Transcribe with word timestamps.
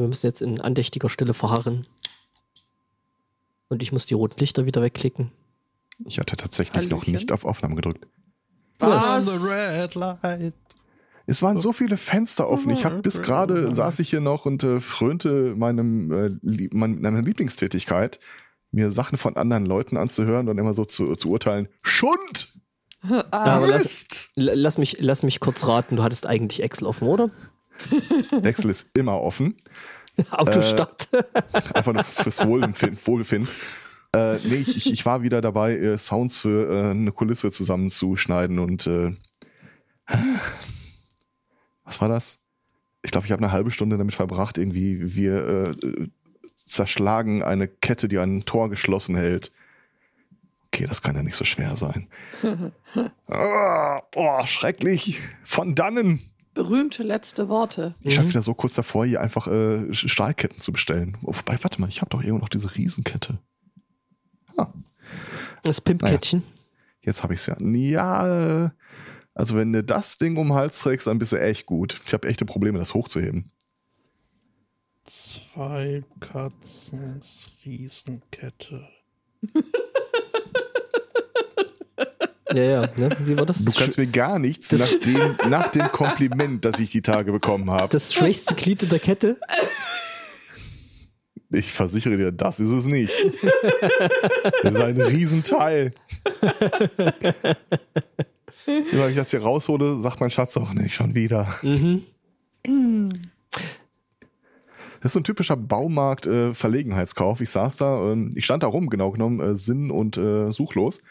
Wir 0.00 0.08
müssen 0.08 0.26
jetzt 0.26 0.42
in 0.42 0.60
andächtiger 0.60 1.08
Stille 1.08 1.32
verharren. 1.32 1.86
Und 3.68 3.82
ich 3.82 3.92
muss 3.92 4.06
die 4.06 4.14
roten 4.14 4.38
Lichter 4.38 4.66
wieder 4.66 4.82
wegklicken. 4.82 5.32
Ich 6.04 6.18
hatte 6.18 6.36
tatsächlich 6.36 6.90
noch 6.90 7.02
Hallöchen. 7.02 7.14
nicht 7.14 7.32
auf 7.32 7.44
Aufnahme 7.44 7.76
gedrückt. 7.76 8.06
Was? 8.78 9.24
the 9.24 9.46
red 9.48 9.94
light. 9.94 10.52
Es 11.26 11.42
waren 11.42 11.58
so 11.58 11.72
viele 11.72 11.96
Fenster 11.96 12.48
offen. 12.48 12.70
Ich 12.70 12.84
habe 12.84 13.00
bis 13.00 13.22
gerade 13.22 13.72
saß 13.72 13.98
ich 14.00 14.10
hier 14.10 14.20
noch 14.20 14.44
und 14.44 14.62
äh, 14.62 14.80
frönte 14.80 15.56
meinem 15.56 16.12
äh, 16.12 16.30
lieb, 16.42 16.74
mein, 16.74 17.00
meiner 17.00 17.22
Lieblingstätigkeit, 17.22 18.20
mir 18.70 18.90
Sachen 18.90 19.16
von 19.18 19.36
anderen 19.36 19.64
Leuten 19.64 19.96
anzuhören 19.96 20.48
und 20.48 20.58
immer 20.58 20.74
so 20.74 20.84
zu, 20.84 21.16
zu 21.16 21.30
urteilen. 21.30 21.68
Schund! 21.82 22.52
Ja, 23.08 23.24
aber 23.30 23.68
lass, 23.68 24.30
lass, 24.34 24.78
mich, 24.78 24.96
lass 24.98 25.22
mich 25.22 25.38
kurz 25.38 25.64
raten, 25.68 25.94
du 25.94 26.02
hattest 26.02 26.26
eigentlich 26.26 26.62
Excel 26.62 26.88
offen, 26.88 27.06
oder? 27.06 27.30
Excel 28.42 28.70
ist 28.70 28.96
immer 28.96 29.20
offen. 29.20 29.56
Autostart. 30.30 31.08
Einfach 31.74 31.92
nur 31.92 32.04
fürs 32.04 32.46
Wohlbefinden. 32.46 32.98
Wohlbefinden. 33.04 33.50
Äh, 34.14 34.38
nee, 34.44 34.56
ich, 34.56 34.90
ich, 34.90 35.04
war 35.04 35.22
wieder 35.22 35.40
dabei, 35.40 35.76
äh, 35.76 35.98
Sounds 35.98 36.38
für 36.38 36.70
äh, 36.70 36.90
eine 36.90 37.12
Kulisse 37.12 37.50
zusammenzuschneiden 37.50 38.58
und 38.58 38.86
äh, 38.86 39.12
was 41.84 42.00
war 42.00 42.08
das? 42.08 42.44
Ich 43.02 43.10
glaube, 43.10 43.26
ich 43.26 43.32
habe 43.32 43.42
eine 43.42 43.52
halbe 43.52 43.70
Stunde 43.70 43.98
damit 43.98 44.14
verbracht, 44.14 44.58
irgendwie 44.58 45.14
wir 45.16 45.46
äh, 45.46 46.08
zerschlagen 46.54 47.42
eine 47.42 47.68
Kette, 47.68 48.08
die 48.08 48.18
ein 48.18 48.44
Tor 48.44 48.70
geschlossen 48.70 49.16
hält. 49.16 49.52
Okay, 50.66 50.86
das 50.86 51.02
kann 51.02 51.14
ja 51.14 51.22
nicht 51.22 51.36
so 51.36 51.44
schwer 51.44 51.76
sein. 51.76 52.08
ah, 53.28 54.02
oh, 54.14 54.44
schrecklich. 54.46 55.20
Von 55.44 55.74
dannen. 55.74 56.20
Berühmte 56.56 57.02
letzte 57.02 57.50
Worte. 57.50 57.94
Ich 58.02 58.14
stand 58.14 58.30
wieder 58.30 58.40
so 58.40 58.54
kurz 58.54 58.72
davor, 58.72 59.04
hier 59.04 59.20
einfach 59.20 59.46
äh, 59.46 59.92
Stahlketten 59.92 60.58
zu 60.58 60.72
bestellen. 60.72 61.18
Oh, 61.22 61.34
wobei, 61.34 61.62
warte 61.62 61.80
mal, 61.82 61.88
ich 61.90 62.00
habe 62.00 62.08
doch 62.08 62.22
irgendwo 62.22 62.40
noch 62.40 62.48
diese 62.48 62.74
Riesenkette. 62.74 63.38
Das 65.62 65.82
Pimpkettchen. 65.82 66.44
Jetzt 67.02 67.22
habe 67.22 67.34
ich 67.34 67.40
es 67.40 67.46
ja. 67.46 67.56
Ja, 67.60 68.64
äh, 68.64 68.70
also 69.34 69.56
wenn 69.56 69.72
du 69.72 69.84
das 69.84 70.16
Ding 70.16 70.38
um 70.38 70.48
den 70.48 70.54
Hals 70.54 70.80
trägst, 70.80 71.06
dann 71.06 71.18
bist 71.18 71.32
du 71.32 71.40
echt 71.40 71.66
gut. 71.66 72.00
Ich 72.06 72.14
habe 72.14 72.26
echte 72.26 72.46
Probleme, 72.46 72.78
das 72.78 72.94
hochzuheben. 72.94 73.52
Zwei 75.04 76.04
Katzens 76.20 77.50
Riesenkette. 77.64 78.88
Ja, 82.52 82.62
ja, 82.62 82.80
ne? 82.96 83.16
Wie 83.24 83.36
war 83.36 83.44
das? 83.44 83.64
Du 83.64 83.72
kannst 83.72 83.98
mir 83.98 84.06
gar 84.06 84.38
nichts 84.38 84.70
nach 84.72 85.00
dem, 85.00 85.36
nach 85.48 85.68
dem 85.68 85.88
Kompliment, 85.88 86.64
das 86.64 86.78
ich 86.78 86.90
die 86.90 87.02
Tage 87.02 87.32
bekommen 87.32 87.70
habe. 87.70 87.88
das 87.88 88.14
schwächste 88.14 88.54
Glied 88.54 88.84
in 88.84 88.88
der 88.88 89.00
Kette? 89.00 89.36
Ich 91.50 91.72
versichere 91.72 92.16
dir, 92.16 92.32
das 92.32 92.60
ist 92.60 92.70
es 92.70 92.86
nicht. 92.86 93.14
Das 94.62 94.74
ist 94.74 94.80
ein 94.80 95.00
Riesenteil. 95.00 95.94
Immer 98.66 99.04
wenn 99.04 99.10
ich 99.10 99.16
das 99.16 99.30
hier 99.30 99.42
raushole, 99.42 100.00
sagt 100.00 100.20
mein 100.20 100.30
Schatz 100.30 100.56
auch 100.56 100.72
nicht 100.72 100.94
schon 100.94 101.14
wieder. 101.14 101.46
Das 105.00 105.10
ist 105.10 105.12
so 105.12 105.20
ein 105.20 105.24
typischer 105.24 105.56
Baumarkt-Verlegenheitskauf. 105.56 107.40
ich 107.40 107.50
saß 107.50 107.76
da, 107.76 108.12
ähm, 108.12 108.30
ich 108.34 108.44
stand 108.44 108.64
da 108.64 108.66
rum, 108.66 108.88
genau 108.90 109.12
genommen, 109.12 109.38
äh, 109.40 109.54
sinn- 109.54 109.92
und 109.92 110.16
äh, 110.16 110.50
suchlos 110.50 111.02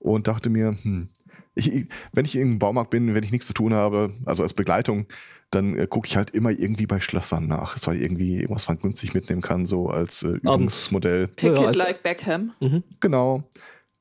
und 0.00 0.26
dachte 0.26 0.50
mir, 0.50 0.74
hm, 0.82 1.08
ich, 1.54 1.86
wenn 2.12 2.24
ich 2.24 2.34
in 2.36 2.42
einem 2.42 2.58
Baumarkt 2.58 2.90
bin, 2.90 3.14
wenn 3.14 3.22
ich 3.24 3.30
nichts 3.32 3.46
zu 3.46 3.54
tun 3.54 3.72
habe, 3.74 4.12
also 4.24 4.42
als 4.42 4.54
Begleitung, 4.54 5.06
dann 5.50 5.76
äh, 5.78 5.86
gucke 5.88 6.06
ich 6.08 6.16
halt 6.16 6.30
immer 6.30 6.50
irgendwie 6.50 6.86
bei 6.86 7.00
Schlössern 7.00 7.46
nach. 7.48 7.76
Es 7.76 7.86
war 7.86 7.94
irgendwie 7.94 8.36
irgendwas, 8.36 8.62
was 8.64 8.68
man 8.68 8.78
günstig 8.82 9.14
mitnehmen 9.14 9.42
kann, 9.42 9.66
so 9.66 9.88
als 9.88 10.22
äh, 10.22 10.28
Übungsmodell. 10.42 11.28
Pick 11.28 11.50
it 11.52 11.58
als- 11.58 11.76
like 11.78 12.02
Beckham. 12.02 12.52
Genau. 13.00 13.48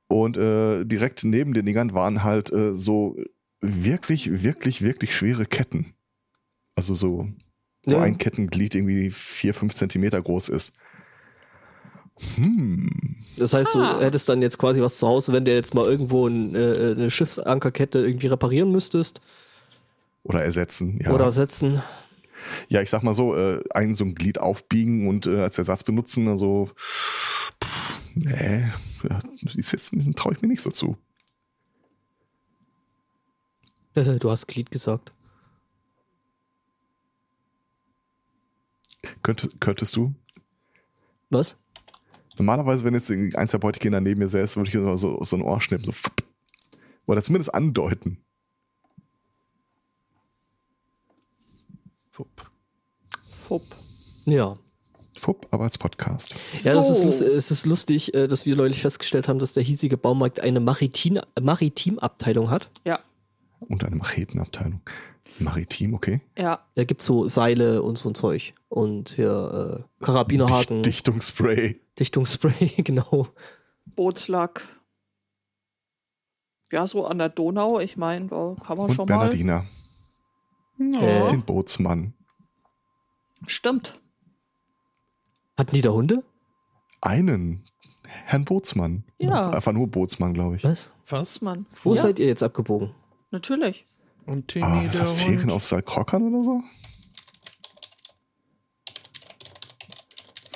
Und 0.07 0.37
äh, 0.37 0.85
direkt 0.85 1.23
neben 1.23 1.53
den 1.53 1.65
Dingern 1.65 1.93
waren 1.93 2.23
halt 2.23 2.51
äh, 2.51 2.73
so 2.75 3.15
wirklich, 3.61 4.43
wirklich, 4.43 4.81
wirklich 4.81 5.15
schwere 5.15 5.45
Ketten. 5.45 5.93
Also 6.75 6.93
so, 6.95 7.27
wo 7.85 7.91
Ja. 7.91 8.01
ein 8.01 8.17
Kettenglied 8.17 8.75
irgendwie 8.75 9.09
vier, 9.11 9.53
fünf 9.53 9.73
Zentimeter 9.73 10.21
groß 10.21 10.49
ist. 10.49 10.77
Hm. 12.35 12.89
Das 13.37 13.53
heißt, 13.53 13.75
Ah. 13.75 13.93
du 13.99 14.05
hättest 14.05 14.27
dann 14.27 14.41
jetzt 14.41 14.57
quasi 14.57 14.81
was 14.81 14.97
zu 14.97 15.07
Hause, 15.07 15.31
wenn 15.33 15.45
du 15.45 15.53
jetzt 15.53 15.73
mal 15.73 15.85
irgendwo 15.85 16.27
ein, 16.27 16.53
äh, 16.55 16.91
eine 16.97 17.09
Schiffsankerkette 17.11 17.99
irgendwie 17.99 18.27
reparieren 18.27 18.71
müsstest 18.71 19.21
Oder 20.23 20.43
ersetzen. 20.43 20.99
Ja. 21.01 21.11
oder 21.11 21.25
ersetzen. 21.25 21.81
ja, 22.67 22.81
ich 22.81 22.89
sag 22.89 23.03
mal 23.03 23.13
so, 23.13 23.35
äh, 23.35 23.63
ein 23.73 23.93
so 23.93 24.03
ein 24.03 24.15
Glied 24.15 24.39
aufbiegen 24.39 25.07
und 25.07 25.27
äh, 25.27 25.41
als 25.41 25.57
Ersatz 25.57 25.83
benutzen, 25.83 26.27
also 26.27 26.69
pff, 26.77 27.53
nee, 28.15 28.65
ist 29.55 29.71
jetzt 29.71 29.95
traue 30.15 30.33
ich 30.33 30.41
mir 30.41 30.47
nicht 30.49 30.61
so 30.61 30.69
zu. 30.71 30.97
Du 34.19 34.31
hast 34.31 34.47
Glied 34.47 34.71
gesagt. 34.71 35.11
Könntest, 39.23 39.59
könntest 39.59 39.95
du? 39.95 40.13
Was? 41.29 41.57
Normalerweise, 42.39 42.85
wenn 42.85 42.93
jetzt 42.93 43.11
eins 43.11 43.51
der 43.51 43.57
Beutekinder 43.57 43.99
neben 43.99 44.19
mir 44.19 44.27
säße, 44.29 44.55
würde 44.55 44.69
ich 44.69 44.75
immer 44.75 44.97
so, 44.97 45.21
so 45.23 45.35
ein 45.35 45.41
Ohr 45.41 45.59
schnippen, 45.59 45.85
so 45.85 45.91
fupp. 45.91 46.23
oder 47.05 47.21
zumindest 47.21 47.53
andeuten. 47.53 48.23
Fupp. 52.11 52.49
Fupp. 53.21 53.63
Ja. 54.25 54.57
Fupp, 55.17 55.47
aber 55.51 55.65
als 55.65 55.77
Podcast. 55.77 56.33
Ja, 56.63 56.73
das 56.73 56.89
ist, 56.89 57.19
So. 57.19 57.25
es 57.25 57.51
ist 57.51 57.65
lustig, 57.65 58.13
äh, 58.13 58.27
dass 58.29 58.45
wir 58.45 58.55
neulich 58.55 58.81
festgestellt 58.81 59.27
haben, 59.27 59.39
dass 59.39 59.51
der 59.51 59.63
hiesige 59.63 59.97
Baumarkt 59.97 60.39
eine 60.39 60.61
Maritim 60.61 61.19
Maritimabteilung 61.39 62.49
hat. 62.49 62.71
Ja, 62.85 62.99
Und 63.59 63.83
eine 63.83 63.97
Machetenabteilung. 63.97 64.81
Maritim, 65.39 65.93
okay. 65.93 66.21
ja. 66.37 66.65
Da 66.75 66.83
gibt's 66.83 67.05
so 67.05 67.27
Seile 67.27 67.81
und 67.83 67.97
so 67.97 68.09
ein 68.09 68.15
Zeug. 68.15 68.53
Und 68.67 69.09
hier 69.11 69.85
äh, 70.01 70.03
Karabinerhaken, 70.03 70.81
Dicht, 70.81 70.85
Dichtungsspray. 71.07 71.79
Dichtungsspray, 71.97 72.67
genau. 72.83 73.27
Bootslack. 73.85 74.67
Ja, 76.71 76.85
so 76.87 77.05
an 77.05 77.17
der 77.17 77.29
Donau, 77.29 77.79
ich 77.79 77.97
meine, 77.97 78.27
da 78.27 78.55
kann 78.65 78.77
man 78.77 78.89
Und 78.89 78.95
schon 78.95 79.07
mal. 79.07 79.17
Bernardiner. 79.17 79.65
Äh, 80.79 81.29
Den 81.31 81.41
Bootsmann. 81.41 82.13
Stimmt. 83.47 83.95
hatten 85.57 85.73
die 85.73 85.81
da 85.81 85.91
Hunde? 85.91 86.23
Einen. 87.01 87.63
Herrn 88.07 88.45
Bootsmann. 88.45 89.03
Ja. 89.17 89.49
Einfach 89.49 89.71
nur 89.71 89.87
Bootsmann, 89.87 90.33
glaube 90.33 90.55
ich. 90.57 90.63
Was? 90.63 90.93
Was? 91.07 91.41
Mann. 91.41 91.65
Wo 91.83 91.93
ja, 91.93 92.01
seid 92.01 92.19
ihr 92.19 92.27
jetzt 92.27 92.43
abgebogen? 92.43 92.93
Natürlich. 93.31 93.85
Und 94.25 94.47
Timmy 94.47 94.65
Ah, 94.65 94.77
was 94.79 94.85
ist 94.87 94.93
der 94.95 94.99
das? 95.01 95.11
Ferien 95.23 95.49
auf 95.49 95.63
Saalkrockern 95.65 96.33
oder 96.33 96.43
so? 96.43 96.61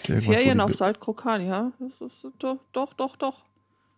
Irgendwas, 0.08 0.36
Ferien 0.38 0.60
auf 0.60 0.74
Saltkrokan, 0.76 1.46
ja. 1.46 1.72
Das 1.80 1.92
ist, 2.12 2.28
doch, 2.40 2.60
doch, 2.74 2.94
doch, 2.94 3.16
doch. 3.16 3.42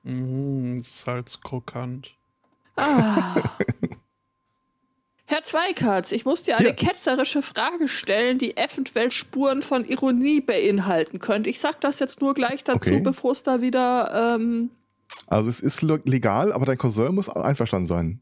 Mm, 0.03 0.79
salzkrokant. 0.81 2.11
Ah. 2.75 3.35
Herr 5.27 5.43
Zweikatz, 5.43 6.11
ich 6.11 6.23
muss 6.25 6.43
dir 6.43 6.57
eine 6.57 6.67
Ja. 6.69 6.73
ketzerische 6.75 7.41
Frage 7.41 7.87
stellen, 7.87 8.37
die 8.37 8.55
eventuell 8.55 9.11
Spuren 9.11 9.63
von 9.63 9.83
Ironie 9.83 10.39
beinhalten 10.41 11.17
könnte. 11.19 11.49
Ich 11.49 11.59
sag 11.59 11.81
das 11.81 11.97
jetzt 11.99 12.21
nur 12.21 12.35
gleich 12.35 12.63
dazu, 12.63 12.77
Okay. 12.91 12.99
bevor 12.99 13.31
es 13.31 13.41
da 13.41 13.61
wieder. 13.61 14.35
Ähm, 14.35 14.69
Also 15.25 15.49
es 15.49 15.59
ist 15.61 15.81
le- 15.81 16.01
legal, 16.05 16.53
aber 16.53 16.67
dein 16.67 16.77
Cousin 16.77 17.15
muss 17.15 17.29
einverstanden 17.29 17.87
sein. 17.87 18.21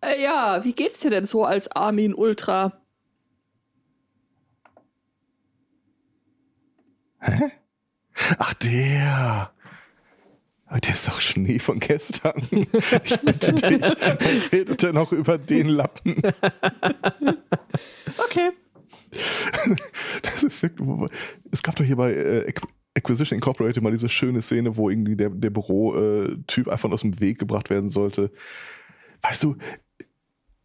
Äh, 0.00 0.22
ja, 0.22 0.64
wie 0.64 0.72
geht's 0.72 1.00
dir 1.00 1.10
denn 1.10 1.26
so 1.26 1.44
als 1.44 1.68
Armin 1.70 2.14
Ultra? 2.14 2.80
Ach, 8.38 8.54
der. 8.54 9.50
Der 10.84 10.92
ist 10.92 11.06
doch 11.08 11.20
Schnee 11.20 11.58
von 11.60 11.78
gestern. 11.78 12.42
Ich 13.04 13.20
bitte 13.20 13.52
dich, 13.52 13.82
redet 14.52 14.82
er 14.82 14.92
noch 14.92 15.12
über 15.12 15.38
den 15.38 15.68
Lappen? 15.68 16.16
Okay. 18.18 18.50
Das 20.22 20.42
ist 20.42 20.64
es 21.52 21.62
gab 21.62 21.76
doch 21.76 21.84
hier 21.84 21.96
bei 21.96 22.12
äh, 22.12 22.50
Acqu- 22.50 22.68
Acquisition 22.94 23.36
Incorporated 23.36 23.82
mal 23.82 23.92
diese 23.92 24.08
schöne 24.08 24.42
Szene, 24.42 24.76
wo 24.76 24.90
irgendwie 24.90 25.16
der, 25.16 25.30
der 25.30 25.50
Büro-Typ 25.50 26.68
einfach 26.68 26.90
aus 26.90 27.02
dem 27.02 27.20
Weg 27.20 27.38
gebracht 27.38 27.70
werden 27.70 27.88
sollte. 27.88 28.32
Weißt 29.22 29.44
du, 29.44 29.56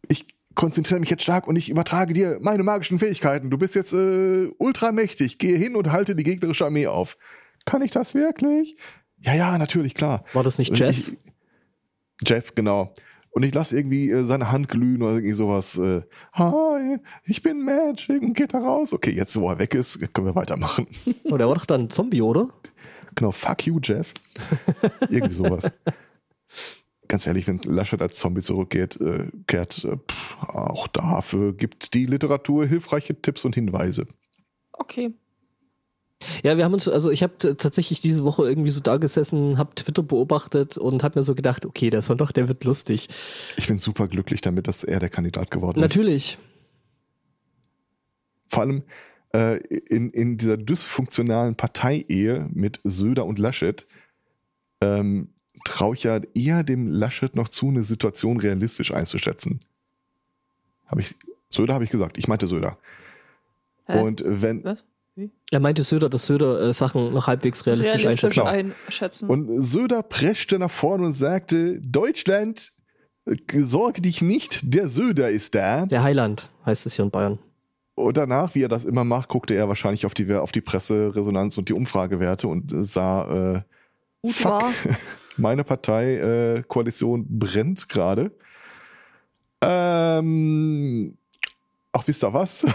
ich 0.08 0.26
konzentriere 0.54 1.00
mich 1.00 1.10
jetzt 1.10 1.22
stark 1.22 1.46
und 1.46 1.56
ich 1.56 1.68
übertrage 1.68 2.12
dir 2.12 2.38
meine 2.40 2.62
magischen 2.62 2.98
Fähigkeiten. 2.98 3.50
Du 3.50 3.58
bist 3.58 3.74
jetzt 3.74 3.92
äh, 3.92 4.50
ultramächtig. 4.58 5.38
Gehe 5.38 5.56
hin 5.56 5.76
und 5.76 5.90
halte 5.90 6.14
die 6.14 6.24
gegnerische 6.24 6.66
Armee 6.66 6.86
auf. 6.86 7.16
Kann 7.64 7.82
ich 7.82 7.90
das 7.90 8.14
wirklich? 8.14 8.76
Ja, 9.18 9.34
ja, 9.34 9.56
natürlich, 9.56 9.94
klar. 9.94 10.24
War 10.32 10.42
das 10.42 10.58
nicht 10.58 10.76
Jeff? 10.76 11.12
Ich, 11.12 11.18
Jeff, 12.26 12.54
genau. 12.54 12.92
Und 13.30 13.44
ich 13.44 13.54
lasse 13.54 13.78
irgendwie 13.78 14.10
äh, 14.10 14.24
seine 14.24 14.52
Hand 14.52 14.68
glühen 14.68 15.02
oder 15.02 15.14
irgendwie 15.14 15.32
sowas. 15.32 15.78
Äh, 15.78 16.02
Hi, 16.34 16.98
ich 17.24 17.42
bin 17.42 17.64
Magic 17.64 18.20
und 18.20 18.34
geht 18.34 18.52
da 18.52 18.58
raus. 18.58 18.92
Okay, 18.92 19.12
jetzt 19.12 19.38
wo 19.40 19.48
er 19.48 19.58
weg 19.58 19.74
ist, 19.74 20.00
können 20.12 20.26
wir 20.26 20.34
weitermachen. 20.34 20.86
Oh, 21.24 21.36
der 21.36 21.48
war 21.48 21.54
doch 21.54 21.66
dann 21.66 21.82
ein 21.82 21.90
Zombie, 21.90 22.20
oder? 22.20 22.48
Genau, 23.14 23.30
fuck 23.30 23.66
you, 23.66 23.78
Jeff. 23.82 24.12
irgendwie 25.08 25.34
sowas. 25.34 25.70
Ganz 27.12 27.26
ehrlich, 27.26 27.46
wenn 27.46 27.58
Laschet 27.58 28.00
als 28.00 28.16
Zombie 28.16 28.40
zurückkehrt, 28.40 28.98
äh, 29.02 29.26
kehrt, 29.46 29.84
äh, 29.84 29.98
pff, 29.98 30.34
auch 30.48 30.88
dafür 30.88 31.52
gibt 31.52 31.92
die 31.92 32.06
Literatur 32.06 32.64
hilfreiche 32.64 33.20
Tipps 33.20 33.44
und 33.44 33.54
Hinweise. 33.54 34.06
Okay. 34.72 35.12
Ja, 36.42 36.56
wir 36.56 36.64
haben 36.64 36.72
uns, 36.72 36.88
also 36.88 37.10
ich 37.10 37.22
habe 37.22 37.34
tatsächlich 37.58 38.00
diese 38.00 38.24
Woche 38.24 38.48
irgendwie 38.48 38.70
so 38.70 38.80
da 38.80 38.96
gesessen, 38.96 39.58
habe 39.58 39.74
Twitter 39.74 40.02
beobachtet 40.02 40.78
und 40.78 41.02
habe 41.02 41.18
mir 41.18 41.22
so 41.22 41.34
gedacht, 41.34 41.66
okay, 41.66 41.90
der 41.90 42.00
Sonntag, 42.00 42.32
der 42.32 42.48
wird 42.48 42.64
lustig. 42.64 43.10
Ich 43.58 43.68
bin 43.68 43.76
super 43.76 44.08
glücklich 44.08 44.40
damit, 44.40 44.66
dass 44.66 44.82
er 44.82 44.98
der 44.98 45.10
Kandidat 45.10 45.50
geworden 45.50 45.80
ist. 45.80 45.82
Natürlich. 45.82 46.38
Vor 48.48 48.62
allem 48.62 48.84
äh, 49.34 49.58
in, 49.58 50.08
in 50.12 50.38
dieser 50.38 50.56
dysfunktionalen 50.56 51.56
Partieehe 51.56 52.48
mit 52.54 52.80
Söder 52.84 53.26
und 53.26 53.38
Laschet 53.38 53.86
ähm, 54.80 55.28
traue 55.64 55.94
ich 55.94 56.04
ja 56.04 56.20
eher 56.34 56.62
dem 56.62 56.88
Laschet 56.88 57.34
noch 57.34 57.48
zu, 57.48 57.68
eine 57.68 57.82
Situation 57.82 58.40
realistisch 58.40 58.92
einzuschätzen. 58.92 59.60
Habe 60.86 61.00
ich, 61.00 61.14
Söder 61.48 61.74
habe 61.74 61.84
ich 61.84 61.90
gesagt, 61.90 62.18
ich 62.18 62.28
meinte 62.28 62.46
Söder. 62.46 62.78
Hä? 63.86 64.00
Und 64.00 64.22
wenn, 64.26 64.64
Was? 64.64 64.84
Er 65.50 65.60
meinte 65.60 65.82
Söder, 65.84 66.08
dass 66.08 66.26
Söder 66.26 66.60
äh, 66.60 66.72
Sachen 66.72 67.12
noch 67.12 67.26
halbwegs 67.26 67.66
realistisch, 67.66 68.02
Realistisch 68.02 68.38
einschätzen. 68.38 69.28
Und 69.28 69.62
Söder 69.62 70.02
preschte 70.02 70.58
nach 70.58 70.70
vorne 70.70 71.04
und 71.04 71.12
sagte, 71.12 71.78
Deutschland, 71.80 72.72
äh, 73.26 73.36
sorge 73.60 74.00
dich 74.00 74.22
nicht, 74.22 74.60
der 74.74 74.88
Söder 74.88 75.30
ist 75.30 75.54
da. 75.54 75.84
Der 75.84 76.02
Heiland 76.02 76.50
heißt 76.64 76.86
es 76.86 76.94
hier 76.94 77.04
in 77.04 77.10
Bayern. 77.10 77.38
Und 77.94 78.16
danach, 78.16 78.54
wie 78.54 78.62
er 78.62 78.68
das 78.68 78.86
immer 78.86 79.04
macht, 79.04 79.28
guckte 79.28 79.54
er 79.54 79.68
wahrscheinlich 79.68 80.06
auf 80.06 80.14
die, 80.14 80.32
auf 80.32 80.50
die 80.50 80.62
Presseresonanz 80.62 81.58
und 81.58 81.68
die 81.68 81.74
Umfragewerte 81.74 82.48
und 82.48 82.72
sah, 82.82 83.56
äh, 83.56 83.62
Gut 84.22 84.32
fuck, 84.32 84.52
war. 84.52 84.72
meine 85.36 85.64
Partei, 85.64 86.16
äh, 86.16 86.62
Koalition 86.66 87.26
brennt 87.28 87.88
gerade. 87.88 88.30
Ähm, 89.60 91.16
ach, 91.92 92.06
wisst 92.06 92.24
ihr 92.24 92.32
was? 92.32 92.64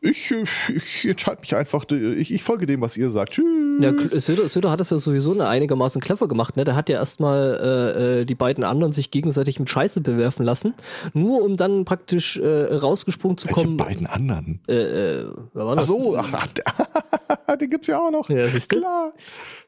Ich, 0.00 0.32
ich 0.68 1.08
entscheide 1.08 1.40
mich 1.40 1.56
einfach, 1.56 1.84
ich, 1.90 2.32
ich 2.32 2.42
folge 2.42 2.66
dem, 2.66 2.80
was 2.80 2.96
ihr 2.96 3.10
sagt. 3.10 3.32
Tschüss. 3.32 3.44
Ja, 3.80 4.20
Söder, 4.20 4.48
Söder 4.48 4.70
hat 4.70 4.80
es 4.80 4.90
ja 4.90 4.98
sowieso 4.98 5.32
eine 5.32 5.48
einigermaßen 5.48 6.00
clever 6.00 6.28
gemacht. 6.28 6.56
Ne? 6.56 6.64
Der 6.64 6.76
hat 6.76 6.88
ja 6.88 6.98
erstmal 6.98 7.58
äh, 7.60 8.20
äh, 8.20 8.24
die 8.24 8.36
beiden 8.36 8.62
anderen 8.62 8.92
sich 8.92 9.10
gegenseitig 9.10 9.58
mit 9.58 9.68
Scheiße 9.68 10.00
bewerfen 10.00 10.44
lassen, 10.44 10.74
nur 11.14 11.42
um 11.42 11.56
dann 11.56 11.84
praktisch 11.84 12.36
äh, 12.36 12.74
rausgesprungen 12.76 13.38
zu 13.38 13.48
Welche 13.48 13.62
kommen. 13.62 13.76
beiden 13.76 14.06
anderen? 14.06 14.60
Äh, 14.68 14.74
äh, 14.74 15.32
wer 15.52 15.66
war 15.66 15.72
Ach 15.72 15.76
das? 15.76 15.86
so, 15.88 16.16
ach, 16.16 16.32
ach 16.32 16.48
den 17.56 17.70
gibt's 17.70 17.88
ja 17.88 17.98
auch 17.98 18.10
noch. 18.10 18.28
Ja, 18.30 18.44
siehst 18.46 18.72
du? 18.72 18.78
Klar. 18.78 19.12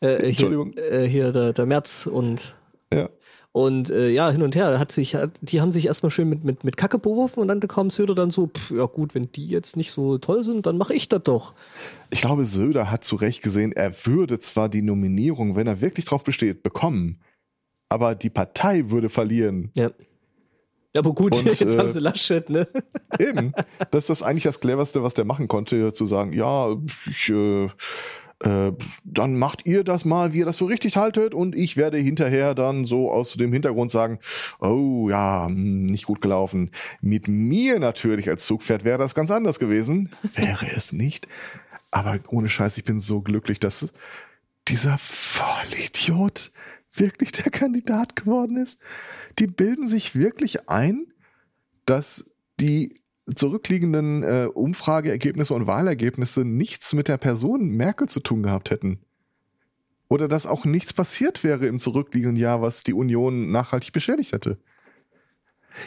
äh, 0.00 0.17
hier, 0.17 0.25
Entschuldigung. 0.27 0.75
äh, 0.77 1.06
hier 1.06 1.32
der, 1.32 1.53
der 1.53 1.67
Merz 1.67 2.06
und 2.06 2.56
Ja. 2.93 3.09
und 3.53 3.91
äh, 3.91 4.09
ja, 4.11 4.31
hin 4.31 4.43
und 4.43 4.55
her, 4.56 4.79
hat 4.79 4.93
sich, 4.93 5.15
hat, 5.15 5.31
die 5.43 5.61
haben 5.61 5.73
sich 5.73 5.87
erstmal 5.87 6.11
schön 6.11 6.29
mit, 6.29 6.44
mit, 6.44 6.65
mit 6.65 6.77
Kacke 6.77 6.99
beworfen 6.99 7.41
und 7.41 7.49
dann 7.49 7.61
kam 7.61 7.91
Söder 7.91 8.15
dann 8.15 8.31
so, 8.31 8.47
pff, 8.49 8.71
ja 8.73 8.87
gut, 8.87 9.15
wenn 9.15 9.31
die 9.32 9.47
jetzt 9.47 9.77
nicht 9.77 9.91
so 9.93 10.19
toll 10.19 10.44
sind, 10.44 10.67
dann 10.67 10.77
mache 10.79 10.94
ich 10.94 11.09
das 11.09 11.23
doch. 11.25 11.55
Ich 12.12 12.21
glaube, 12.21 12.44
Söder 12.47 12.91
hat 12.91 13.05
zu 13.05 13.17
Recht 13.17 13.43
gesehen, 13.43 13.73
er 13.73 13.93
würde 14.06 14.38
zwar 14.38 14.69
die 14.69 14.82
Nominierung, 14.82 15.56
wenn 15.56 15.67
er 15.67 15.81
wirklich 15.81 16.05
drauf 16.05 16.25
besteht, 16.25 16.62
bekommen, 16.62 17.21
aber 17.88 18.15
die 18.15 18.31
Partei 18.31 18.91
würde 18.91 19.09
verlieren. 19.09 19.71
Ja. 19.75 19.91
Ja, 20.95 21.01
aber 21.01 21.13
gut, 21.13 21.35
Und, 21.39 21.45
jetzt 21.45 21.63
äh, 21.63 21.79
haben 21.79 21.91
sie 21.91 22.01
Laschet, 22.01 22.49
ne? 22.51 22.67
Eben. 23.19 23.53
Das 23.91 24.05
ist 24.05 24.11
das 24.11 24.23
eigentlich 24.23 24.45
das 24.45 24.61
cleverste, 24.61 25.03
was 25.03 25.15
der 25.15 25.25
machen 25.25 25.49
konnte, 25.49 25.93
zu 25.93 26.07
sagen, 26.07 26.33
ja, 26.33 26.77
ich, 27.07 27.31
äh, 27.31 27.69
äh, 28.43 28.73
dann 29.05 29.39
macht 29.39 29.67
ihr 29.67 29.85
das 29.85 30.05
mal, 30.05 30.33
wie 30.33 30.39
ihr 30.39 30.47
das 30.47 30.57
so 30.57 30.65
richtig 30.65 30.97
haltet 30.97 31.35
und 31.35 31.55
ich 31.55 31.77
werde 31.77 31.99
hinterher 31.99 32.55
dann 32.55 32.87
so 32.87 33.11
aus 33.11 33.35
dem 33.35 33.53
Hintergrund 33.53 33.91
sagen, 33.91 34.19
oh 34.61 35.09
ja, 35.11 35.47
hm, 35.47 35.87
nicht 35.87 36.07
gut 36.07 36.23
gelaufen. 36.23 36.71
Mit 37.03 37.29
mir 37.29 37.79
natürlich 37.79 38.29
als 38.31 38.47
Zugpferd 38.47 38.85
wäre 38.85 38.99
das 38.99 39.15
ganz 39.15 39.31
anders 39.31 39.59
gewesen. 39.59 40.11
Wäre 40.35 40.67
es 40.75 40.93
nicht. 40.93 41.29
Aber 41.91 42.19
ohne 42.29 42.49
Scheiß, 42.49 42.79
ich 42.79 42.85
bin 42.85 43.01
so 43.01 43.21
glücklich, 43.21 43.59
dass 43.61 43.93
dieser 44.69 44.97
Vollidiot 44.97 46.53
wirklich 46.93 47.33
der 47.33 47.51
Kandidat 47.51 48.17
geworden 48.17 48.57
ist. 48.57 48.81
Die 49.39 49.47
bilden 49.47 49.87
sich 49.87 50.15
wirklich 50.15 50.69
ein, 50.69 51.13
dass 51.87 52.33
die 52.61 53.01
zurückliegenden 53.35 54.23
äh, 54.23 54.49
Umfrageergebnisse 54.53 55.55
und 55.55 55.67
Wahlergebnisse 55.67 56.45
nichts 56.45 56.93
mit 56.95 57.09
der 57.09 57.19
Person 57.19 57.77
Merkel 57.77 58.09
zu 58.09 58.21
tun 58.21 58.43
gehabt 58.43 58.71
hätten. 58.71 59.01
Oder 60.09 60.27
dass 60.27 60.47
auch 60.47 60.65
nichts 60.65 60.93
passiert 60.93 61.45
wäre 61.45 61.67
im 61.67 61.79
zurückliegenden 61.79 62.37
Jahr, 62.37 62.61
was 62.63 62.83
die 62.83 62.95
Union 62.95 63.53
nachhaltig 63.53 63.93
beschädigt 63.93 64.33
hätte. 64.33 64.59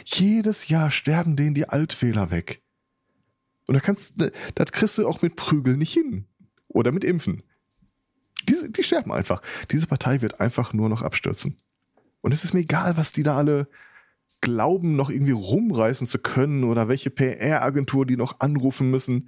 Jedes 0.06 0.68
Jahr 0.68 0.90
sterben 0.90 1.36
denen 1.36 1.54
die 1.54 1.68
Altfehler 1.68 2.30
weg. 2.30 2.62
Und 3.66 3.74
da 3.74 3.80
kannst, 3.80 4.30
das 4.54 4.72
kriegst 4.72 4.96
du 4.96 5.06
auch 5.06 5.20
mit 5.20 5.36
Prügeln 5.36 5.78
nicht 5.78 5.92
hin. 5.92 6.26
Oder 6.68 6.90
mit 6.90 7.04
Impfen. 7.04 7.42
Diese, 8.48 8.70
die 8.70 8.82
sterben 8.82 9.12
einfach. 9.12 9.42
Diese 9.70 9.86
Partei 9.86 10.20
wird 10.20 10.40
einfach 10.40 10.72
nur 10.72 10.88
noch 10.88 11.02
abstürzen. 11.02 11.58
Und 12.20 12.32
es 12.32 12.44
ist 12.44 12.54
mir 12.54 12.60
egal, 12.60 12.96
was 12.96 13.12
die 13.12 13.22
da 13.22 13.36
alle 13.36 13.68
glauben, 14.40 14.96
noch 14.96 15.10
irgendwie 15.10 15.32
rumreißen 15.32 16.06
zu 16.06 16.18
können 16.18 16.64
oder 16.64 16.88
welche 16.88 17.10
PR-Agentur 17.10 18.06
die 18.06 18.16
noch 18.16 18.40
anrufen 18.40 18.90
müssen. 18.90 19.26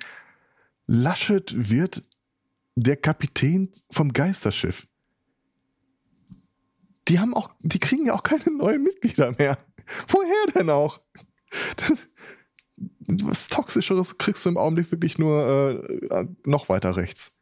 Laschet 0.86 1.54
wird 1.70 2.02
der 2.74 2.96
Kapitän 2.96 3.70
vom 3.90 4.12
Geisterschiff. 4.12 4.86
Die 7.08 7.18
haben 7.18 7.34
auch, 7.34 7.50
die 7.60 7.78
kriegen 7.78 8.06
ja 8.06 8.14
auch 8.14 8.22
keine 8.22 8.50
neuen 8.56 8.82
Mitglieder 8.82 9.32
mehr. 9.38 9.58
Woher 10.08 10.52
denn 10.54 10.70
auch? 10.70 11.00
Das, 11.76 12.08
was 13.06 13.48
Toxischeres 13.48 14.18
kriegst 14.18 14.44
du 14.44 14.50
im 14.50 14.58
Augenblick 14.58 14.90
wirklich 14.90 15.16
nur 15.16 15.88
äh, 16.10 16.26
noch 16.44 16.68
weiter 16.68 16.96
rechts. 16.96 17.35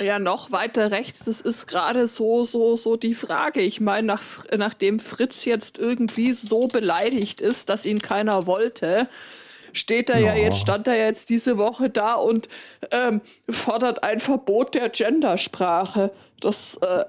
Ja, 0.00 0.18
noch 0.20 0.52
weiter 0.52 0.90
rechts, 0.92 1.24
das 1.24 1.40
ist 1.40 1.66
gerade 1.66 2.06
so, 2.06 2.44
so, 2.44 2.76
so 2.76 2.96
die 2.96 3.14
Frage. 3.14 3.60
Ich 3.60 3.80
meine, 3.80 4.06
nach, 4.06 4.22
nachdem 4.56 5.00
Fritz 5.00 5.44
jetzt 5.44 5.78
irgendwie 5.78 6.34
so 6.34 6.68
beleidigt 6.68 7.40
ist, 7.40 7.68
dass 7.68 7.84
ihn 7.84 8.00
keiner 8.00 8.46
wollte, 8.46 9.08
steht 9.72 10.08
er 10.10 10.18
ja, 10.20 10.34
Ja. 10.34 10.44
jetzt, 10.44 10.58
stand 10.60 10.86
er 10.86 10.96
jetzt 10.96 11.30
diese 11.30 11.58
Woche 11.58 11.90
da 11.90 12.14
und 12.14 12.48
ähm, 12.92 13.20
fordert 13.50 14.04
ein 14.04 14.20
Verbot 14.20 14.74
der 14.76 14.88
Gendersprache. 14.88 16.12
Das, 16.40 16.76
äh, 16.76 17.04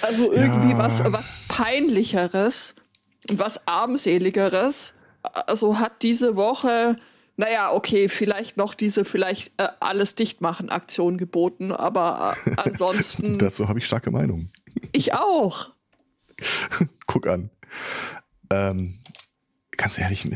also 0.00 0.32
irgendwie 0.32 0.72
Ja. 0.72 0.78
was, 0.78 1.02
was 1.04 1.44
peinlicheres 1.48 2.74
und 3.28 3.38
was 3.38 3.66
armseligeres. 3.68 4.94
Also 5.46 5.78
hat 5.78 6.00
diese 6.02 6.36
Woche, 6.36 6.96
naja, 7.36 7.72
okay, 7.72 8.08
vielleicht 8.08 8.56
noch 8.56 8.74
diese 8.74 9.04
vielleicht 9.04 9.52
äh, 9.60 9.68
alles 9.80 10.14
dicht 10.14 10.40
machen 10.40 10.70
Aktion 10.70 11.18
geboten, 11.18 11.72
aber 11.72 12.34
äh, 12.46 12.50
ansonsten 12.56 13.38
Dazu 13.38 13.68
habe 13.68 13.78
ich 13.78 13.86
starke 13.86 14.10
Meinung. 14.10 14.50
ich 14.92 15.14
auch. 15.14 15.70
Guck 17.06 17.26
an. 17.26 17.50
Ähm, 18.50 18.94
ganz 19.76 19.98
ehrlich, 19.98 20.28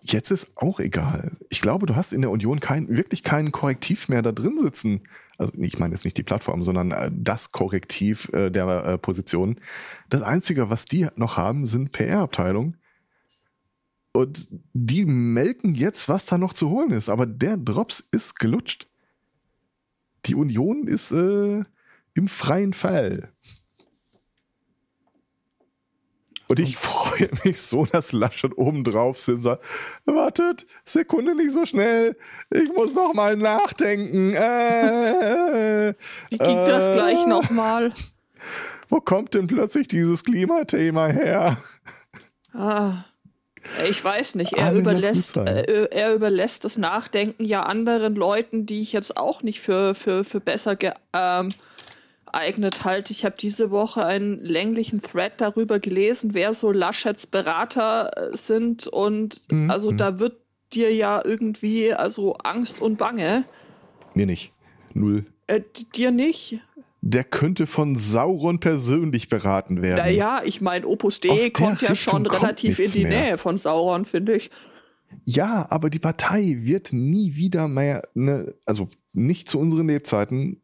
jetzt 0.00 0.30
ist 0.30 0.52
auch 0.56 0.80
egal. 0.80 1.36
Ich 1.50 1.60
glaube, 1.60 1.86
du 1.86 1.96
hast 1.96 2.12
in 2.12 2.22
der 2.22 2.30
Union 2.30 2.60
kein, 2.60 2.88
wirklich 2.88 3.22
kein 3.22 3.52
Korrektiv 3.52 4.08
mehr 4.08 4.22
da 4.22 4.32
drin 4.32 4.56
sitzen. 4.56 5.02
Also 5.38 5.52
ich 5.56 5.78
meine 5.78 5.94
jetzt 5.94 6.04
nicht 6.04 6.18
die 6.18 6.22
Plattform, 6.22 6.62
sondern 6.62 6.92
äh, 6.92 7.10
das 7.12 7.52
Korrektiv 7.52 8.28
äh, 8.32 8.50
der 8.50 8.84
äh, 8.84 8.98
Position. 8.98 9.56
Das 10.08 10.22
Einzige, 10.22 10.70
was 10.70 10.84
die 10.84 11.08
noch 11.16 11.36
haben, 11.36 11.66
sind 11.66 11.92
PR-Abteilungen. 11.92 12.76
Und 14.12 14.48
die 14.72 15.04
melken 15.04 15.74
jetzt, 15.74 16.08
was 16.08 16.26
da 16.26 16.36
noch 16.36 16.52
zu 16.52 16.70
holen 16.70 16.90
ist. 16.90 17.08
Aber 17.08 17.26
der 17.26 17.56
Drops 17.56 18.00
ist 18.10 18.38
gelutscht. 18.38 18.88
Die 20.26 20.34
Union 20.34 20.86
ist 20.86 21.12
äh, 21.12 21.64
im 22.14 22.28
freien 22.28 22.72
Fall. 22.72 23.32
Und 26.48 26.58
ich 26.58 26.76
freue 26.76 27.28
mich 27.44 27.62
so, 27.62 27.86
dass 27.86 28.10
Laschet 28.10 28.58
oben 28.58 28.82
drauf 28.82 29.20
sitzt 29.20 29.28
und 29.36 29.42
sagt, 29.42 29.64
wartet, 30.04 30.66
Sekunde 30.84 31.36
nicht 31.36 31.52
so 31.52 31.64
schnell, 31.64 32.16
ich 32.50 32.72
muss 32.74 32.94
noch 32.94 33.14
mal 33.14 33.36
nachdenken. 33.36 34.34
Äh, 34.34 35.94
Wie 36.28 36.38
ging 36.38 36.56
das 36.66 36.88
äh, 36.88 36.92
gleich 36.92 37.24
nochmal? 37.26 37.92
Wo 38.88 39.00
kommt 39.00 39.34
denn 39.34 39.46
plötzlich 39.46 39.86
dieses 39.86 40.24
Klimathema 40.24 41.06
her? 41.06 41.56
Ah, 42.52 43.04
ich 43.88 44.02
weiß 44.02 44.34
nicht. 44.36 44.54
Er 44.54 44.70
gut 44.70 44.80
überlässt, 44.80 45.36
äh, 45.36 45.88
er 45.90 46.14
überlässt 46.14 46.64
das 46.64 46.78
Nachdenken 46.78 47.44
ja 47.44 47.62
anderen 47.62 48.14
Leuten, 48.14 48.66
die 48.66 48.80
ich 48.80 48.92
jetzt 48.92 49.16
auch 49.16 49.42
nicht 49.42 49.60
für, 49.60 49.94
für, 49.94 50.24
für 50.24 50.40
besser 50.40 50.76
ähm, 51.12 51.52
eignet 52.26 52.84
halt. 52.84 53.10
Ich 53.10 53.24
habe 53.24 53.36
diese 53.38 53.70
Woche 53.70 54.04
einen 54.04 54.38
länglichen 54.40 55.02
Thread 55.02 55.32
darüber 55.38 55.78
gelesen, 55.78 56.34
wer 56.34 56.54
so 56.54 56.72
Laschets 56.72 57.26
Berater 57.26 58.10
äh, 58.32 58.36
sind. 58.36 58.86
Und 58.86 59.40
Mhm, 59.50 59.70
also 59.70 59.90
mhm. 59.90 59.98
da 59.98 60.18
wird 60.18 60.36
dir 60.72 60.94
ja 60.94 61.22
irgendwie 61.24 61.92
also 61.92 62.34
Angst 62.34 62.80
und 62.80 62.96
Bange. 62.96 63.44
Mir 64.14 64.26
nicht. 64.26 64.52
Null. 64.94 65.26
Äh, 65.46 65.62
dir 65.94 66.10
nicht? 66.10 66.60
Der 67.02 67.24
könnte 67.24 67.66
von 67.66 67.96
Sauron 67.96 68.60
persönlich 68.60 69.28
beraten 69.28 69.80
werden. 69.80 69.98
Naja, 69.98 70.42
ich 70.44 70.60
meine, 70.60 70.86
Opus 70.86 71.20
Dei 71.20 71.50
kommt 71.50 71.80
ja 71.80 71.88
Richtung 71.90 71.96
schon 71.96 72.26
relativ 72.26 72.78
in 72.78 72.90
die 72.90 73.04
mehr. 73.04 73.22
Nähe 73.22 73.38
von 73.38 73.56
Sauron, 73.56 74.04
finde 74.04 74.36
ich. 74.36 74.50
Ja, 75.24 75.66
aber 75.70 75.90
die 75.90 75.98
Partei 75.98 76.58
wird 76.60 76.92
nie 76.92 77.34
wieder 77.34 77.68
mehr, 77.68 78.02
ne, 78.14 78.54
also 78.66 78.88
nicht 79.12 79.48
zu 79.48 79.58
unseren 79.58 79.88
Lebzeiten, 79.88 80.62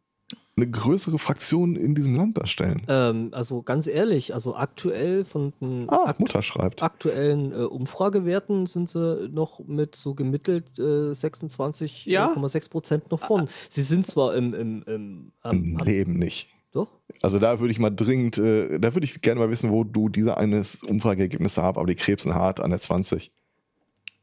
eine 0.58 0.70
größere 0.70 1.18
Fraktion 1.18 1.76
in 1.76 1.94
diesem 1.94 2.16
Land 2.16 2.38
darstellen. 2.38 2.80
Ähm, 2.88 3.28
also 3.32 3.62
ganz 3.62 3.86
ehrlich, 3.86 4.32
also 4.32 4.56
aktuell 4.56 5.26
von 5.26 5.52
den 5.60 5.86
Ah, 5.90 6.04
akt 6.06 6.20
Mutter 6.20 6.42
schreibt. 6.42 6.82
aktuellen 6.82 7.52
äh, 7.52 7.56
Umfragewerten 7.56 8.66
sind 8.66 8.88
sie 8.88 9.28
noch 9.30 9.60
mit 9.66 9.96
so 9.96 10.14
gemittelt 10.14 10.78
äh, 10.78 10.82
26,6 11.12 12.08
Ja. 12.08 12.34
Prozent 12.70 13.10
noch 13.10 13.20
vorn. 13.20 13.48
Sie 13.68 13.82
sind 13.82 14.06
zwar 14.06 14.34
im, 14.34 14.54
im, 14.54 14.82
im 14.86 15.32
Im 15.44 15.52
ähm, 15.52 15.78
Leben 15.84 16.18
nicht. 16.18 16.48
doch. 16.72 16.88
Also 17.22 17.38
da 17.38 17.60
würde 17.60 17.72
ich 17.72 17.78
mal 17.78 17.90
dringend, 17.90 18.38
äh, 18.38 18.78
da 18.78 18.94
würde 18.94 19.04
ich 19.04 19.20
gerne 19.20 19.38
mal 19.40 19.50
wissen, 19.50 19.70
wo 19.70 19.84
du 19.84 20.08
diese 20.08 20.38
eines 20.38 20.82
Umfrageergebnisse 20.82 21.62
hast, 21.62 21.76
aber 21.76 21.86
die 21.86 21.94
krebsen 21.96 22.34
hart 22.34 22.60
an 22.60 22.70
der 22.70 22.78
20. 22.80 23.30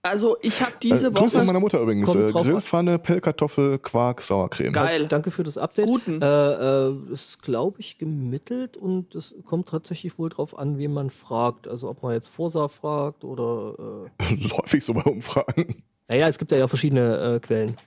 Also 0.06 0.36
ich 0.42 0.62
habe 0.62 0.74
diese 0.84 1.08
äh, 1.08 1.12
Grüße 1.12 1.38
Woche 1.38 1.46
meiner 1.46 1.62
Mutter 1.62 1.80
übrigens. 1.80 2.14
Äh. 2.14 2.26
Grillpfanne, 2.26 3.00
Pellkartoffel, 3.00 3.80
Quark, 3.80 4.22
Sauercreme. 4.22 4.74
Geil. 4.74 5.08
Danke 5.08 5.32
für 5.32 5.44
das 5.44 5.58
Update. 5.58 5.86
Guten. 5.86 6.22
Äh, 6.22 6.26
äh, 6.26 6.94
es 7.14 7.28
ist, 7.28 7.42
glaube 7.42 7.80
ich, 7.80 7.98
gemittelt 7.98 8.76
und 8.76 9.16
es 9.16 9.34
kommt 9.46 9.70
tatsächlich 9.70 10.20
wohl 10.20 10.28
drauf 10.28 10.60
an, 10.60 10.78
wen 10.78 10.92
man 10.94 11.10
fragt. 11.10 11.70
Also 11.70 11.90
ob 11.90 12.04
man 12.04 12.14
jetzt 12.14 12.28
Forsa 12.28 12.68
fragt 12.68 13.24
oder 13.24 14.10
äh, 14.20 14.36
Häufig 14.58 14.84
so 14.84 14.94
bei 14.94 15.04
Umfragen. 15.04 15.84
naja, 16.10 16.28
es 16.28 16.38
gibt 16.38 16.52
ja, 16.52 16.58
ja 16.58 16.68
verschiedene 16.68 17.36
äh, 17.36 17.40
Quellen. 17.40 17.78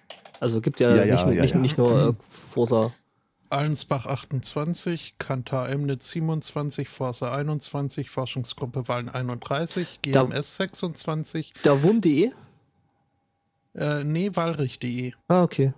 Also 0.41 0.57
es 0.57 0.63
gibt 0.63 0.81
ja, 0.81 0.89
Ja, 0.95 1.05
ja, 1.05 1.27
nicht, 1.27 1.37
ja, 1.37 1.43
nicht, 1.43 1.55
ja. 1.55 1.61
nicht 1.61 1.79
nur 1.79 2.09
äh, 2.09 2.13
Forsa. 2.51 2.93
Allensbach 3.51 4.07
28, 4.07 5.15
Kantar 5.19 5.69
Emnitz 5.69 6.11
27, 6.11 6.89
Forsa 6.89 7.33
21, 7.35 8.11
Forschungsgruppe 8.11 8.89
Wahlen 8.89 9.09
31, 9.09 9.87
Da- 10.13 10.25
GMS 10.25 10.57
26, 10.57 11.53
Da 11.63 11.83
wum.de? 11.83 12.33
äh, 13.75 14.05
nee, 14.05 14.31
Wahlrecht.de, 14.35 15.13
Ah, 15.29 15.43
okay. 15.43 15.73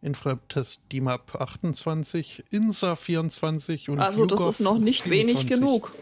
Infratest 0.00 0.82
DIMAP 0.92 1.34
28, 1.40 2.44
INSA 2.50 2.94
24 2.96 3.88
und 3.88 4.00
Also 4.00 4.26
das 4.26 4.38
YouGov 4.38 4.50
ist 4.50 4.60
noch 4.60 4.78
nicht 4.78 5.08
wenig 5.08 5.38
27. 5.38 5.48
genug. 5.60 5.92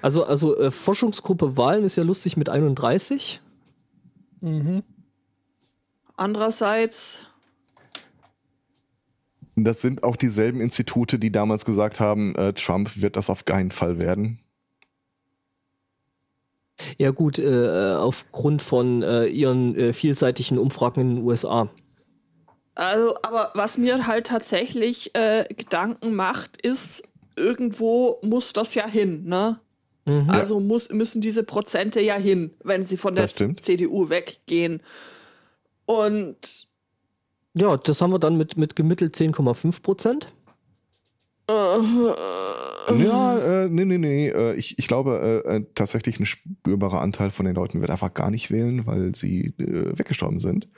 Also, 0.00 0.24
also 0.24 0.56
äh, 0.56 0.70
Forschungsgruppe 0.70 1.56
Wahlen 1.56 1.84
ist 1.84 1.96
ja 1.96 2.02
lustig 2.04 2.36
mit 2.36 2.48
31. 2.48 3.40
Mhm. 4.40 4.82
Andererseits, 6.16 7.20
Das 9.56 9.82
sind 9.82 10.02
auch 10.02 10.16
dieselben 10.16 10.60
Institute, 10.60 11.18
die 11.18 11.30
damals 11.30 11.64
gesagt 11.64 12.00
haben, 12.00 12.34
äh, 12.36 12.52
Trump 12.54 13.02
wird 13.02 13.16
das 13.16 13.28
auf 13.28 13.44
keinen 13.44 13.70
Fall 13.70 14.00
werden. 14.00 14.38
Ja 16.96 17.10
gut, 17.10 17.38
äh, 17.38 17.94
aufgrund 17.98 18.62
von 18.62 19.02
äh, 19.02 19.26
ihren 19.26 19.76
äh, 19.76 19.92
vielseitigen 19.92 20.58
Umfragen 20.58 21.00
in 21.00 21.16
den 21.16 21.24
USA. 21.24 21.68
also, 22.74 23.16
aber 23.22 23.50
was 23.54 23.78
mir 23.78 24.06
halt 24.06 24.26
tatsächlich 24.28 25.14
äh, 25.14 25.44
Gedanken 25.54 26.14
macht, 26.14 26.60
ist, 26.62 27.02
irgendwo 27.36 28.18
muss 28.22 28.52
das 28.52 28.74
ja 28.74 28.86
hin, 28.86 29.24
ne? 29.24 29.60
Mhm. 30.04 30.30
Also 30.30 30.58
muss, 30.58 30.90
müssen 30.90 31.20
diese 31.20 31.44
Prozente 31.44 32.00
ja 32.00 32.16
hin, 32.16 32.52
wenn 32.64 32.84
sie 32.84 32.96
von 32.96 33.14
der 33.14 33.24
Das 33.24 33.32
stimmt. 33.32 33.62
CDU 33.62 34.08
weggehen. 34.08 34.82
Und 35.86 36.66
Ja, 37.54 37.76
das 37.76 38.00
haben 38.00 38.12
wir 38.12 38.18
dann 38.18 38.36
mit, 38.36 38.56
mit 38.56 38.76
gemittelt 38.76 39.14
10,5 39.14 39.82
Prozent. 39.82 40.32
Ja, 41.48 43.38
äh, 43.38 43.68
nee, 43.68 43.84
nee, 43.84 43.98
nee. 43.98 44.28
Äh, 44.28 44.54
ich, 44.54 44.78
ich 44.78 44.86
glaube, 44.86 45.42
äh, 45.44 45.56
äh, 45.56 45.64
tatsächlich 45.74 46.18
ein 46.18 46.26
spürbarer 46.26 47.00
Anteil 47.00 47.30
von 47.30 47.46
den 47.46 47.54
Leuten 47.54 47.80
wird 47.80 47.90
einfach 47.90 48.14
gar 48.14 48.30
nicht 48.30 48.50
wählen, 48.50 48.86
weil 48.86 49.14
sie 49.14 49.54
äh, 49.58 49.98
weggestorben 49.98 50.40
sind. 50.40 50.68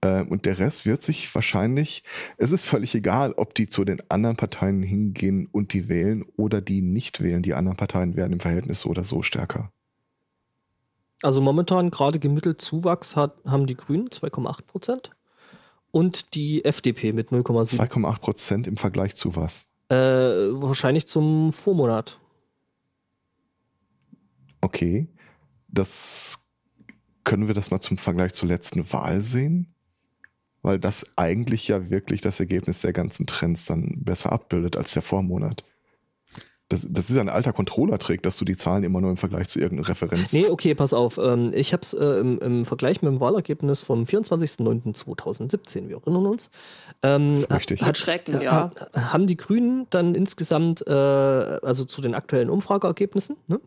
Äh, 0.00 0.22
und 0.24 0.46
der 0.46 0.58
Rest 0.58 0.84
wird 0.84 1.02
sich 1.02 1.32
wahrscheinlich, 1.34 2.02
es 2.38 2.52
ist 2.52 2.64
völlig 2.64 2.94
egal, 2.94 3.32
ob 3.32 3.54
die 3.54 3.66
zu 3.66 3.84
den 3.84 4.02
anderen 4.10 4.36
Parteien 4.36 4.82
hingehen 4.82 5.48
und 5.50 5.72
die 5.72 5.88
wählen 5.88 6.24
oder 6.36 6.60
die 6.60 6.82
nicht 6.82 7.22
wählen. 7.22 7.42
Die 7.42 7.54
anderen 7.54 7.76
Parteien 7.76 8.16
werden 8.16 8.32
im 8.32 8.40
Verhältnis 8.40 8.80
so 8.80 8.90
oder 8.90 9.04
so 9.04 9.22
stärker. 9.22 9.70
Also 11.22 11.40
momentan 11.40 11.90
gerade 11.90 12.18
gemittelt 12.18 12.60
Zuwachs 12.60 13.14
hat, 13.14 13.36
haben 13.46 13.66
die 13.66 13.76
Grünen 13.76 14.08
2,8 14.08 14.62
Prozent 14.66 15.12
und 15.92 16.34
die 16.34 16.64
FDP 16.64 17.12
mit 17.12 17.28
0,7. 17.30 17.78
2,8 17.78 18.20
Prozent 18.20 18.66
im 18.66 18.76
Vergleich 18.76 19.14
zu 19.14 19.36
was? 19.36 19.68
Äh, 19.88 19.94
wahrscheinlich 19.94 21.06
zum 21.06 21.52
Vormonat. 21.52 22.18
Okay. 24.60 25.06
Das 25.68 26.46
können 27.24 27.46
wir 27.46 27.54
das 27.54 27.70
mal 27.70 27.80
zum 27.80 27.98
Vergleich 27.98 28.34
zur 28.34 28.48
letzten 28.48 28.90
Wahl 28.92 29.22
sehen? 29.22 29.74
Weil 30.62 30.78
das 30.78 31.16
eigentlich 31.16 31.68
ja 31.68 31.90
wirklich 31.90 32.20
das 32.20 32.40
Ergebnis 32.40 32.80
der 32.80 32.92
ganzen 32.92 33.26
Trends 33.26 33.66
dann 33.66 34.02
besser 34.04 34.32
abbildet 34.32 34.76
als 34.76 34.92
der 34.94 35.02
Vormonat. 35.02 35.64
Das, 36.72 36.88
das 36.90 37.10
ist 37.10 37.16
ja 37.16 37.20
ein 37.22 37.28
alter 37.28 37.52
Controller-Trick, 37.52 38.22
dass 38.22 38.36
du 38.38 38.44
die 38.44 38.56
Zahlen 38.56 38.82
immer 38.82 39.00
nur 39.00 39.10
im 39.10 39.16
Vergleich 39.18 39.48
zu 39.48 39.60
irgendeiner 39.60 39.88
Referenz. 39.90 40.32
Nee, 40.32 40.46
okay, 40.48 40.74
pass 40.74 40.94
auf. 40.94 41.18
Ähm, 41.18 41.50
ich 41.54 41.72
habe 41.72 41.82
es 41.82 41.92
äh, 41.92 42.04
im, 42.20 42.38
im 42.40 42.64
Vergleich 42.64 43.02
mit 43.02 43.12
dem 43.12 43.20
Wahlergebnis 43.20 43.82
vom 43.82 44.04
24.09.2017, 44.04 45.88
wir 45.88 45.96
erinnern 45.98 46.26
uns. 46.26 46.50
Ähm, 47.02 47.44
Richtig. 47.50 47.82
hat- 47.82 47.98
Schrecken, 47.98 48.40
äh, 48.40 48.44
ja. 48.44 48.70
Haben 48.94 49.26
die 49.26 49.36
Grünen 49.36 49.86
dann 49.90 50.14
insgesamt, 50.14 50.86
äh, 50.86 50.90
also 50.90 51.84
zu 51.84 52.00
den 52.00 52.14
aktuellen 52.14 52.50
Umfrageergebnissen, 52.50 53.36
ne, 53.48 53.60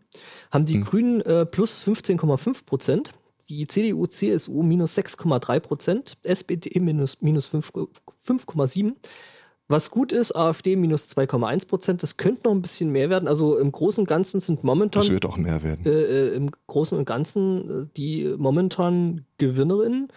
haben 0.51 0.65
die 0.65 0.75
Hm. 0.75 0.83
Grünen 0.85 1.21
äh, 1.21 1.45
plus 1.45 1.83
15,5 1.85 2.65
Prozent, 2.65 3.11
die 3.49 3.67
CDU, 3.67 4.07
CSU 4.07 4.63
minus 4.63 4.97
6,3 4.97 5.59
Prozent, 5.59 6.17
SPD 6.23 6.79
minus, 6.79 7.21
minus 7.21 7.47
5 7.47 7.71
5,7 8.27 8.93
was 9.67 9.89
gut 9.89 10.11
ist, 10.11 10.35
AfD 10.35 10.75
minus 10.75 11.07
2,1 11.09 11.67
Prozent. 11.67 12.03
Das 12.03 12.17
könnte 12.17 12.41
noch 12.45 12.51
ein 12.51 12.61
bisschen 12.61 12.91
mehr 12.91 13.09
werden. 13.09 13.27
Also 13.27 13.57
im 13.57 13.71
Großen 13.71 14.01
und 14.03 14.07
Ganzen 14.07 14.39
sind 14.39 14.63
momentan 14.63 15.01
das 15.01 15.09
wird 15.11 15.25
auch 15.25 15.37
mehr 15.37 15.63
werden. 15.63 15.85
äh, 15.85 15.89
äh, 15.89 16.35
im 16.35 16.51
Großen 16.67 16.97
und 16.97 17.05
Ganzen 17.05 17.83
äh, 17.83 17.87
die 17.97 18.35
momentan 18.37 19.25
Gewinnerinnen 19.39 20.09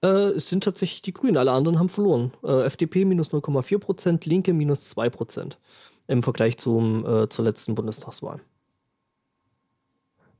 äh, 0.00 0.30
sind 0.38 0.64
tatsächlich 0.64 1.02
die 1.02 1.12
Grünen. 1.12 1.36
Alle 1.36 1.52
anderen 1.52 1.78
haben 1.78 1.88
verloren. 1.90 2.32
Äh, 2.42 2.62
FDP 2.64 3.04
minus 3.04 3.28
0,4 3.30 3.78
Prozent, 3.78 4.26
Linke 4.26 4.52
minus 4.54 4.88
2 4.90 5.10
Prozent 5.10 5.58
im 6.06 6.22
Vergleich 6.22 6.56
zum, 6.58 7.04
äh, 7.06 7.28
zur 7.28 7.44
letzten 7.44 7.74
Bundestagswahl. 7.74 8.40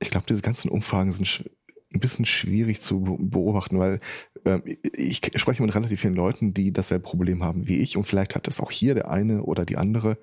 Ich 0.00 0.10
glaube, 0.10 0.26
diese 0.28 0.42
ganzen 0.42 0.70
Umfragen 0.70 1.12
sind 1.12 1.26
sch- 1.26 1.48
ein 1.94 2.00
bisschen 2.00 2.26
schwierig 2.26 2.80
zu 2.80 3.00
be- 3.00 3.16
beobachten, 3.18 3.78
weil 3.78 3.98
ähm, 4.44 4.62
ich 4.96 5.20
spreche 5.36 5.62
mit 5.62 5.74
relativ 5.74 6.00
vielen 6.00 6.14
Leuten, 6.14 6.54
die 6.54 6.72
dasselbe 6.72 7.04
Problem 7.04 7.42
haben 7.44 7.68
wie 7.68 7.78
ich 7.78 7.96
und 7.96 8.04
vielleicht 8.04 8.34
hat 8.34 8.46
das 8.46 8.60
auch 8.60 8.70
hier 8.70 8.94
der 8.94 9.10
eine 9.10 9.42
oder 9.42 9.64
die 9.64 9.76
andere. 9.76 10.18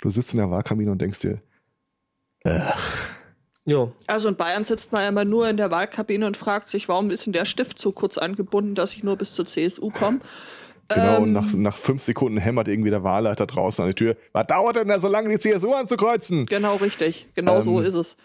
Du 0.00 0.10
sitzt 0.10 0.32
in 0.34 0.38
der 0.38 0.50
Wahlkabine 0.50 0.90
und 0.92 1.00
denkst 1.02 1.20
dir, 1.20 1.42
Ja, 3.64 3.92
also 4.06 4.28
in 4.30 4.36
Bayern 4.36 4.64
sitzt 4.64 4.92
man 4.92 5.02
ja 5.02 5.08
immer 5.08 5.26
nur 5.26 5.48
in 5.48 5.58
der 5.58 5.70
Wahlkabine 5.70 6.26
und 6.26 6.36
fragt 6.38 6.68
sich, 6.68 6.88
warum 6.88 7.10
ist 7.10 7.26
denn 7.26 7.34
der 7.34 7.44
Stift 7.44 7.78
so 7.78 7.92
kurz 7.92 8.16
angebunden, 8.16 8.74
dass 8.74 8.94
ich 8.94 9.04
nur 9.04 9.16
bis 9.16 9.34
zur 9.34 9.44
CSU 9.44 9.90
komme? 9.90 10.20
genau, 10.88 11.18
und 11.22 11.28
Ähm. 11.28 11.32
nach, 11.34 11.52
nach 11.52 11.76
fünf 11.76 12.02
Sekunden 12.02 12.38
hämmert 12.38 12.68
irgendwie 12.68 12.88
der 12.90 13.02
Wahlleiter 13.04 13.46
draußen 13.46 13.82
an 13.84 13.90
die 13.90 13.94
Tür. 13.94 14.16
Was 14.32 14.46
dauert 14.46 14.76
denn 14.76 14.88
da 14.88 14.98
so 14.98 15.08
lange, 15.08 15.28
die 15.28 15.38
CSU 15.38 15.74
anzukreuzen? 15.74 16.46
Genau 16.46 16.76
richtig, 16.76 17.26
genau 17.34 17.60
so 17.60 17.80
Ähm, 17.80 17.84
ist 17.84 17.94
es. 17.94 18.16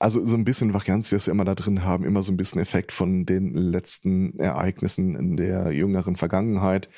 Also 0.00 0.24
so 0.24 0.34
ein 0.34 0.44
bisschen 0.44 0.72
Varianz 0.72 1.12
wirst 1.12 1.26
du 1.26 1.30
immer 1.30 1.44
da 1.44 1.54
drin 1.54 1.84
haben, 1.84 2.06
immer 2.06 2.22
so 2.22 2.32
ein 2.32 2.38
bisschen 2.38 2.60
Effekt 2.60 2.90
von 2.90 3.26
den 3.26 3.54
letzten 3.54 4.38
Ereignissen 4.38 5.14
in 5.14 5.36
der 5.36 5.72
jüngeren 5.72 6.16
Vergangenheit. 6.16 6.88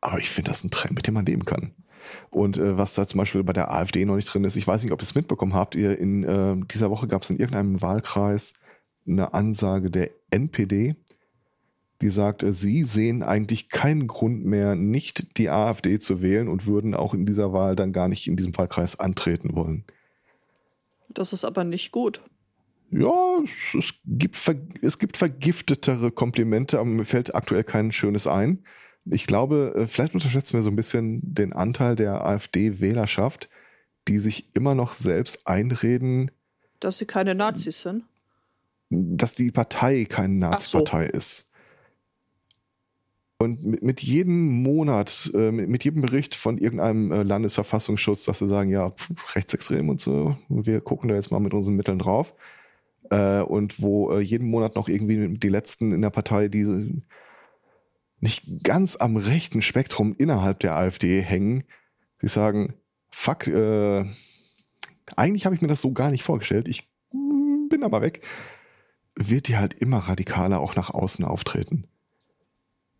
Aber 0.00 0.20
ich 0.20 0.30
finde 0.30 0.52
das 0.52 0.62
ein 0.62 0.70
Trend, 0.70 0.94
mit 0.94 1.08
dem 1.08 1.14
man 1.14 1.26
leben 1.26 1.44
kann. 1.44 1.72
Und 2.30 2.56
äh, 2.56 2.78
was 2.78 2.94
da 2.94 3.04
zum 3.04 3.18
Beispiel 3.18 3.42
bei 3.42 3.52
der 3.52 3.72
AfD 3.72 4.04
noch 4.04 4.14
nicht 4.14 4.32
drin 4.32 4.44
ist, 4.44 4.54
ich 4.54 4.66
weiß 4.66 4.84
nicht, 4.84 4.92
ob 4.92 5.00
ihr 5.00 5.04
es 5.04 5.16
mitbekommen 5.16 5.54
habt, 5.54 5.74
ihr 5.74 5.98
in 5.98 6.22
äh, 6.22 6.54
dieser 6.72 6.90
Woche 6.90 7.08
gab 7.08 7.22
es 7.22 7.30
in 7.30 7.38
irgendeinem 7.40 7.82
Wahlkreis 7.82 8.54
eine 9.04 9.34
Ansage 9.34 9.90
der 9.90 10.10
NPD, 10.30 10.94
die 12.00 12.10
sagt, 12.10 12.44
äh, 12.44 12.52
sie 12.52 12.84
sehen 12.84 13.24
eigentlich 13.24 13.70
keinen 13.70 14.06
Grund 14.06 14.44
mehr, 14.44 14.76
nicht 14.76 15.36
die 15.36 15.50
AfD 15.50 15.98
zu 15.98 16.22
wählen 16.22 16.46
und 16.46 16.66
würden 16.66 16.94
auch 16.94 17.12
in 17.12 17.26
dieser 17.26 17.52
Wahl 17.52 17.74
dann 17.74 17.92
gar 17.92 18.06
nicht 18.06 18.28
in 18.28 18.36
diesem 18.36 18.56
Wahlkreis 18.56 19.00
antreten 19.00 19.56
wollen. 19.56 19.84
Das 21.14 21.32
ist 21.32 21.44
aber 21.44 21.64
nicht 21.64 21.92
gut. 21.92 22.20
Ja, 22.90 23.38
es, 23.76 23.94
gibt, 24.04 24.38
es 24.82 24.98
gibt 24.98 25.16
vergiftetere 25.16 26.12
Komplimente, 26.12 26.78
aber 26.78 26.88
mir 26.88 27.04
fällt 27.04 27.34
aktuell 27.34 27.64
kein 27.64 27.90
schönes 27.92 28.26
ein. 28.26 28.64
Ich 29.06 29.26
glaube, 29.26 29.74
äh, 29.76 29.86
vielleicht 29.86 30.14
unterschätzen 30.14 30.54
wir 30.54 30.62
so 30.62 30.70
ein 30.70 30.76
bisschen 30.76 31.20
den 31.22 31.52
Anteil 31.52 31.96
der 31.96 32.24
AfD-Wählerschaft, 32.24 33.48
die 34.06 34.18
sich 34.18 34.54
immer 34.54 34.74
noch 34.74 34.92
selbst 34.92 35.46
einreden, 35.46 36.30
Dass 36.80 36.98
sie 36.98 37.06
keine 37.06 37.34
Nazis 37.34 37.82
sind. 37.82 38.04
dass 38.90 39.34
die 39.34 39.50
Partei 39.50 40.04
keine 40.04 40.34
Nazi-Partei 40.34 41.06
ist. 41.06 41.50
Und 43.44 43.64
mit, 43.64 43.82
mit 43.82 44.02
jedem 44.02 44.62
Monat, 44.62 45.30
äh, 45.34 45.50
mit, 45.50 45.68
mit 45.68 45.84
jedem 45.84 46.02
Bericht 46.02 46.34
von 46.34 46.58
irgendeinem 46.58 47.12
äh, 47.12 47.22
Landesverfassungsschutz, 47.22 48.24
dass 48.24 48.40
sie 48.40 48.48
sagen, 48.48 48.70
ja, 48.70 48.90
pf, 48.90 49.36
rechtsextrem 49.36 49.88
und 49.88 50.00
so, 50.00 50.36
wir 50.48 50.80
gucken 50.80 51.08
da 51.08 51.14
jetzt 51.14 51.30
mal 51.30 51.40
mit 51.40 51.54
unseren 51.54 51.76
Mitteln 51.76 51.98
drauf. 51.98 52.34
Äh, 53.10 53.40
und 53.40 53.80
wo 53.80 54.12
äh, 54.12 54.20
jeden 54.20 54.48
Monat 54.48 54.74
noch 54.74 54.88
irgendwie 54.88 55.36
die 55.36 55.48
Letzten 55.48 55.92
in 55.92 56.02
der 56.02 56.10
Partei, 56.10 56.48
die 56.48 57.02
nicht 58.20 58.64
ganz 58.64 58.96
am 58.96 59.16
rechten 59.16 59.62
Spektrum 59.62 60.14
innerhalb 60.16 60.60
der 60.60 60.76
AfD 60.76 61.20
hängen, 61.20 61.64
die 62.22 62.28
sagen, 62.28 62.74
fuck, 63.10 63.46
äh, 63.46 64.04
eigentlich 65.16 65.44
habe 65.44 65.54
ich 65.54 65.60
mir 65.60 65.68
das 65.68 65.82
so 65.82 65.92
gar 65.92 66.10
nicht 66.10 66.22
vorgestellt, 66.22 66.66
ich 66.66 66.88
bin 67.68 67.82
aber 67.82 68.00
weg, 68.00 68.22
wird 69.16 69.48
die 69.48 69.56
halt 69.56 69.74
immer 69.74 69.98
radikaler 69.98 70.60
auch 70.60 70.74
nach 70.74 70.90
außen 70.90 71.24
auftreten. 71.24 71.86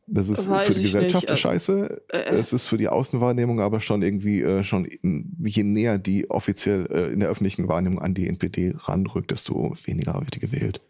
Das 0.06 0.28
ist 0.28 0.50
Weiß 0.50 0.66
für 0.66 0.74
die 0.74 0.82
Gesellschaft 0.82 1.28
nicht, 1.28 1.32
äh, 1.32 1.36
scheiße. 1.36 2.02
äh. 2.08 2.18
es 2.36 2.52
ist 2.52 2.66
für 2.66 2.76
die 2.76 2.88
Außenwahrnehmung 2.88 3.60
aber 3.60 3.80
schon 3.80 4.02
irgendwie 4.02 4.42
äh, 4.42 4.62
schon 4.62 4.84
in, 4.84 5.34
je 5.44 5.62
näher 5.62 5.98
die 5.98 6.30
offiziell 6.30 6.86
äh, 6.90 7.12
in 7.12 7.20
der 7.20 7.30
öffentlichen 7.30 7.68
Wahrnehmung 7.68 8.00
an 8.02 8.12
die 8.14 8.28
NPD 8.28 8.74
ranrückt, 8.76 9.30
desto 9.30 9.74
weniger 9.84 10.14
wird 10.20 10.34
die 10.34 10.40
gewählt. 10.40 10.80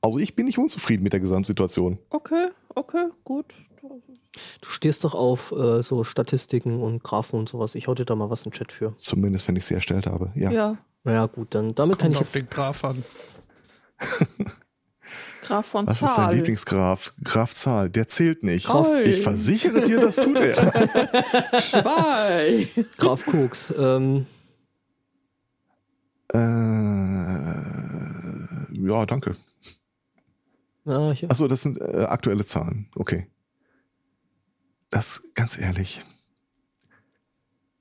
Also 0.00 0.18
ich 0.18 0.36
bin 0.36 0.46
nicht 0.46 0.58
unzufrieden 0.58 1.02
mit 1.02 1.12
der 1.12 1.20
Gesamtsituation. 1.20 1.98
Okay, 2.10 2.50
okay, 2.74 3.06
gut. 3.24 3.54
Du 4.60 4.68
stehst 4.68 5.02
doch 5.04 5.14
auf 5.14 5.52
äh, 5.52 5.82
so 5.82 6.04
Statistiken 6.04 6.80
und 6.82 7.02
Graphen 7.02 7.38
und 7.38 7.48
sowas. 7.48 7.74
Ich 7.74 7.88
hau 7.88 7.94
dir 7.94 8.04
da 8.04 8.14
mal 8.14 8.30
was 8.30 8.44
in 8.44 8.50
den 8.50 8.56
Chat 8.58 8.70
für. 8.72 8.94
Zumindest 8.96 9.48
wenn 9.48 9.56
ich 9.56 9.64
sie 9.64 9.74
erstellt 9.74 10.06
habe. 10.06 10.30
Ja. 10.36 10.50
Ja. 10.50 10.78
Naja, 11.04 11.26
gut, 11.26 11.54
dann 11.54 11.74
damit 11.74 11.98
kann 11.98 12.12
Kommt 12.12 12.16
ich 12.16 12.20
auf 12.28 12.34
jetzt. 12.34 12.44
den 12.44 12.50
Graph 12.50 12.84
an. 12.84 13.02
Graf 15.46 15.66
von 15.66 15.86
Was 15.86 15.94
ist 15.96 16.02
dein 16.02 16.08
Zahl. 16.26 16.34
Lieblingsgraf? 16.34 17.14
Graf 17.22 17.54
Zahl, 17.54 17.88
der 17.90 18.08
zählt 18.08 18.42
nicht. 18.42 18.66
Graf- 18.66 18.98
Ich 19.06 19.22
versichere 19.22 19.82
dir, 19.82 20.00
das 20.00 20.16
tut 20.16 20.40
er. 20.40 20.54
Zwei. 21.60 22.68
Graf 22.96 23.24
Koks. 23.26 23.72
Ähm, 23.78 24.26
äh, 26.32 26.38
ja, 28.88 29.06
danke. 29.06 29.36
ja, 30.84 31.12
hier. 31.12 31.30
Achso, 31.30 31.46
das 31.48 31.62
sind 31.62 31.80
äh, 31.80 32.04
aktuelle 32.08 32.44
Zahlen. 32.44 32.88
Okay. 32.96 33.26
Das, 34.90 35.22
ganz 35.34 35.58
ehrlich. 35.58 36.02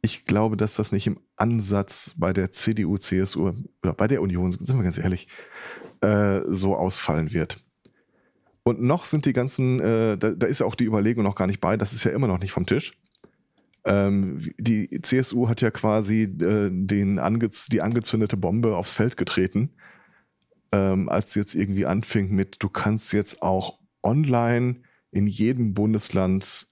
Ich 0.02 0.26
glaube, 0.26 0.56
dass 0.58 0.76
das 0.76 0.92
nicht 0.92 1.08
im 1.08 1.20
Ansatz 1.36 2.14
bei 2.18 2.32
der 2.32 2.52
CDU, 2.52 2.98
CSU 2.98 3.54
oder 3.82 3.94
bei 3.94 4.08
der 4.08 4.22
Union, 4.22 4.52
sind 4.52 4.78
wir 4.78 4.84
ganz 4.84 5.00
ehrlich, 5.00 5.28
äh, 6.06 6.42
so 6.48 6.76
ausfallen 6.76 7.34
wird. 7.34 7.64
Und 8.64 8.82
noch 8.82 9.06
sind 9.06 9.26
die 9.26 9.34
ganzen, 9.34 9.80
äh, 9.80 10.18
da, 10.18 10.32
da 10.32 10.48
ist 10.48 10.60
ja 10.60 10.66
auch 10.66 10.76
die 10.76 10.86
Überlegung 10.86 11.24
noch 11.24 11.36
gar 11.36 11.48
nicht 11.48 11.62
bei, 11.62 11.78
das 11.78 11.94
ist 11.94 12.04
ja 12.04 12.12
immer 12.12 12.28
noch 12.28 12.40
nicht 12.40 12.52
vom 12.52 12.66
Tisch. 12.66 12.94
Ähm, 13.86 14.40
die 14.58 14.90
CSU 15.02 15.48
hat 15.48 15.62
ja 15.62 15.70
quasi 15.70 16.24
äh, 16.24 16.70
den 16.72 17.20
angez 17.20 17.68
die 17.68 17.82
angezündete 17.84 18.38
Bombe 18.38 18.76
aufs 18.76 18.94
Feld 18.94 19.18
getreten, 19.18 19.76
ähm, 20.72 21.10
als 21.10 21.34
sie 21.34 21.40
jetzt 21.40 21.54
irgendwie 21.56 21.86
anfing 21.86 22.32
mit, 22.32 22.64
du 22.64 22.70
kannst 22.70 23.14
jetzt 23.14 23.44
auch 23.44 23.80
online 24.02 24.82
in 25.12 25.28
jedem 25.28 25.74
Bundesland 25.76 26.68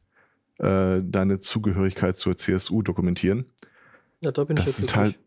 äh, 0.59 1.01
deine 1.03 1.39
Zugehörigkeit 1.39 2.15
zur 2.15 2.35
CSU 2.37 2.81
dokumentieren. 2.81 3.45
ja, 4.21 4.31
da 4.31 4.43
bin 4.45 4.57
ich 4.57 4.63
Das 4.63 4.77
jetzt 4.77 4.77
sind 4.77 4.95
halt, 4.95 5.19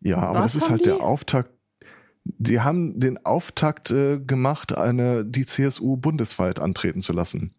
ja, 0.00 0.18
aber 0.18 0.44
Was 0.44 0.54
das 0.54 0.56
ist 0.56 0.70
halt 0.70 0.86
der 0.86 0.96
die? 0.96 1.00
Auftakt. 1.00 1.50
Die 2.24 2.60
haben 2.60 3.00
den 3.00 3.24
Auftakt 3.24 3.90
äh, 3.90 4.18
gemacht, 4.18 4.76
eine, 4.76 5.24
die 5.24 5.46
CSU 5.46 5.96
bundesweit 5.96 6.60
antreten 6.60 7.00
zu 7.00 7.12
lassen. 7.12 7.54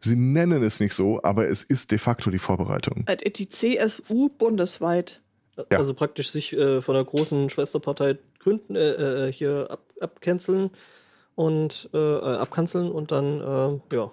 Sie 0.00 0.16
nennen 0.16 0.62
es 0.64 0.80
nicht 0.80 0.94
so, 0.94 1.22
aber 1.22 1.48
es 1.48 1.62
ist 1.62 1.92
de 1.92 1.98
facto 1.98 2.30
die 2.30 2.40
Vorbereitung. 2.40 3.04
Äh, 3.06 3.30
Die 3.30 3.48
CSU 3.48 4.28
bundesweit. 4.30 5.20
Ja. 5.56 5.78
Also 5.78 5.94
praktisch 5.94 6.30
sich 6.30 6.52
äh, 6.54 6.80
von 6.80 6.94
der 6.94 7.04
großen 7.04 7.50
Schwesterpartei 7.50 8.18
gründen, 8.38 8.74
äh, 8.74 9.28
äh, 9.28 9.32
hier 9.32 9.68
ab, 9.70 9.80
abcanceln 10.00 10.70
und 11.34 11.90
äh, 11.92 11.98
äh, 11.98 12.36
abkanzeln 12.36 12.90
und 12.90 13.12
dann, 13.12 13.80
äh, 13.92 13.96
ja. 13.96 14.10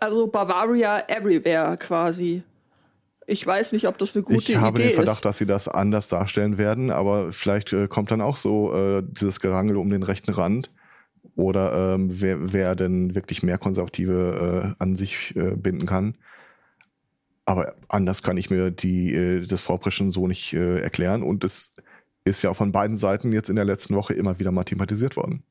Also 0.00 0.26
Bavaria 0.26 1.04
everywhere 1.08 1.76
quasi. 1.76 2.42
Ich 3.30 3.46
weiß 3.46 3.70
nicht, 3.70 3.86
ob 3.86 3.96
das 3.96 4.16
eine 4.16 4.24
gute 4.24 4.38
ich 4.38 4.56
habe 4.56 4.80
Idee 4.80 4.88
den 4.88 4.96
Verdacht, 4.96 5.18
ist. 5.18 5.24
dass 5.24 5.38
sie 5.38 5.46
das 5.46 5.68
anders 5.68 6.08
darstellen 6.08 6.58
werden, 6.58 6.90
aber 6.90 7.32
vielleicht 7.32 7.72
äh, 7.72 7.86
kommt 7.86 8.10
dann 8.10 8.20
auch 8.20 8.36
so 8.36 8.74
äh, 8.74 9.04
dieses 9.06 9.38
Gerangel 9.38 9.76
um 9.76 9.88
den 9.88 10.02
rechten 10.02 10.32
Rand. 10.32 10.72
Oder 11.36 11.94
ähm, 11.94 12.08
wer, 12.10 12.52
wer 12.52 12.74
denn 12.74 13.14
wirklich 13.14 13.44
mehr 13.44 13.56
Konservative 13.56 14.74
äh, 14.76 14.82
an 14.82 14.96
sich 14.96 15.36
äh, 15.36 15.54
binden 15.54 15.86
kann. 15.86 16.16
Aber 17.44 17.76
anders 17.86 18.24
kann 18.24 18.36
ich 18.36 18.50
mir 18.50 18.72
die, 18.72 19.14
äh, 19.14 19.46
das 19.46 19.60
Vorpreschen 19.60 20.10
so 20.10 20.26
nicht 20.26 20.52
äh, 20.52 20.80
erklären. 20.80 21.22
Und 21.22 21.44
es 21.44 21.76
ist 22.24 22.42
ja 22.42 22.52
von 22.52 22.72
beiden 22.72 22.96
Seiten 22.96 23.32
jetzt 23.32 23.48
in 23.48 23.54
der 23.54 23.64
letzten 23.64 23.94
Woche 23.94 24.12
immer 24.12 24.40
wieder 24.40 24.50
mal 24.50 24.64
thematisiert 24.64 25.16
worden. 25.16 25.44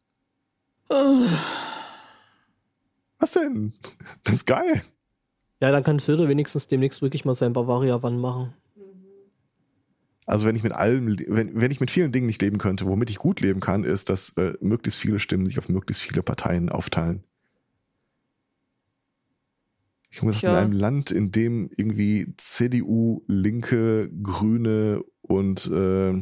Was 3.19 3.31
denn? 3.31 3.73
Das 4.25 4.33
ist 4.33 4.45
geil. 4.45 4.81
Ja, 5.61 5.71
dann 5.71 5.83
kann 5.83 5.99
Söder 5.99 6.29
wenigstens 6.29 6.67
demnächst 6.67 7.01
wirklich 7.01 7.25
mal 7.25 7.35
sein 7.35 7.53
Bavaria-Wann 7.53 8.19
machen. 8.19 8.53
Also 10.25 10.45
wenn 10.45 10.55
ich 10.55 10.63
mit 10.63 10.73
allem, 10.73 11.17
wenn, 11.27 11.59
wenn 11.59 11.71
ich 11.71 11.79
mit 11.79 11.89
vielen 11.89 12.11
Dingen 12.11 12.27
nicht 12.27 12.41
leben 12.41 12.59
könnte, 12.59 12.85
womit 12.85 13.09
ich 13.09 13.17
gut 13.17 13.41
leben 13.41 13.61
kann, 13.61 13.83
ist, 13.83 14.09
dass 14.09 14.37
äh, 14.37 14.53
möglichst 14.61 14.99
viele 14.99 15.19
Stimmen 15.19 15.47
sich 15.47 15.57
auf 15.57 15.69
möglichst 15.69 16.03
viele 16.03 16.21
Parteien 16.21 16.69
aufteilen. 16.69 17.23
Ich 20.11 20.21
muss 20.21 20.35
in 20.35 20.41
Tja. 20.41 20.59
einem 20.59 20.71
Land, 20.71 21.11
in 21.11 21.31
dem 21.31 21.71
irgendwie 21.75 22.33
CDU, 22.37 23.23
Linke, 23.27 24.09
Grüne 24.21 25.03
und 25.21 25.65
äh, 25.65 26.13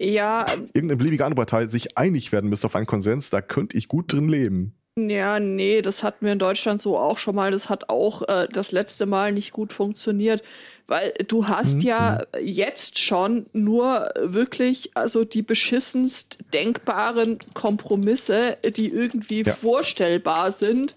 Ja, 0.00 0.46
irgendeine 0.48 0.96
beliebige 0.96 1.24
andere 1.24 1.44
Partei 1.44 1.66
sich 1.66 1.98
einig 1.98 2.30
werden 2.30 2.48
müsste 2.48 2.66
auf 2.66 2.76
einen 2.76 2.86
Konsens, 2.86 3.30
da 3.30 3.40
könnte 3.40 3.76
ich 3.76 3.88
gut 3.88 4.12
drin 4.12 4.28
leben. 4.28 4.77
Ja, 5.08 5.38
nee, 5.40 5.82
das 5.82 6.02
hatten 6.02 6.24
wir 6.26 6.32
in 6.32 6.38
Deutschland 6.38 6.82
so 6.82 6.96
auch 6.98 7.18
schon 7.18 7.34
mal. 7.34 7.50
Das 7.50 7.68
hat 7.68 7.88
auch 7.88 8.22
äh, 8.28 8.48
das 8.50 8.72
letzte 8.72 9.06
Mal 9.06 9.32
nicht 9.32 9.52
gut 9.52 9.72
funktioniert, 9.72 10.42
weil 10.86 11.12
du 11.28 11.48
hast 11.48 11.76
Mhm. 11.76 11.80
ja 11.82 12.22
jetzt 12.40 12.98
schon 12.98 13.46
nur 13.52 14.10
wirklich 14.20 14.90
also 14.94 15.24
die 15.24 15.42
beschissenst 15.42 16.38
denkbaren 16.54 17.38
Kompromisse, 17.54 18.56
die 18.76 18.88
irgendwie 18.90 19.42
Ja. 19.42 19.54
vorstellbar 19.54 20.50
sind. 20.52 20.94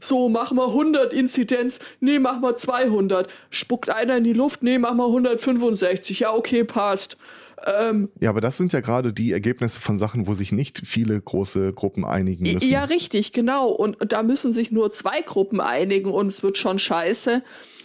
So, 0.00 0.28
machen 0.28 0.56
wir 0.56 0.72
100 0.72 1.12
Inzidenz, 1.12 1.78
nee, 2.00 2.18
machen 2.18 2.42
wir 2.42 2.56
200. 2.56 3.28
Spuckt 3.50 3.88
einer 3.88 4.16
in 4.16 4.24
die 4.24 4.32
Luft, 4.32 4.62
nee, 4.64 4.76
machen 4.78 4.96
wir 4.96 5.06
165. 5.06 6.18
Ja, 6.20 6.34
okay, 6.34 6.64
passt. 6.64 7.16
Ähm, 7.66 8.08
Ja, 8.20 8.30
aber 8.30 8.40
das 8.40 8.56
sind 8.58 8.72
ja 8.72 8.80
gerade 8.80 9.12
die 9.12 9.32
Ergebnisse 9.32 9.80
von 9.80 9.98
Sachen, 9.98 10.26
wo 10.26 10.34
sich 10.34 10.52
nicht 10.52 10.82
viele 10.84 11.20
große 11.20 11.72
Gruppen 11.72 12.04
einigen 12.04 12.52
müssen. 12.52 12.70
Ja, 12.70 12.84
richtig, 12.84 13.32
genau. 13.32 13.68
Und, 13.68 14.00
und 14.00 14.12
da 14.12 14.22
müssen 14.22 14.52
sich 14.52 14.70
nur 14.70 14.90
zwei 14.92 15.20
Gruppen 15.22 15.60
einigen 15.60 16.10
und 16.10 16.26
es 16.26 16.42
wird 16.42 16.58
schon 16.58 16.78
scheiße. 16.78 17.42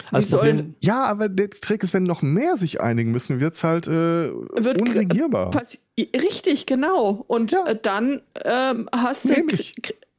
Die 0.10 0.16
Als 0.16 0.30
sollen, 0.30 0.58
Problem, 0.58 0.76
Ja, 0.80 1.04
aber 1.06 1.28
der 1.28 1.50
Trick 1.50 1.84
ist, 1.84 1.94
wenn 1.94 2.04
noch 2.04 2.22
mehr 2.22 2.56
sich 2.56 2.82
einigen 2.82 3.12
müssen, 3.12 3.40
wird's 3.40 3.64
halt 3.64 3.88
äh, 3.88 3.92
Wird 4.32 4.80
unregierbar. 4.82 5.52
richtig, 6.00 6.66
genau. 6.66 7.24
Und 7.28 7.52
Ja. 7.52 7.66
äh, 7.68 7.78
dann 7.82 8.22
ähm, 8.46 8.88
hast 8.94 9.26
du, 9.26 9.34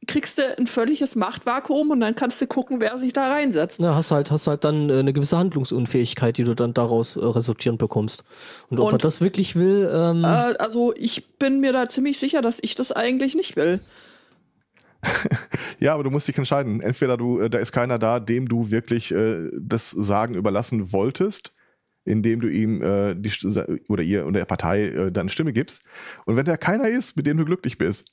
kriegst 0.09 0.37
du 0.39 0.57
ein 0.57 0.67
völliges 0.67 1.15
Machtvakuum 1.15 1.91
und 1.91 1.99
dann 2.01 2.15
kannst 2.15 2.41
du 2.41 2.47
gucken, 2.47 2.81
wer 2.81 2.97
sich 2.97 3.13
da 3.13 3.31
reinsetzt. 3.31 3.79
na, 3.79 3.95
hast 3.95 4.11
halt, 4.11 4.31
hast 4.31 4.47
halt 4.47 4.63
dann 4.63 4.89
äh, 4.89 4.99
eine 4.99 5.13
gewisse 5.13 5.37
Handlungsunfähigkeit, 5.37 6.37
die 6.37 6.43
du 6.43 6.55
dann 6.55 6.73
daraus 6.73 7.15
äh, 7.15 7.23
resultierend 7.23 7.79
bekommst. 7.79 8.23
Und 8.69 8.79
ob 8.79 8.87
Und- 8.87 8.91
man 8.93 8.99
das 8.99 9.21
wirklich 9.21 9.55
will, 9.55 9.89
ähm, 9.93 10.23
Äh, 10.23 10.27
also 10.57 10.93
ich 10.97 11.37
bin 11.37 11.59
mir 11.61 11.71
da 11.71 11.87
ziemlich 11.87 12.19
sicher, 12.19 12.41
dass 12.41 12.59
ich 12.61 12.75
das 12.75 12.91
eigentlich 12.91 13.35
nicht 13.35 13.55
will. 13.55 13.79
Ja, 15.79 15.93
aber 15.93 16.03
du 16.03 16.09
musst 16.09 16.27
dich 16.27 16.37
entscheiden. 16.37 16.81
Entweder 16.81 17.15
du, 17.15 17.39
äh, 17.39 17.49
da 17.49 17.57
ist 17.59 17.71
keiner 17.71 17.97
da, 17.97 18.19
dem 18.19 18.49
du 18.49 18.69
wirklich 18.69 19.13
äh, 19.13 19.49
das 19.57 19.91
Sagen 19.91 20.33
überlassen 20.35 20.91
wolltest, 20.91 21.53
indem 22.03 22.41
du 22.41 22.49
ihm 22.49 22.81
äh, 22.81 23.15
die 23.15 23.31
oder 23.87 24.03
ihr 24.03 24.23
oder 24.25 24.39
der 24.39 24.45
Partei 24.45 24.87
äh, 24.87 25.11
deine 25.11 25.29
Stimme 25.29 25.53
gibst. 25.53 25.85
Und 26.25 26.35
wenn 26.35 26.45
da 26.45 26.57
keiner 26.57 26.89
ist, 26.89 27.15
mit 27.15 27.27
dem 27.27 27.37
du 27.37 27.45
glücklich 27.45 27.77
bist, 27.77 28.11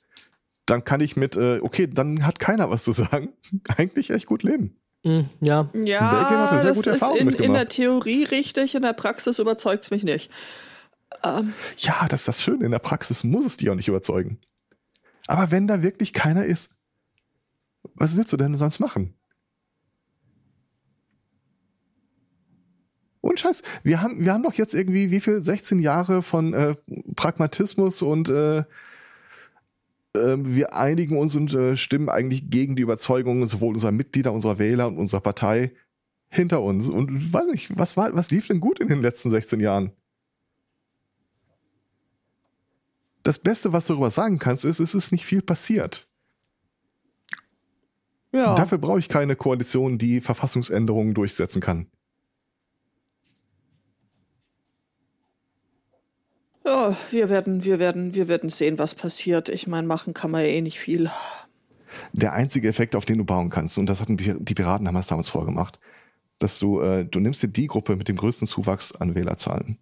dann 0.67 0.83
kann 0.83 1.01
ich 1.01 1.15
mit, 1.15 1.35
äh, 1.35 1.59
okay, 1.61 1.87
dann 1.87 2.25
hat 2.25 2.39
keiner 2.39 2.69
was 2.69 2.83
zu 2.83 2.91
sagen, 2.91 3.29
eigentlich 3.77 4.11
echt 4.11 4.27
gut 4.27 4.43
leben. 4.43 4.77
mh, 5.03 5.25
ja, 5.41 5.69
Ja, 5.73 6.11
Belgien 6.11 6.37
hat 6.39 6.51
da 6.51 6.59
sehr 6.59 6.73
das 6.73 6.77
gute 6.77 6.89
ist 6.91 7.01
in, 7.19 7.29
in 7.29 7.53
der 7.53 7.67
Theorie 7.69 8.23
richtig, 8.25 8.75
in 8.75 8.83
der 8.83 8.93
Praxis 8.93 9.39
überzeugt 9.39 9.83
es 9.83 9.91
mich 9.91 10.03
nicht. 10.03 10.29
Ähm, 11.23 11.53
Ja, 11.77 12.07
das 12.09 12.21
ist 12.21 12.27
das 12.27 12.41
Schöne. 12.43 12.65
In 12.65 12.71
der 12.71 12.79
Praxis 12.79 13.23
muss 13.23 13.45
es 13.45 13.57
die 13.57 13.69
auch 13.69 13.75
nicht 13.75 13.87
überzeugen. 13.87 14.39
Aber 15.27 15.51
wenn 15.51 15.67
da 15.67 15.81
wirklich 15.81 16.13
keiner 16.13 16.45
ist, 16.45 16.75
Was 17.95 18.15
willst 18.15 18.31
du 18.33 18.37
denn 18.37 18.55
sonst 18.55 18.79
machen? 18.79 19.13
Und 23.21 23.39
Scheiß, 23.39 23.63
wir 23.83 24.01
haben, 24.01 24.23
wir 24.23 24.33
haben 24.33 24.43
doch 24.43 24.53
jetzt 24.53 24.73
irgendwie, 24.73 25.11
wie 25.11 25.19
viel, 25.19 25.41
16 25.41 25.79
Jahre 25.79 26.21
von 26.21 26.53
äh, 26.53 26.75
Pragmatismus 27.15 28.01
und 28.01 28.29
äh, 28.29 28.63
wir 30.13 30.73
einigen 30.73 31.17
uns 31.17 31.35
und 31.35 31.53
äh, 31.53 31.75
stimmen 31.75 32.09
eigentlich 32.09 32.49
gegen 32.49 32.75
die 32.75 32.81
Überzeugungen 32.81 33.45
sowohl 33.45 33.73
unserer 33.73 33.91
Mitglieder, 33.91 34.33
unserer 34.33 34.57
Wähler 34.57 34.87
und 34.87 34.97
unserer 34.97 35.21
Partei 35.21 35.73
hinter 36.29 36.61
uns. 36.61 36.89
Und 36.89 37.33
weiß 37.33 37.47
nicht, 37.49 37.77
was 37.77 37.97
war, 37.97 38.13
was 38.15 38.31
lief 38.31 38.47
denn 38.47 38.59
gut 38.59 38.79
in 38.79 38.87
den 38.87 39.01
letzten 39.01 39.29
16 39.29 39.59
Jahren? 39.59 39.91
Das 43.23 43.39
Beste, 43.39 43.73
was 43.73 43.85
du 43.85 43.93
darüber 43.93 44.09
sagen 44.09 44.39
kannst, 44.39 44.65
ist, 44.65 44.79
es 44.79 44.95
ist 44.95 45.11
nicht 45.11 45.25
viel 45.25 45.41
passiert. 45.41 46.07
Ja. 48.31 48.55
Dafür 48.55 48.77
brauche 48.77 48.99
ich 48.99 49.09
keine 49.09 49.35
Koalition, 49.35 49.97
die 49.97 50.21
Verfassungsänderungen 50.21 51.13
durchsetzen 51.13 51.61
kann. 51.61 51.87
Ja, 56.67 56.97
wir 57.11 57.29
werden, 57.29 57.63
wir 57.63 57.79
werden, 57.79 58.13
wir 58.13 58.27
werden 58.27 58.49
sehen, 58.49 58.77
was 58.77 58.93
passiert. 58.93 59.49
Ich 59.49 59.67
meine, 59.67 59.87
machen 59.87 60.13
kann 60.13 60.31
man 60.31 60.41
ja 60.41 60.47
eh 60.47 60.61
nicht 60.61 60.79
viel. 60.79 61.09
Der 62.11 62.33
einzige 62.33 62.67
Effekt, 62.67 62.95
auf 62.95 63.05
den 63.05 63.17
du 63.17 63.25
bauen 63.25 63.49
kannst, 63.49 63.77
und 63.77 63.87
das 63.89 64.01
hatten 64.01 64.17
die 64.17 64.53
Piraten 64.53 64.85
das 64.93 65.07
damals 65.07 65.29
vorgemacht, 65.29 65.79
dass 66.39 66.59
du, 66.59 66.81
äh, 66.81 67.05
du 67.05 67.19
nimmst 67.19 67.41
dir 67.41 67.47
die 67.47 67.67
Gruppe 67.67 67.95
mit 67.95 68.09
dem 68.09 68.17
größten 68.17 68.47
Zuwachs 68.47 68.93
an 68.93 69.15
Wählerzahlen. 69.15 69.77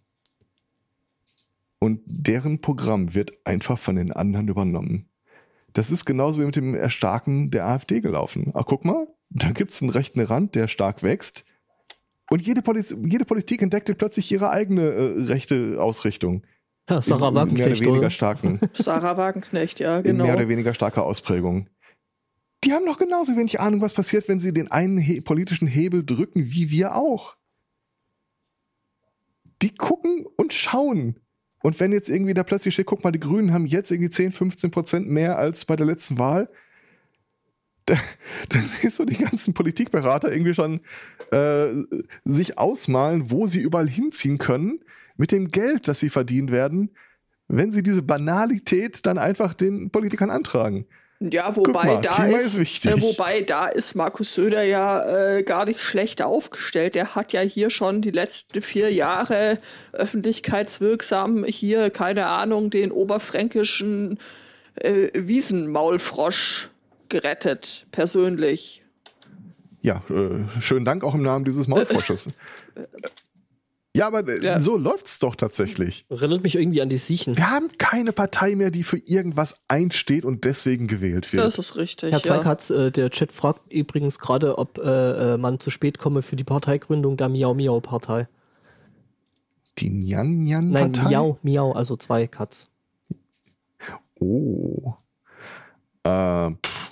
Und 1.79 2.01
deren 2.05 2.61
Programm 2.61 3.13
wird 3.15 3.33
einfach 3.43 3.77
von 3.77 3.95
den 3.95 4.11
anderen 4.11 4.47
übernommen. 4.47 5.09
Das 5.73 5.91
ist 5.91 6.05
genauso 6.05 6.41
wie 6.41 6.45
mit 6.45 6.55
dem 6.55 6.73
Erstarken 6.73 7.51
der 7.51 7.65
AfD 7.65 7.99
gelaufen. 7.99 8.51
Ach, 8.53 8.65
guck 8.65 8.85
mal, 8.85 9.07
da 9.29 9.51
gibt 9.51 9.71
es 9.71 9.81
einen 9.81 9.91
rechten 9.91 10.21
Rand, 10.21 10.55
der 10.55 10.67
stark 10.67 11.03
wächst. 11.03 11.45
Und 12.29 12.41
jede, 12.41 12.61
Poliz 12.61 12.95
jede 13.03 13.25
Politik 13.25 13.61
entdeckte 13.61 13.93
plötzlich 13.93 14.31
ihre 14.31 14.51
eigene 14.51 14.81
äh, 14.83 15.23
rechte 15.23 15.77
Ausrichtung. 15.81 16.43
Ja, 16.89 17.01
Sarah 17.01 17.29
in 17.29 17.33
mehr 17.33 17.43
oder 17.43 17.51
Wagenknecht, 17.51 17.81
weniger 17.81 17.99
oder? 17.99 18.09
starken, 18.11 18.59
Sarah 18.73 19.17
Wagenknecht, 19.17 19.79
ja, 19.79 19.97
in 19.97 20.03
genau. 20.03 20.25
mehr 20.25 20.35
oder 20.35 20.49
weniger 20.49 20.73
starker 20.73 21.03
Ausprägung. 21.03 21.69
Die 22.63 22.73
haben 22.73 22.85
doch 22.85 22.97
genauso 22.97 23.35
wenig 23.35 23.59
Ahnung, 23.59 23.81
was 23.81 23.93
passiert, 23.93 24.27
wenn 24.27 24.39
sie 24.39 24.53
den 24.53 24.71
einen 24.71 24.97
he 24.97 25.21
politischen 25.21 25.67
Hebel 25.67 26.05
drücken, 26.05 26.51
wie 26.51 26.71
wir 26.71 26.95
auch. 26.95 27.37
Die 29.61 29.73
gucken 29.73 30.25
und 30.37 30.53
schauen. 30.53 31.19
Und 31.61 31.79
wenn 31.79 31.91
jetzt 31.91 32.09
irgendwie 32.09 32.35
da 32.35 32.43
plötzlich 32.43 32.73
steht, 32.75 32.85
guck 32.85 33.03
mal, 33.03 33.11
die 33.11 33.19
Grünen 33.19 33.53
haben 33.53 33.65
jetzt 33.65 33.89
irgendwie 33.89 34.09
10, 34.09 34.31
15 34.31 34.71
Prozent 34.71 35.07
mehr 35.07 35.37
als 35.37 35.65
bei 35.65 35.75
der 35.75 35.87
letzten 35.87 36.19
Wahl, 36.19 36.49
da, 37.85 37.95
da 38.49 38.59
siehst 38.59 38.99
du 38.99 39.05
die 39.05 39.17
ganzen 39.17 39.53
Politikberater 39.53 40.31
irgendwie 40.31 40.55
schon 40.55 40.81
äh, 41.31 41.67
sich 42.23 42.57
ausmalen, 42.57 43.29
wo 43.29 43.45
sie 43.47 43.61
überall 43.61 43.87
hinziehen 43.87 44.39
können, 44.39 44.79
mit 45.17 45.31
dem 45.31 45.49
Geld, 45.49 45.87
das 45.87 45.99
sie 45.99 46.09
verdienen 46.09 46.51
werden, 46.51 46.91
wenn 47.47 47.71
sie 47.71 47.83
diese 47.83 48.01
Banalität 48.01 49.05
dann 49.05 49.17
einfach 49.17 49.53
den 49.53 49.91
Politikern 49.91 50.29
antragen. 50.29 50.87
Ja, 51.19 51.55
wobei 51.55 51.85
mal, 51.85 52.01
da 52.01 52.13
Klima 52.15 52.37
ist, 52.37 52.57
ist. 52.57 52.85
Äh, 52.85 53.01
wobei 53.01 53.41
da 53.41 53.67
ist 53.67 53.95
Markus 53.95 54.33
Söder 54.33 54.63
ja 54.63 55.37
äh, 55.37 55.43
gar 55.43 55.65
nicht 55.65 55.81
schlecht 55.81 56.21
aufgestellt. 56.21 56.95
Der 56.95 57.15
hat 57.15 57.31
ja 57.31 57.39
hier 57.41 57.69
schon 57.69 58.01
die 58.01 58.11
letzten 58.11 58.61
vier 58.61 58.91
Jahre 58.91 59.57
öffentlichkeitswirksam 59.93 61.45
hier 61.45 61.89
keine 61.89 62.25
Ahnung 62.25 62.69
den 62.69 62.91
oberfränkischen 62.91 64.19
äh, 64.75 65.09
Wiesenmaulfrosch 65.13 66.69
gerettet 67.07 67.85
persönlich. 67.91 68.83
Ja, 69.81 70.03
äh, 70.09 70.61
schönen 70.61 70.83
Dank 70.83 71.03
auch 71.03 71.15
im 71.15 71.21
Namen 71.21 71.45
dieses 71.45 71.67
Maulfrosches. 71.67 72.29
ja, 73.95 74.07
aber 74.07 74.27
äh, 74.27 74.43
Ja. 74.43 74.59
so 74.59 74.77
läuft's 74.77 75.19
doch 75.19 75.35
tatsächlich. 75.35 76.05
Erinnert 76.09 76.43
mich 76.43 76.55
irgendwie 76.55 76.81
an 76.81 76.89
die 76.89 76.97
Siechen. 76.97 77.37
Wir 77.37 77.49
haben 77.49 77.69
keine 77.77 78.11
Partei 78.11 78.55
mehr, 78.55 78.69
die 78.71 78.83
für 78.83 78.97
irgendwas 79.05 79.61
einsteht 79.67 80.25
und 80.25 80.45
deswegen 80.45 80.87
gewählt 80.87 81.31
wird. 81.33 81.43
Das 81.45 81.57
ist 81.57 81.75
richtig. 81.77 82.11
Herr 82.11 82.19
ja. 82.19 82.23
Zweikatz, 82.23 82.69
äh, 82.69 82.91
der 82.91 83.09
Chat 83.09 83.31
fragt 83.31 83.71
übrigens 83.71 84.19
gerade, 84.19 84.57
ob 84.57 84.77
äh, 84.77 85.33
äh, 85.33 85.37
man 85.37 85.59
zu 85.59 85.69
spät 85.69 85.97
komme 85.97 86.21
für 86.21 86.35
die 86.35 86.43
Parteigründung 86.43 87.17
der 87.17 87.29
Miau 87.29 87.53
Miau 87.53 87.79
Partei. 87.79 88.27
die 89.79 89.89
Nyan 89.89 90.43
Nyan 90.43 90.69
Nein, 90.69 90.91
Partei. 90.91 91.09
Miau 91.09 91.39
Miau, 91.43 91.71
also 91.73 91.97
zwei 91.97 92.27
Katz. 92.27 92.69
Oh. 94.19 94.93
Äh, 96.03 96.51
pff. 96.51 96.84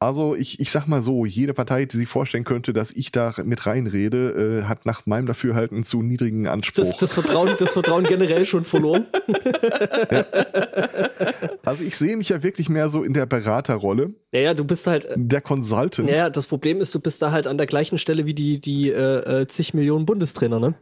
Also 0.00 0.36
ich, 0.36 0.60
ich 0.60 0.70
sag 0.70 0.86
mal 0.86 1.02
so, 1.02 1.26
jede 1.26 1.54
Partei, 1.54 1.84
die 1.84 1.96
sich 1.96 2.08
vorstellen 2.08 2.44
könnte, 2.44 2.72
dass 2.72 2.92
ich 2.92 3.10
da 3.10 3.34
mit 3.44 3.66
reinrede, 3.66 4.60
äh, 4.60 4.64
hat 4.66 4.86
nach 4.86 5.06
meinem 5.06 5.26
Dafürhalten 5.26 5.82
zu 5.82 6.02
niedrigen 6.02 6.46
Anspruch. 6.46 6.84
Das, 6.84 6.96
das, 6.98 7.12
Vertrauen, 7.14 7.56
das 7.58 7.72
Vertrauen 7.72 8.04
generell 8.04 8.46
schon 8.46 8.62
verloren. 8.62 9.06
also 11.64 11.82
ich 11.84 11.96
sehe 11.96 12.16
mich 12.16 12.28
ja 12.28 12.44
wirklich 12.44 12.68
mehr 12.68 12.88
so 12.88 13.02
in 13.02 13.12
der 13.12 13.26
Beraterrolle, 13.26 14.14
Naja, 14.30 14.54
du 14.54 14.64
bist 14.64 14.86
halt. 14.86 15.04
äh, 15.06 15.14
der 15.16 15.40
Consultant. 15.40 16.08
Naja, 16.08 16.30
das 16.30 16.46
Problem 16.46 16.80
ist, 16.80 16.94
du 16.94 17.00
bist 17.00 17.20
da 17.20 17.32
halt 17.32 17.48
an 17.48 17.58
der 17.58 17.66
gleichen 17.66 17.98
Stelle 17.98 18.24
wie 18.24 18.34
die, 18.34 18.60
die 18.60 18.90
äh, 18.90 19.40
äh, 19.40 19.46
zig 19.48 19.74
Millionen 19.74 20.06
Bundestrainer, 20.06 20.60
ne? 20.60 20.74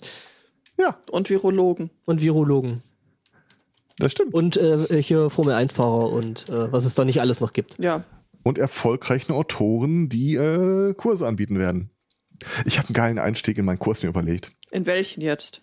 Ja, 0.78 0.98
Und 1.10 1.30
Virologen. 1.30 1.88
Und 2.04 2.20
Virologen. 2.20 2.82
das 3.98 4.12
stimmt. 4.12 4.34
Und 4.34 4.58
äh, 4.58 5.02
hier 5.02 5.30
Formel-1-Fahrer 5.30 6.12
und 6.12 6.50
äh, 6.50 6.70
was 6.70 6.84
es 6.84 6.94
da 6.94 7.06
nicht 7.06 7.22
alles 7.22 7.40
noch 7.40 7.54
gibt. 7.54 7.78
Ja. 7.78 8.04
Und 8.46 8.58
erfolgreichen 8.58 9.32
Autoren, 9.32 10.08
die 10.08 10.36
äh, 10.36 10.94
Kurse 10.94 11.26
anbieten 11.26 11.58
werden. 11.58 11.90
Ich 12.64 12.78
habe 12.78 12.88
einen 12.88 12.94
geilen 12.94 13.18
Einstieg 13.18 13.58
in 13.58 13.64
meinen 13.64 13.80
Kurs 13.80 14.04
mir 14.04 14.08
überlegt. 14.08 14.52
In 14.70 14.86
welchen 14.86 15.20
jetzt? 15.20 15.62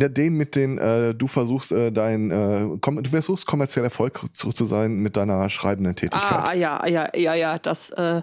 Ja, 0.00 0.08
den 0.08 0.36
mit 0.36 0.54
den, 0.54 0.78
äh, 0.78 1.12
du 1.12 1.26
versuchst 1.26 1.72
äh, 1.72 1.90
dein, 1.90 2.30
äh, 2.30 2.68
komm, 2.80 3.02
du 3.02 3.10
versuchst 3.10 3.46
kommerziell 3.46 3.84
erfolgreich 3.84 4.30
zu 4.32 4.64
sein 4.64 5.00
mit 5.00 5.16
deiner 5.16 5.48
schreibenden 5.50 5.96
Tätigkeit. 5.96 6.48
Ah, 6.48 6.54
ja, 6.54 6.86
ja, 6.86 7.08
ja, 7.16 7.34
ja, 7.34 7.58
das 7.58 7.90
äh, 7.90 8.22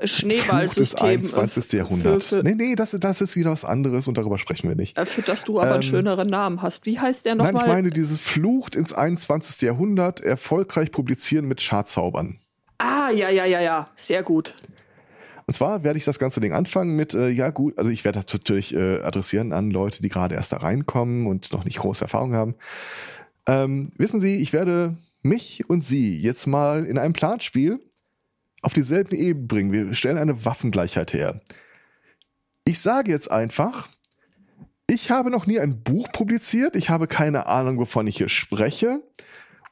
des 0.00 0.10
Schneeballsystem. 0.18 1.06
21. 1.06 1.72
äh, 1.72 1.76
Jahrhundert. 1.78 2.22
Für, 2.24 2.36
für, 2.38 2.42
nee, 2.42 2.54
nee, 2.54 2.74
das, 2.74 2.90
das 2.90 3.22
ist 3.22 3.34
wieder 3.34 3.50
was 3.50 3.64
anderes 3.64 4.08
und 4.08 4.18
darüber 4.18 4.36
sprechen 4.36 4.68
wir 4.68 4.76
nicht. 4.76 4.98
äh, 4.98 5.06
für 5.06 5.22
das 5.22 5.44
du 5.44 5.58
aber 5.58 5.68
einen 5.70 5.76
Ähm, 5.76 5.82
schöneren 5.88 6.28
Namen 6.28 6.60
hast. 6.60 6.84
Wie 6.84 6.98
heißt 6.98 7.24
der 7.24 7.34
Nein, 7.34 7.54
nochmal? 7.54 7.62
ich 7.62 7.72
meine 7.72 7.90
dieses 7.90 8.18
Flucht 8.20 8.76
ins 8.76 8.92
21. 8.92 9.62
Jahrhundert 9.62 10.20
erfolgreich 10.20 10.92
publizieren 10.92 11.46
mit 11.46 11.62
Schadzaubern. 11.62 12.38
Ah, 12.80 13.10
ja, 13.10 13.28
ja, 13.28 13.44
ja, 13.44 13.60
ja. 13.60 13.90
Sehr 13.94 14.22
gut. 14.22 14.54
Und 15.46 15.52
zwar 15.52 15.84
werde 15.84 15.98
ich 15.98 16.04
das 16.04 16.18
ganze 16.18 16.40
Ding 16.40 16.54
anfangen 16.54 16.96
mit, 16.96 17.12
äh, 17.12 17.28
ja 17.28 17.50
gut, 17.50 17.76
also 17.76 17.90
ich 17.90 18.04
werde 18.04 18.20
das 18.20 18.32
natürlich 18.32 18.74
äh, 18.74 19.00
adressieren 19.02 19.52
an 19.52 19.70
Leute, 19.70 20.02
die 20.02 20.08
gerade 20.08 20.34
erst 20.34 20.52
da 20.52 20.58
reinkommen 20.58 21.26
und 21.26 21.52
noch 21.52 21.64
nicht 21.64 21.78
große 21.78 22.02
Erfahrung 22.04 22.34
haben. 22.34 22.54
Ähm, 23.46 23.90
wissen 23.98 24.18
Sie, 24.18 24.36
ich 24.36 24.54
werde 24.54 24.96
mich 25.22 25.68
und 25.68 25.82
Sie 25.82 26.18
jetzt 26.18 26.46
mal 26.46 26.86
in 26.86 26.96
einem 26.96 27.12
Planspiel 27.12 27.80
auf 28.62 28.72
dieselben 28.72 29.14
Ebene 29.14 29.46
bringen. 29.46 29.72
Wir 29.72 29.92
stellen 29.94 30.16
eine 30.16 30.46
Waffengleichheit 30.46 31.12
her. 31.12 31.40
Ich 32.64 32.80
sage 32.80 33.10
jetzt 33.10 33.30
einfach, 33.30 33.88
ich 34.86 35.10
habe 35.10 35.30
noch 35.30 35.46
nie 35.46 35.58
ein 35.58 35.82
Buch 35.82 36.10
publiziert, 36.12 36.76
ich 36.76 36.88
habe 36.88 37.06
keine 37.06 37.46
Ahnung, 37.46 37.76
wovon 37.76 38.06
ich 38.06 38.16
hier 38.16 38.30
spreche 38.30 39.02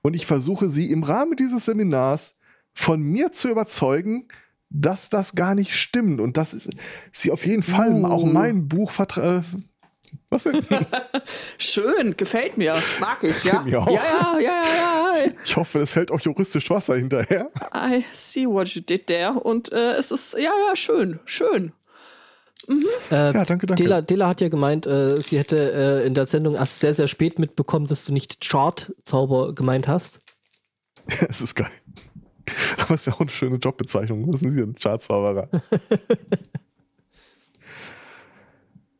und 0.02 0.14
ich 0.14 0.26
versuche 0.26 0.68
Sie 0.68 0.90
im 0.90 1.04
Rahmen 1.04 1.36
dieses 1.36 1.64
Seminars 1.64 2.37
von 2.78 3.02
mir 3.02 3.32
zu 3.32 3.48
überzeugen, 3.48 4.28
dass 4.70 5.10
das 5.10 5.34
gar 5.34 5.54
nicht 5.56 5.74
stimmt 5.74 6.20
und 6.20 6.36
dass 6.36 6.68
Sie 7.10 7.32
auf 7.32 7.44
jeden 7.44 7.64
Fall 7.64 7.92
Uh. 7.92 8.06
auch 8.06 8.24
mein 8.24 8.68
Buch 8.68 8.92
vertrauen. 8.92 9.44
Was 10.30 10.44
denn? 10.44 10.60
Schön, 11.58 12.16
gefällt 12.16 12.56
mir. 12.56 12.74
Mag 13.00 13.24
ich, 13.24 13.42
ja. 13.44 13.62
Mir 13.62 13.80
auch. 13.82 13.90
Ja, 13.90 14.38
ja, 14.38 14.38
ja, 14.38 14.62
ja, 14.62 15.24
ja. 15.24 15.32
Ich 15.44 15.56
hoffe, 15.56 15.80
es 15.80 15.96
hält 15.96 16.10
auch 16.12 16.20
juristisch 16.20 16.70
Wasser 16.70 16.96
hinterher. 16.96 17.50
I 17.74 18.04
see 18.12 18.46
what 18.46 18.68
you 18.68 18.80
did 18.80 19.06
there. 19.08 19.32
Und 19.32 19.72
äh, 19.72 19.94
es 19.94 20.10
ist, 20.12 20.34
ja, 20.34 20.52
ja, 20.68 20.76
schön, 20.76 21.18
schön. 21.24 21.72
Äh, 22.68 22.74
Ja, 23.10 23.32
danke, 23.44 23.66
danke. 23.66 23.82
Dela, 23.82 24.02
Dela 24.02 24.28
hat 24.28 24.40
ja 24.40 24.48
gemeint, 24.50 24.86
äh, 24.86 25.16
sie 25.16 25.38
hätte 25.38 25.72
äh, 26.02 26.06
in 26.06 26.14
der 26.14 26.26
Sendung 26.28 26.54
erst 26.54 26.78
sehr, 26.78 26.94
sehr 26.94 27.08
spät 27.08 27.38
mitbekommen, 27.38 27.86
dass 27.86 28.04
du 28.04 28.12
nicht 28.12 28.40
Chart-Zauber 28.40 29.54
gemeint 29.54 29.88
hast. 29.88 30.20
Es 31.28 31.40
ist 31.40 31.54
geil. 31.54 31.70
Aber 32.78 32.94
es 32.94 33.06
wäre 33.06 33.16
auch 33.16 33.20
eine 33.20 33.30
schöne 33.30 33.56
Jobbezeichnung. 33.56 34.32
Was 34.32 34.40
sind 34.40 34.52
Sie, 34.52 34.60
ein 34.60 34.74
Chartzauberer? 34.76 35.48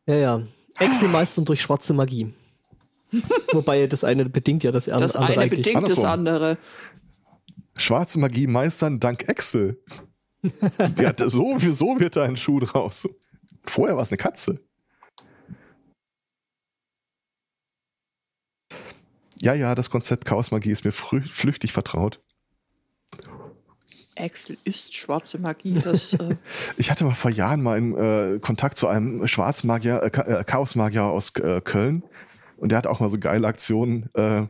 Ja, 0.07 0.15
ja. 0.15 0.43
Excel-Meistern 0.79 1.45
durch 1.45 1.61
schwarze 1.61 1.93
Magie. 1.93 2.33
Wobei 3.53 3.87
das 3.87 4.05
eine 4.05 4.25
bedingt 4.27 4.65
ja 4.65 4.73
das, 4.73 4.87
Das 4.87 5.17
andere 5.17 5.33
eine 5.35 5.43
eigentlich. 5.43 5.67
bedingt 5.67 5.83
das 5.85 5.93
andersrum. 5.99 6.05
andere. 6.07 6.59
Schwarze 7.77 8.19
Magie 8.19 8.47
meistern 8.47 9.01
dank 9.01 9.29
Excel. 9.29 9.79
ja, 10.97 11.13
so, 11.29 11.59
so 11.59 12.01
wird 12.01 12.17
da 12.17 12.23
ein 12.25 12.39
Schuh 12.39 12.61
draus. 12.61 13.07
Vorher 13.67 13.97
war 13.97 14.03
es 14.03 14.11
eine 14.11 14.17
Katze. 14.17 14.61
Ja, 19.41 19.55
ja, 19.55 19.75
das 19.75 19.91
Konzept 19.91 20.25
Chaosmagie 20.25 20.71
ist 20.71 20.85
mir 20.85 20.93
flüchtig 20.93 21.73
vertraut. 21.73 22.21
Axel 24.19 24.57
ist 24.65 24.95
schwarze 24.95 25.39
Magie. 25.39 25.75
Das, 25.75 26.15
äh, 26.15 26.37
Ich 26.77 26.91
hatte 26.91 27.05
mal 27.05 27.15
vor 27.15 27.31
Jahren 27.31 27.63
mal 27.63 27.77
einen, 27.77 27.97
äh, 27.97 28.39
Kontakt 28.41 28.77
zu 28.77 28.89
einem 28.89 29.27
Schwarzmagier, 29.27 30.03
äh, 30.03 30.21
äh, 30.21 30.45
Chaosmagier 30.45 31.05
aus 31.05 31.35
äh, 31.37 31.61
Köln. 31.61 32.03
Und 32.57 32.73
der 32.73 32.79
hat 32.79 32.87
auch 32.87 33.01
mal 33.01 33.11
so 33.11 33.19
geile 33.19 33.47
Aktionen. 33.47 34.11
Äh, 34.15 34.47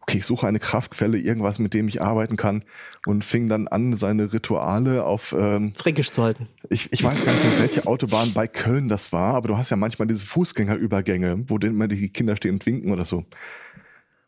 okay, 0.00 0.18
ich 0.18 0.26
suche 0.26 0.46
eine 0.46 0.58
Kraftquelle, 0.58 1.18
irgendwas, 1.18 1.58
mit 1.58 1.74
dem 1.74 1.88
ich 1.88 2.02
arbeiten 2.02 2.36
kann. 2.36 2.64
Und 3.06 3.24
fing 3.24 3.48
dann 3.48 3.66
an, 3.66 3.94
seine 3.94 4.32
Rituale 4.32 5.04
auf, 5.04 5.34
ähm, 5.36 5.72
Fränkisch 5.74 6.10
zu 6.10 6.22
halten. 6.22 6.48
ich, 6.68 6.92
ich 6.92 7.02
weiß 7.02 7.24
gar 7.24 7.32
nicht 7.32 7.44
mehr, 7.44 7.58
welche 7.58 7.86
Autobahn 7.86 8.32
bei 8.32 8.46
Köln 8.46 8.88
das 8.88 9.12
war, 9.12 9.34
aber 9.34 9.48
du 9.48 9.56
hast 9.56 9.70
ja 9.70 9.76
manchmal 9.76 10.06
diese 10.06 10.26
Fußgängerübergänge, 10.26 11.44
wo 11.48 11.58
dann 11.58 11.70
immer 11.70 11.88
die 11.88 12.10
Kinder 12.10 12.36
stehen 12.36 12.54
und 12.54 12.66
winken 12.66 12.92
oder 12.92 13.04
so. 13.04 13.24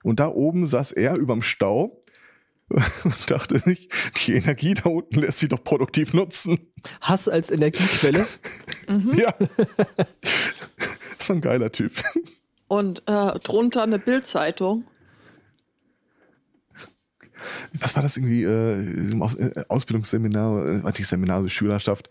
Und 0.02 0.20
da 0.20 0.28
oben 0.28 0.66
saß 0.66 0.92
er 0.92 1.16
überm 1.16 1.42
Stau 1.42 1.97
und 2.68 3.30
dachte 3.30 3.58
sich, 3.58 3.88
die 4.26 4.34
Energie 4.34 4.74
da 4.74 4.90
unten 4.90 5.20
lässt 5.20 5.38
sich 5.38 5.48
doch 5.48 5.62
produktiv 5.62 6.12
nutzen. 6.14 6.58
Hass 7.00 7.28
als 7.28 7.50
Energiequelle. 7.50 8.26
Ja. 9.16 9.34
so 11.18 11.34
ein 11.34 11.42
geiler 11.42 11.70
Typ. 11.70 11.92
und 12.68 13.02
äh, 13.06 13.38
drunter 13.40 13.82
eine 13.82 13.98
Bildzeitung. 13.98 14.84
Was 17.74 17.94
war 17.94 18.02
das 18.02 18.16
irgendwie? 18.16 18.44
Äh, 18.44 19.10
im 19.10 19.20
Aus 19.22 19.34
äh, 19.34 19.52
Ausbildungsseminar, 19.68 20.66
äh, 20.66 20.82
nicht 20.82 21.06
Seminar, 21.06 21.36
also 21.36 21.48
Schülerschaft. 21.48 22.08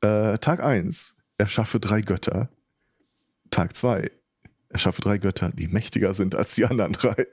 Äh, 0.00 0.38
Tag 0.38 0.62
eins 0.62 1.16
erschaffe 1.38 1.80
drei 1.80 2.02
Götter. 2.02 2.50
Tag 3.50 3.74
zwei 3.74 4.10
erschaffe 4.68 5.02
drei 5.02 5.18
Götter, 5.18 5.50
die 5.50 5.68
mächtiger 5.68 6.14
sind 6.14 6.34
als 6.34 6.54
die 6.54 6.64
anderen 6.64 6.92
drei. 6.92 7.26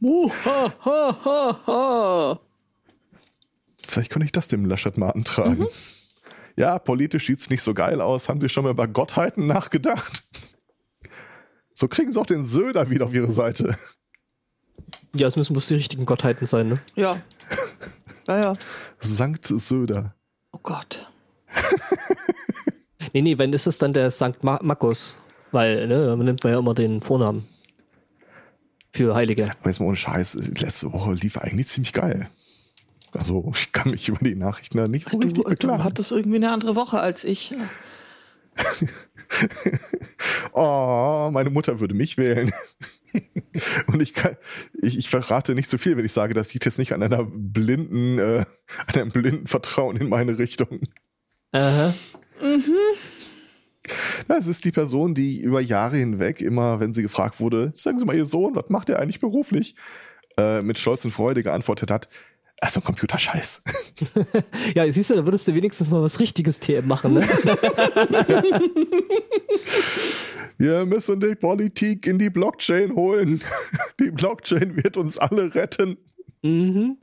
Muhahaha. 0.00 1.60
Vielleicht 3.86 4.10
könnte 4.10 4.26
ich 4.26 4.32
das 4.32 4.48
dem 4.48 4.64
Laschet 4.66 4.98
mal 4.98 5.10
antragen. 5.10 5.66
Ja, 6.56 6.78
politisch 6.78 7.26
sieht's 7.26 7.48
nicht 7.50 7.62
so 7.62 7.74
geil 7.74 8.00
aus. 8.00 8.28
Haben 8.28 8.40
Sie 8.40 8.48
schon 8.48 8.64
mal 8.64 8.70
über 8.70 8.88
Gottheiten 8.88 9.46
nachgedacht? 9.46 10.24
So 11.74 11.88
kriegen 11.88 12.12
Sie 12.12 12.20
auch 12.20 12.26
den 12.26 12.44
Söder 12.44 12.90
wieder 12.90 13.06
auf 13.06 13.14
Ihre 13.14 13.32
Seite. 13.32 13.76
Ja, 15.14 15.26
es 15.26 15.36
müssen 15.36 15.54
bloß 15.54 15.68
die 15.68 15.74
richtigen 15.74 16.06
Gottheiten 16.06 16.46
sein, 16.46 16.68
ne? 16.68 16.80
Ja. 16.94 17.20
Ja, 18.26 18.40
ja. 18.40 18.56
Sankt 18.98 19.46
Söder. 19.46 20.14
Oh 20.52 20.60
Gott. 20.62 21.06
Nee, 23.12 23.22
nee, 23.22 23.38
wenn 23.38 23.52
ist 23.52 23.66
es 23.66 23.78
dann 23.78 23.92
der 23.92 24.10
Sankt 24.10 24.44
Ma 24.44 24.60
Markus. 24.62 25.16
Weil, 25.50 25.88
ne, 25.88 26.06
da 26.06 26.14
nimmt 26.16 26.44
man 26.44 26.52
ja 26.52 26.58
immer 26.60 26.74
den 26.74 27.00
Vornamen. 27.00 27.44
Für 28.92 29.14
Heilige. 29.14 29.50
Aber 29.60 29.70
jetzt 29.70 29.80
mal 29.80 29.86
ohne 29.86 29.96
Scheiß, 29.96 30.34
letzte 30.60 30.92
Woche 30.92 31.12
lief 31.14 31.38
eigentlich 31.38 31.68
ziemlich 31.68 31.92
geil. 31.92 32.28
Also, 33.12 33.50
ich 33.54 33.72
kann 33.72 33.90
mich 33.90 34.08
über 34.08 34.18
die 34.20 34.34
Nachrichten 34.36 34.78
da 34.78 34.84
nicht 34.84 35.04
so 35.10 35.18
Du, 35.18 35.26
richtig 35.26 35.42
du 35.44 35.48
beklagen. 35.50 35.84
hattest 35.84 36.12
irgendwie 36.12 36.36
eine 36.36 36.50
andere 36.52 36.74
Woche 36.76 37.00
als 37.00 37.24
ich. 37.24 37.52
Oh, 40.52 41.30
meine 41.32 41.50
Mutter 41.50 41.78
würde 41.80 41.94
mich 41.94 42.18
wählen. 42.18 42.50
Und 43.86 44.00
ich 44.02 44.12
kann, 44.14 44.36
ich, 44.82 44.98
ich 44.98 45.08
verrate 45.08 45.54
nicht 45.54 45.70
zu 45.70 45.78
viel, 45.78 45.96
wenn 45.96 46.04
ich 46.04 46.12
sage, 46.12 46.34
das 46.34 46.52
liegt 46.52 46.64
jetzt 46.64 46.78
nicht 46.78 46.92
an 46.92 47.02
einer 47.02 47.24
blinden, 47.24 48.18
äh, 48.18 48.44
an 48.86 48.94
einem 48.94 49.10
blinden 49.10 49.46
Vertrauen 49.46 49.96
in 49.96 50.08
meine 50.08 50.38
Richtung. 50.38 50.80
Aha. 51.52 51.94
Das 54.28 54.46
ist 54.46 54.64
die 54.64 54.72
Person, 54.72 55.14
die 55.14 55.40
über 55.40 55.60
Jahre 55.60 55.96
hinweg 55.96 56.40
immer, 56.40 56.80
wenn 56.80 56.92
sie 56.92 57.02
gefragt 57.02 57.40
wurde, 57.40 57.72
sagen 57.74 57.98
Sie 57.98 58.04
mal, 58.04 58.16
Ihr 58.16 58.26
Sohn, 58.26 58.54
was 58.54 58.68
macht 58.68 58.88
er 58.88 58.98
eigentlich 59.00 59.20
beruflich? 59.20 59.74
Äh, 60.38 60.60
mit 60.60 60.78
Stolz 60.78 61.04
und 61.04 61.10
Freude 61.10 61.42
geantwortet 61.42 61.90
hat, 61.90 62.08
ach 62.60 62.68
so 62.70 62.80
ein 62.80 62.84
Computerscheiß. 62.84 63.62
Ja, 64.74 64.90
siehst 64.90 65.10
du, 65.10 65.14
da 65.14 65.24
würdest 65.26 65.46
du 65.48 65.54
wenigstens 65.54 65.90
mal 65.90 66.00
was 66.02 66.20
Richtiges 66.20 66.60
TM 66.60 66.86
machen, 66.86 67.14
ne? 67.14 67.20
Wir 70.58 70.84
müssen 70.86 71.20
die 71.20 71.34
Politik 71.34 72.06
in 72.06 72.18
die 72.18 72.30
Blockchain 72.30 72.94
holen. 72.94 73.40
Die 74.00 74.10
Blockchain 74.10 74.76
wird 74.82 74.96
uns 74.96 75.18
alle 75.18 75.54
retten. 75.54 75.96
mhm. 76.42 76.98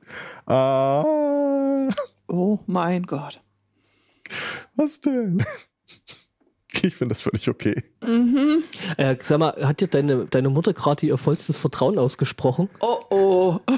Ah, 0.46 1.88
Oh 2.28 2.60
mein 2.68 3.04
Gott. 3.04 3.40
was 4.76 5.02
denn? 5.02 5.44
Ich 6.84 6.96
finde 6.96 7.14
das 7.14 7.22
völlig 7.22 7.50
okay. 7.50 7.84
Äh, 8.98 9.16
sag 9.22 9.40
mal, 9.40 9.54
hat 9.62 9.82
dir 9.82 9.88
deine, 9.88 10.26
deine 10.26 10.50
Mutter 10.50 10.74
gerade 10.74 11.06
ihr 11.06 11.18
vollstes 11.18 11.58
Vertrauen 11.58 11.98
ausgesprochen? 11.98 12.70
Oh 12.80 13.00
oh. 13.10 13.60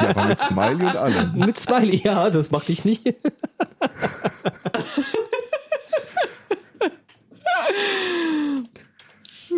Ja, 0.00 0.10
aber 0.10 0.26
mit 0.26 0.38
Smiley 0.38 0.86
und 0.86 0.96
allem. 0.96 1.34
Mit 1.34 1.58
Smiley, 1.58 1.96
ja, 1.96 2.30
das 2.30 2.50
macht 2.50 2.68
dich 2.68 2.84
nicht. 2.84 3.02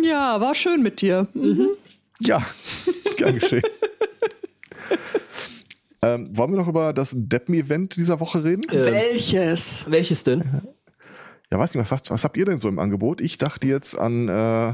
Ja, 0.03 0.39
war 0.39 0.55
schön 0.55 0.83
mit 0.83 1.01
dir. 1.01 1.27
Mhm. 1.33 1.69
Ja, 2.19 2.45
gern 3.17 3.39
geschehen. 3.39 3.63
ähm, 6.01 6.29
wollen 6.37 6.51
wir 6.51 6.57
noch 6.57 6.67
über 6.67 6.93
das 6.93 7.13
Deppen-Event 7.15 7.95
dieser 7.95 8.19
Woche 8.19 8.43
reden? 8.43 8.63
Welches? 8.69 9.85
Welches 9.87 10.23
denn? 10.23 10.43
Ja, 11.51 11.59
weiß 11.59 11.73
nicht, 11.73 11.81
was, 11.81 11.91
hast, 11.91 12.09
was 12.11 12.23
habt 12.23 12.35
ihr 12.37 12.45
denn 12.45 12.59
so 12.59 12.67
im 12.67 12.79
Angebot? 12.79 13.21
Ich 13.21 13.37
dachte 13.37 13.67
jetzt 13.67 13.97
an 13.97 14.27
äh, 14.27 14.73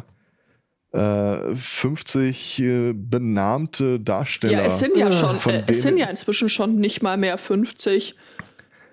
äh, 0.97 1.55
50 1.55 2.59
äh, 2.59 2.93
benahmte 2.93 3.99
Darsteller. 3.99 4.53
Ja, 4.53 4.65
es 4.65 4.79
sind 4.79 4.95
ja 4.97 5.11
schon, 5.11 5.37
von 5.37 5.53
äh, 5.53 5.63
es 5.67 5.81
sind 5.83 5.97
ja 5.97 6.07
inzwischen 6.07 6.49
schon 6.49 6.75
nicht 6.77 7.03
mal 7.03 7.17
mehr 7.17 7.37
50. 7.37 8.15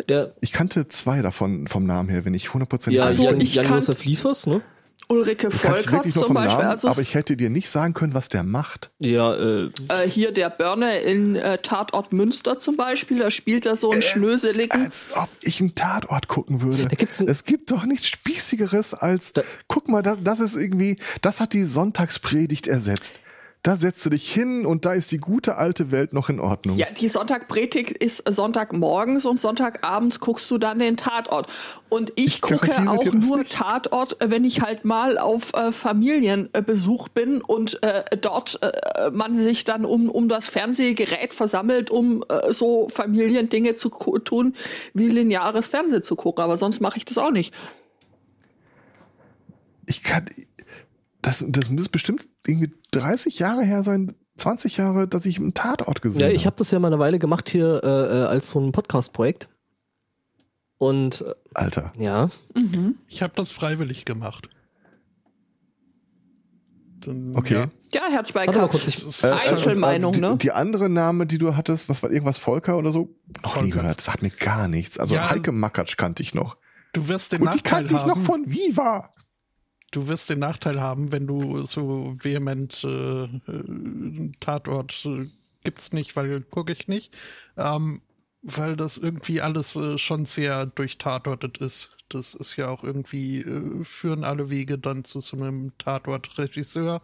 Der, 0.09 0.35
Ich 0.41 0.53
kannte 0.53 0.89
zwei 0.89 1.21
davon 1.23 1.69
vom 1.69 1.85
Namen 1.85 2.09
her, 2.09 2.25
wenn 2.25 2.35
ich 2.35 2.49
100% 2.49 2.91
ja, 2.91 3.05
Also, 3.05 3.23
Jan, 3.25 3.41
ich 3.41 3.55
Jan 3.55 3.67
kann- 3.67 3.75
Josef 3.77 4.05
Liefers, 4.05 4.47
ne? 4.47 4.63
Ulrike 5.11 5.49
nur 5.49 6.05
zum 6.07 6.35
Beispiel. 6.35 6.59
Namen, 6.59 6.71
also 6.71 6.89
aber 6.89 7.01
ich 7.01 7.15
hätte 7.15 7.37
dir 7.37 7.51
nicht 7.51 7.69
sagen 7.69 7.95
können, 7.95 8.15
was 8.15 8.29
der 8.29 8.45
macht. 8.45 8.91
Ja, 8.99 9.35
äh, 9.35 9.71
äh, 9.89 10.09
hier 10.09 10.33
der 10.33 10.51
Börne 10.51 10.99
in 11.01 11.37
äh, 11.37 11.59
Tatort 11.59 12.13
Münster 12.13 12.59
zum 12.59 12.77
Beispiel, 12.77 13.19
da 13.19 13.31
spielt 13.31 13.67
er 13.67 13.77
so 13.77 13.91
einen 13.91 14.03
Schnöseligen. 14.03 14.83
Als 14.83 15.09
ob 15.15 15.29
ich 15.43 15.61
einen 15.61 15.75
Tatort 15.75 16.29
gucken 16.29 16.63
würde. 16.63 16.87
Da 16.87 17.25
es 17.27 17.45
gibt 17.45 17.71
doch 17.71 17.85
nichts 17.85 18.09
Spießigeres 18.09 18.95
als, 18.95 19.33
guck 19.67 19.89
mal, 19.89 20.03
das, 20.03 20.23
das 20.23 20.41
ist 20.41 20.57
irgendwie, 20.57 20.97
das 21.23 21.41
hat 21.41 21.53
die 21.53 21.65
Sonntagspredigt 21.65 22.69
ersetzt. 22.69 23.21
Da 23.63 23.77
setzt 23.77 24.07
du 24.07 24.11
dich 24.11 24.33
hin 24.33 24.65
und 24.65 24.87
da 24.87 24.95
ist 24.95 25.13
die 25.13 25.19
gute 25.19 25.57
alte 25.57 25.91
Welt 25.91 26.15
noch 26.15 26.31
in 26.31 26.41
Ordnung. 26.41 26.79
Ja, 26.79 26.87
die 26.91 27.11
Sonntagpredigt 27.11 27.91
ist 27.91 28.25
Sonntagmorgens 28.27 29.27
und 29.27 29.39
Sonntagabends 29.39 30.19
guckst 30.19 30.51
du 30.51 30.57
dann 30.57 30.79
den 30.79 30.97
Tatort. 30.97 31.47
Und 31.91 32.11
ich, 32.17 32.27
Ich 32.27 32.41
gucke 32.41 32.71
auch 32.89 33.05
nur 33.05 33.39
nicht. 33.39 33.53
Tatort, 33.53 34.17
wenn 34.19 34.45
ich 34.45 34.63
halt 34.63 34.87
mal 34.87 35.19
auf 35.19 35.53
äh, 35.53 35.73
Familienbesuch 35.73 37.09
bin 37.09 37.43
und 37.43 37.83
äh, 37.83 38.05
dort 38.19 38.59
äh, 38.63 39.11
man 39.11 39.37
sich 39.37 39.65
dann 39.65 39.85
um, 39.85 40.09
um 40.09 40.31
das 40.31 40.49
Fernsehgerät 40.49 41.35
versammelt, 41.35 41.91
um 41.91 42.25
äh, 42.31 42.55
so 42.55 42.89
Familiendinge 42.89 43.75
zu 43.75 43.91
tun, 43.91 44.55
wie 44.95 45.09
lineares 45.09 45.67
Fernsehen 45.67 46.03
zu 46.03 46.17
gucken. 46.17 46.43
Aber 46.43 46.57
sonst 46.57 46.81
mache 46.81 46.97
ich 46.97 47.05
das 47.05 47.19
auch 47.19 47.31
nicht. 47.31 47.53
Ich 49.87 50.03
kann, 50.03 50.25
das, 51.23 51.45
das 51.49 51.71
muss 51.71 51.89
bestimmt 51.89 52.29
irgendwie 52.47 52.71
30 52.93 53.39
Jahre 53.39 53.63
her 53.63 53.83
sein, 53.83 54.15
20 54.37 54.77
Jahre, 54.79 55.07
dass 55.07 55.27
ich 55.27 55.39
einen 55.39 55.53
Tatort 55.55 56.01
gesehen 56.03 56.21
ja 56.21 56.27
habe. 56.29 56.35
ich 56.37 56.47
habe 56.47 56.57
das 56.57 56.71
ja 56.71 56.79
mal 56.79 56.89
eine 56.89 56.99
Weile 56.99 57.19
gemacht 57.19 57.51
hier 57.51 57.83
äh, 57.85 57.89
äh, 57.89 58.25
als 58.27 58.49
so 58.51 58.61
ein 58.61 58.73
Podcast-Projekt. 58.73 59.49
Und 60.79 61.21
äh, 61.23 61.35
Alter. 61.55 61.93
ja, 61.99 62.31
Ich 63.07 63.23
habe 63.23 63.35
das 63.37 63.51
freiwillig 63.51 64.07
gemacht. 64.07 64.49
Dann, 67.05 67.35
Okay. 67.37 67.67
Ja, 67.93 68.03
Ja, 68.11 68.23
Warte 68.23 68.33
mal 68.35 68.47
Katz. 68.47 68.71
kurz, 68.71 68.87
es 68.87 69.03
ist- 69.05 69.25
Äh, 69.25 69.33
Einzelmeinung, 69.51 70.13
die, 70.13 70.21
ne? 70.21 70.37
Die 70.37 70.53
andere 70.53 70.89
Name, 70.89 71.27
die 71.27 71.39
du 71.39 71.57
hattest, 71.57 71.89
was 71.89 72.03
war 72.03 72.11
irgendwas 72.11 72.39
Volker 72.39 72.77
oder 72.79 72.93
so? 72.93 73.09
Noch 73.43 73.57
nie 73.57 73.61
Volkers. 73.63 73.73
gehört. 73.81 73.97
Das 73.99 74.05
sagt 74.05 74.23
mir 74.23 74.31
gar 74.31 74.69
nichts. 74.69 74.99
Also 74.99 75.15
Ja. 75.15 75.31
Heike 75.31 75.53
Makatsch 75.53 75.97
kannte 75.97 76.23
ich 76.23 76.35
noch. 76.35 76.57
du 76.93 77.09
wirst 77.09 77.33
den 77.33 77.43
Und 77.43 77.55
die 77.55 77.59
Nachteil 77.59 77.73
kannte 77.85 77.95
ich 77.97 78.07
noch 78.07 78.17
haben. 78.17 78.25
von 78.25 78.45
Viva. 78.51 79.15
Du 79.91 80.07
wirst 80.07 80.31
den 80.31 80.39
Nachteil 80.39 80.81
haben, 80.81 81.11
wenn 81.11 81.27
du 81.27 81.65
so 81.67 82.17
vehement 82.21 82.85
äh, 82.85 83.25
äh, 83.25 84.33
Tatort 84.41 85.05
äh, 85.05 85.27
gibt's 85.65 85.93
nicht, 85.93 86.17
weil 86.17 86.41
gucke 86.43 86.73
ich 86.73 86.89
nicht, 86.89 87.13
ähm, 87.57 88.01
weil 88.43 88.77
das 88.77 88.97
irgendwie 88.99 89.41
alles 89.41 89.77
äh, 89.77 89.99
schon 89.99 90.27
sehr 90.27 90.67
durchtatortet 90.67 91.59
ist. 91.59 91.97
Das 92.09 92.35
ist 92.35 92.57
ja 92.57 92.69
auch 92.69 92.83
irgendwie 92.83 93.41
äh, 93.41 93.85
führen 93.85 94.25
alle 94.25 94.51
Wege 94.51 94.79
dann 94.79 95.05
zu 95.05 95.21
so 95.21 95.37
einem 95.37 95.73
Tatort-Regisseur. 95.79 97.03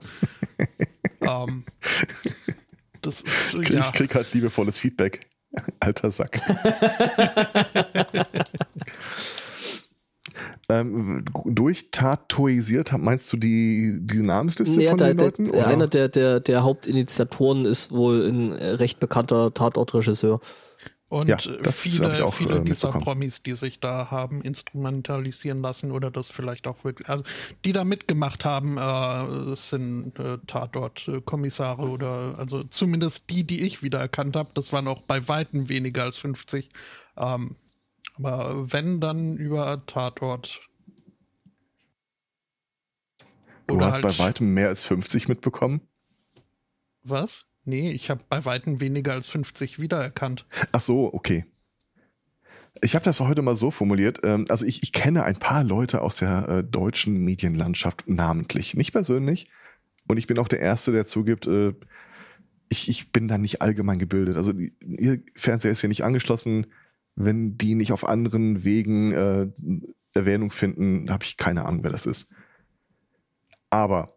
ähm, 1.20 1.64
das 3.02 3.20
ist 3.20 3.50
Krieg, 3.50 3.70
ja 3.70 3.80
Ich 3.80 3.92
krieg 3.92 4.14
halt 4.14 4.32
liebevolles 4.32 4.78
Feedback. 4.78 5.28
Alter 5.80 6.10
Sack. 6.10 6.40
ähm, 10.68 11.24
durchtatoisiert, 11.44 12.92
meinst 12.98 13.32
du 13.32 13.36
die, 13.36 13.98
die 14.00 14.18
Namensliste 14.18 14.82
ja 14.82 14.90
von 14.90 14.98
der, 14.98 15.08
den 15.08 15.18
der, 15.18 15.26
Leuten? 15.26 15.50
oder? 15.50 15.66
einer 15.66 15.86
der, 15.86 16.08
der, 16.08 16.40
der 16.40 16.64
Hauptinitiatoren 16.64 17.64
ist 17.64 17.92
wohl 17.92 18.26
ein 18.26 18.52
recht 18.52 19.00
bekannter 19.00 19.54
Tatortregisseur. 19.54 20.40
Und 21.08 21.28
Ja, 21.28 21.36
das 21.36 21.78
hab 21.78 21.86
ich 21.86 21.92
viele, 21.92 22.24
auch, 22.24 22.34
viele 22.34 22.58
äh, 22.58 22.64
dieser. 22.64 22.90
Promis, 22.90 23.44
die 23.44 23.52
sich 23.52 23.78
da 23.78 24.10
haben 24.10 24.42
instrumentalisieren 24.42 25.62
lassen 25.62 25.92
oder 25.92 26.10
das 26.10 26.28
vielleicht 26.28 26.66
auch 26.66 26.82
wirklich, 26.82 27.08
also 27.08 27.22
die 27.64 27.72
da 27.72 27.84
mitgemacht 27.84 28.44
haben, 28.44 28.76
äh, 28.76 28.80
das 28.80 29.70
sind 29.70 30.18
äh, 30.18 30.38
Tatort-Kommissare 30.48 31.82
oder 31.82 32.34
also 32.38 32.64
zumindest 32.64 33.30
die, 33.30 33.44
die 33.44 33.64
ich 33.64 33.84
wiedererkannt 33.84 34.34
habe, 34.34 34.50
das 34.54 34.72
waren 34.72 34.88
auch 34.88 35.02
bei 35.02 35.28
Weitem 35.28 35.68
weniger 35.68 36.02
als 36.02 36.18
50. 36.18 36.70
Ähm, 37.16 37.54
aber 38.16 38.72
wenn, 38.72 39.00
dann 39.00 39.36
über 39.36 39.84
Tatort. 39.86 40.60
Du 43.66 43.76
Oder 43.76 43.86
hast 43.86 43.94
halt- 43.94 44.02
bei 44.04 44.18
weitem 44.18 44.54
mehr 44.54 44.68
als 44.68 44.80
50 44.80 45.28
mitbekommen. 45.28 45.80
Was? 47.02 47.46
Nee, 47.64 47.90
ich 47.90 48.10
habe 48.10 48.22
bei 48.28 48.44
Weitem 48.44 48.80
weniger 48.80 49.12
als 49.12 49.26
50 49.28 49.80
wiedererkannt. 49.80 50.46
Ach 50.72 50.80
so, 50.80 51.12
okay. 51.12 51.44
Ich 52.82 52.94
habe 52.94 53.04
das 53.04 53.18
heute 53.20 53.42
mal 53.42 53.56
so 53.56 53.70
formuliert. 53.72 54.20
ähm, 54.22 54.44
Also 54.48 54.66
ich, 54.66 54.82
ich 54.84 54.92
kenne 54.92 55.24
ein 55.24 55.36
paar 55.36 55.64
Leute 55.64 56.00
aus 56.02 56.16
der 56.16 56.48
äh, 56.48 56.62
deutschen 56.64 57.24
Medienlandschaft 57.24 58.04
namentlich, 58.08 58.74
nicht 58.74 58.92
persönlich. 58.92 59.50
Und 60.08 60.16
ich 60.18 60.26
bin 60.28 60.38
auch 60.38 60.46
der 60.46 60.60
Erste, 60.60 60.92
der 60.92 61.04
zugibt, 61.04 61.46
äh, 61.48 61.74
ich, 62.68 62.88
ich 62.88 63.10
bin 63.10 63.26
da 63.28 63.38
nicht 63.38 63.62
allgemein 63.62 63.98
gebildet. 63.98 64.36
Also 64.36 64.52
ihr 64.52 65.20
Fernseher 65.34 65.72
ist 65.72 65.80
hier 65.80 65.88
nicht 65.88 66.04
angeschlossen. 66.04 66.66
Wenn 67.16 67.58
die 67.58 67.74
nicht 67.74 67.92
auf 67.92 68.06
anderen 68.06 68.62
Wegen 68.62 69.12
äh, 69.12 69.48
Erwähnung 70.14 70.50
finden, 70.50 71.10
habe 71.10 71.24
ich 71.24 71.36
keine 71.36 71.64
Ahnung, 71.64 71.82
wer 71.82 71.90
das 71.90 72.06
ist. 72.06 72.32
Aber 73.70 74.16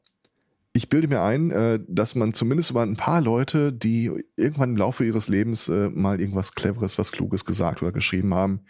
ich 0.74 0.90
bilde 0.90 1.08
mir 1.08 1.22
ein, 1.22 1.52
äh, 1.52 1.80
dass 1.88 2.16
man 2.16 2.34
zumindest 2.34 2.70
über 2.70 2.84
ein 2.84 2.96
paar 2.96 3.22
Leute, 3.22 3.74
die 3.74 4.12
irgendwann 4.36 4.72
im 4.72 4.78
Laufe 4.78 5.06
ihres 5.06 5.28
Lebens 5.28 5.68
äh, 5.70 5.90
mal 5.90 6.22
irgendwas 6.22 6.54
Cleveres, 6.54 6.98
was 6.98 7.12
Kluges 7.12 7.46
gesagt 7.46 7.82
oder 7.82 7.92
geschrieben 7.92 8.34
haben, 8.34 8.62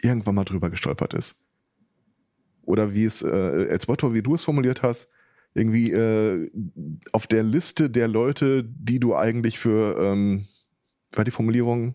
irgendwann 0.00 0.34
mal 0.34 0.44
drüber 0.44 0.70
gestolpert 0.70 1.14
ist. 1.14 1.42
Oder 2.62 2.94
wie 2.94 3.04
es, 3.04 3.22
äh, 3.22 3.68
als 3.70 3.88
Motto, 3.88 4.14
wie 4.14 4.22
du 4.22 4.34
es 4.34 4.44
formuliert 4.44 4.82
hast, 4.82 5.10
irgendwie 5.54 5.90
äh, 5.90 6.50
auf 7.12 7.26
der 7.26 7.42
Liste 7.42 7.88
der 7.90 8.08
Leute, 8.08 8.64
die 8.64 9.00
du 9.00 9.16
eigentlich 9.16 9.58
für, 9.58 9.96
ähm, 9.98 10.46
war 11.12 11.24
die 11.24 11.30
Formulierung, 11.30 11.94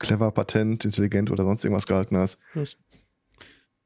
clever, 0.00 0.32
patent, 0.32 0.84
intelligent 0.84 1.30
oder 1.30 1.44
sonst 1.44 1.62
irgendwas 1.62 1.86
gehalten 1.86 2.16
hast. 2.16 2.40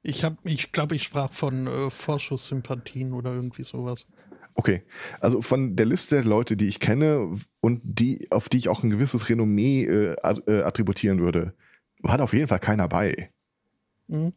Ich 0.03 0.25
habe, 0.25 0.37
ich 0.45 0.73
glaube, 0.73 0.97
ich 0.97 1.03
sprach 1.03 1.33
von 1.33 1.67
äh, 1.67 1.91
Vorschusssympathien 1.91 3.13
oder 3.13 3.35
irgendwie 3.35 3.65
sowas. 3.65 4.07
Okay, 4.55 4.83
also 5.21 5.43
von 5.43 5.77
der 5.77 5.87
Liste 5.87 6.17
der 6.17 6.25
Leute, 6.25 6.57
die 6.57 6.69
ich 6.69 6.79
kenne 6.79 7.37
und 7.61 7.81
die, 7.83 8.31
auf 8.31 8.49
die 8.49 8.59
ich 8.59 8.69
auch 8.69 8.83
ein 8.83 8.91
gewisses 8.91 9.29
Renommee 9.29 9.85
äh, 9.85 10.17
äh, 10.47 10.63
attributieren 10.63 11.21
würde, 11.21 11.55
war 12.01 12.19
da 12.19 12.25
auf 12.25 12.33
jeden 12.33 12.49
Fall 12.49 12.61
keiner 12.61 12.87
bei. 12.87 13.31
Mhm. 14.07 14.33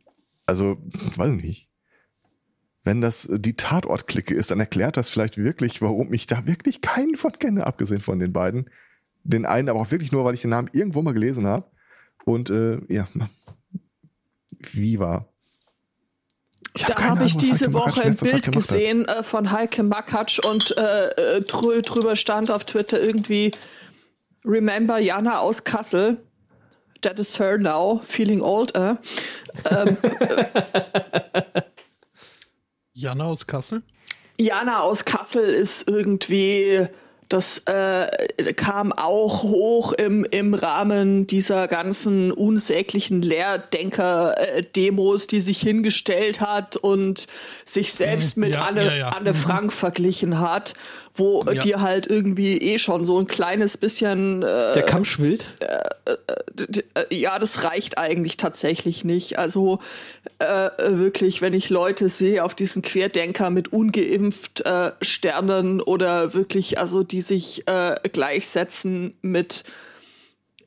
Also, 0.46 0.78
weiß 1.18 1.36
nicht. 1.36 1.70
Wenn 2.84 3.02
das 3.02 3.26
äh, 3.26 3.40
die 3.40 3.56
Tatort-Clique 3.56 4.34
ist, 4.34 4.50
dann 4.50 4.60
erklärt 4.60 4.98
das 4.98 5.10
vielleicht 5.10 5.38
wirklich, 5.38 5.82
warum 5.82 6.14
ich 6.14 6.26
da 6.26 6.48
wirklich 6.48 6.82
keinen 6.82 7.16
von 7.16 7.34
kenne, 7.34 7.68
abgesehen 7.68 8.02
von 8.02 8.18
den 8.18 8.34
beiden. 8.34 8.70
Den 9.28 9.46
einen 9.46 9.70
aber 9.70 9.82
auch 9.82 9.92
wirklich 9.92 10.12
nur, 10.12 10.24
weil 10.24 10.34
ich 10.34 10.42
den 10.42 10.52
Namen 10.52 10.70
irgendwo 10.72 11.02
mal 11.02 11.14
gelesen 11.14 11.46
habe. 11.46 11.70
Und 12.26 12.50
äh, 12.50 12.80
ja, 12.88 13.08
Viva. 14.60 15.28
Ich 16.76 16.86
hab 16.86 16.96
Da 16.96 17.04
habe 17.04 17.26
ich 17.26 17.36
diese 17.38 17.74
Woche 17.74 18.04
ein 18.04 18.16
Bild 18.16 18.52
gesehen 18.52 19.06
äh, 19.06 19.24
von 19.24 19.52
Heike 19.52 19.84
Makatsch 19.84 20.40
und 20.40 20.78
äh, 20.78 21.38
äh, 21.38 21.42
drü 21.42 21.82
drüber 21.82 22.16
stand 22.16 22.52
auf 22.52 22.66
Twitter 22.66 23.02
irgendwie 23.02 23.52
Remember 24.46 24.98
Jana 24.98 25.40
aus 25.40 25.64
Kassel. 25.64 26.18
That 27.02 27.20
is 27.20 27.38
her 27.40 27.58
now, 27.58 28.02
feeling 28.04 28.42
old. 28.42 28.74
Äh. 28.76 28.96
Ähm, 29.70 29.98
Jana 32.94 33.26
aus 33.26 33.46
Kassel? 33.46 33.84
Jana 34.40 34.82
aus 34.82 35.04
Kassel 35.06 35.44
ist 35.44 35.88
irgendwie, 35.88 36.88
das 37.30 37.62
äh, 37.66 38.54
kam 38.54 38.94
auch 38.94 39.44
hoch 39.44 39.92
im, 39.94 40.26
im 40.32 40.54
Rahmen 40.54 41.28
dieser 41.28 41.68
ganzen 41.68 42.32
unsäglichen 42.32 43.22
Lehrdenker-Demos, 43.22 45.28
die 45.28 45.42
sich 45.42 45.60
hingestellt 45.60 46.40
hat 46.42 46.78
und 46.78 47.28
sich 47.66 47.94
selbst 47.94 48.38
Mhm, 48.38 48.44
mit 48.44 48.54
ja, 48.54 48.66
Anne, 48.66 48.86
ja, 48.86 48.96
ja. 48.96 49.10
Anne 49.10 49.32
Mhm. 49.34 49.36
Frank 49.36 49.74
verglichen 49.74 50.40
hat, 50.40 50.74
wo 51.18 51.44
äh, 51.44 51.56
Ja. 51.56 51.62
die 51.64 51.76
halt 51.76 52.08
irgendwie 52.08 52.58
eh 52.58 52.80
schon 52.80 53.06
so 53.06 53.20
ein 53.20 53.28
kleines 53.28 53.76
bisschen 53.78 54.44
äh, 54.44 54.74
Der 54.74 54.84
Kamm 54.84 55.04
schwillt. 55.06 55.46
d- 56.54 56.84
äh, 56.96 57.16
ja, 57.16 57.38
das 57.40 57.64
reicht 57.64 57.98
eigentlich 57.98 58.38
tatsächlich 58.38 59.04
nicht. 59.04 59.38
Also 59.40 59.80
äh, 60.40 60.70
wirklich, 60.80 61.42
wenn 61.42 61.54
ich 61.54 61.70
Leute 61.70 62.10
sehe 62.10 62.44
auf 62.44 62.56
diesen 62.56 62.82
Querdenker 62.82 63.50
mit 63.50 63.74
ungeimpft 63.74 64.62
äh, 64.66 64.92
Sternen 65.02 65.82
oder 65.82 66.34
wirklich, 66.34 66.80
also 66.80 67.04
die 67.04 67.22
sich 67.22 67.68
äh, 67.68 67.96
gleichsetzen 68.12 69.16
mit 69.22 69.64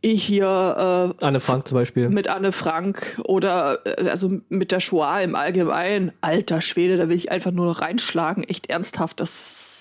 ich 0.02 0.24
hier 0.24 1.14
Anne 1.20 1.40
Frank 1.40 1.68
zum 1.68 1.76
Beispiel. 1.76 2.04
äh, 2.04 2.08
mit 2.08 2.26
Anne 2.26 2.52
Frank 2.52 3.20
oder 3.24 3.80
äh, 3.84 4.08
also 4.08 4.30
mit 4.48 4.72
der 4.72 4.80
Shoah 4.80 5.20
im 5.20 5.34
Allgemeinen. 5.34 6.12
Alter 6.22 6.62
Schwede, 6.62 6.96
da 6.96 7.08
will 7.10 7.16
ich 7.16 7.30
einfach 7.30 7.50
nur 7.50 7.66
noch 7.66 7.82
reinschlagen. 7.82 8.42
Echt 8.44 8.70
ernsthaft, 8.70 9.20
das 9.20 9.79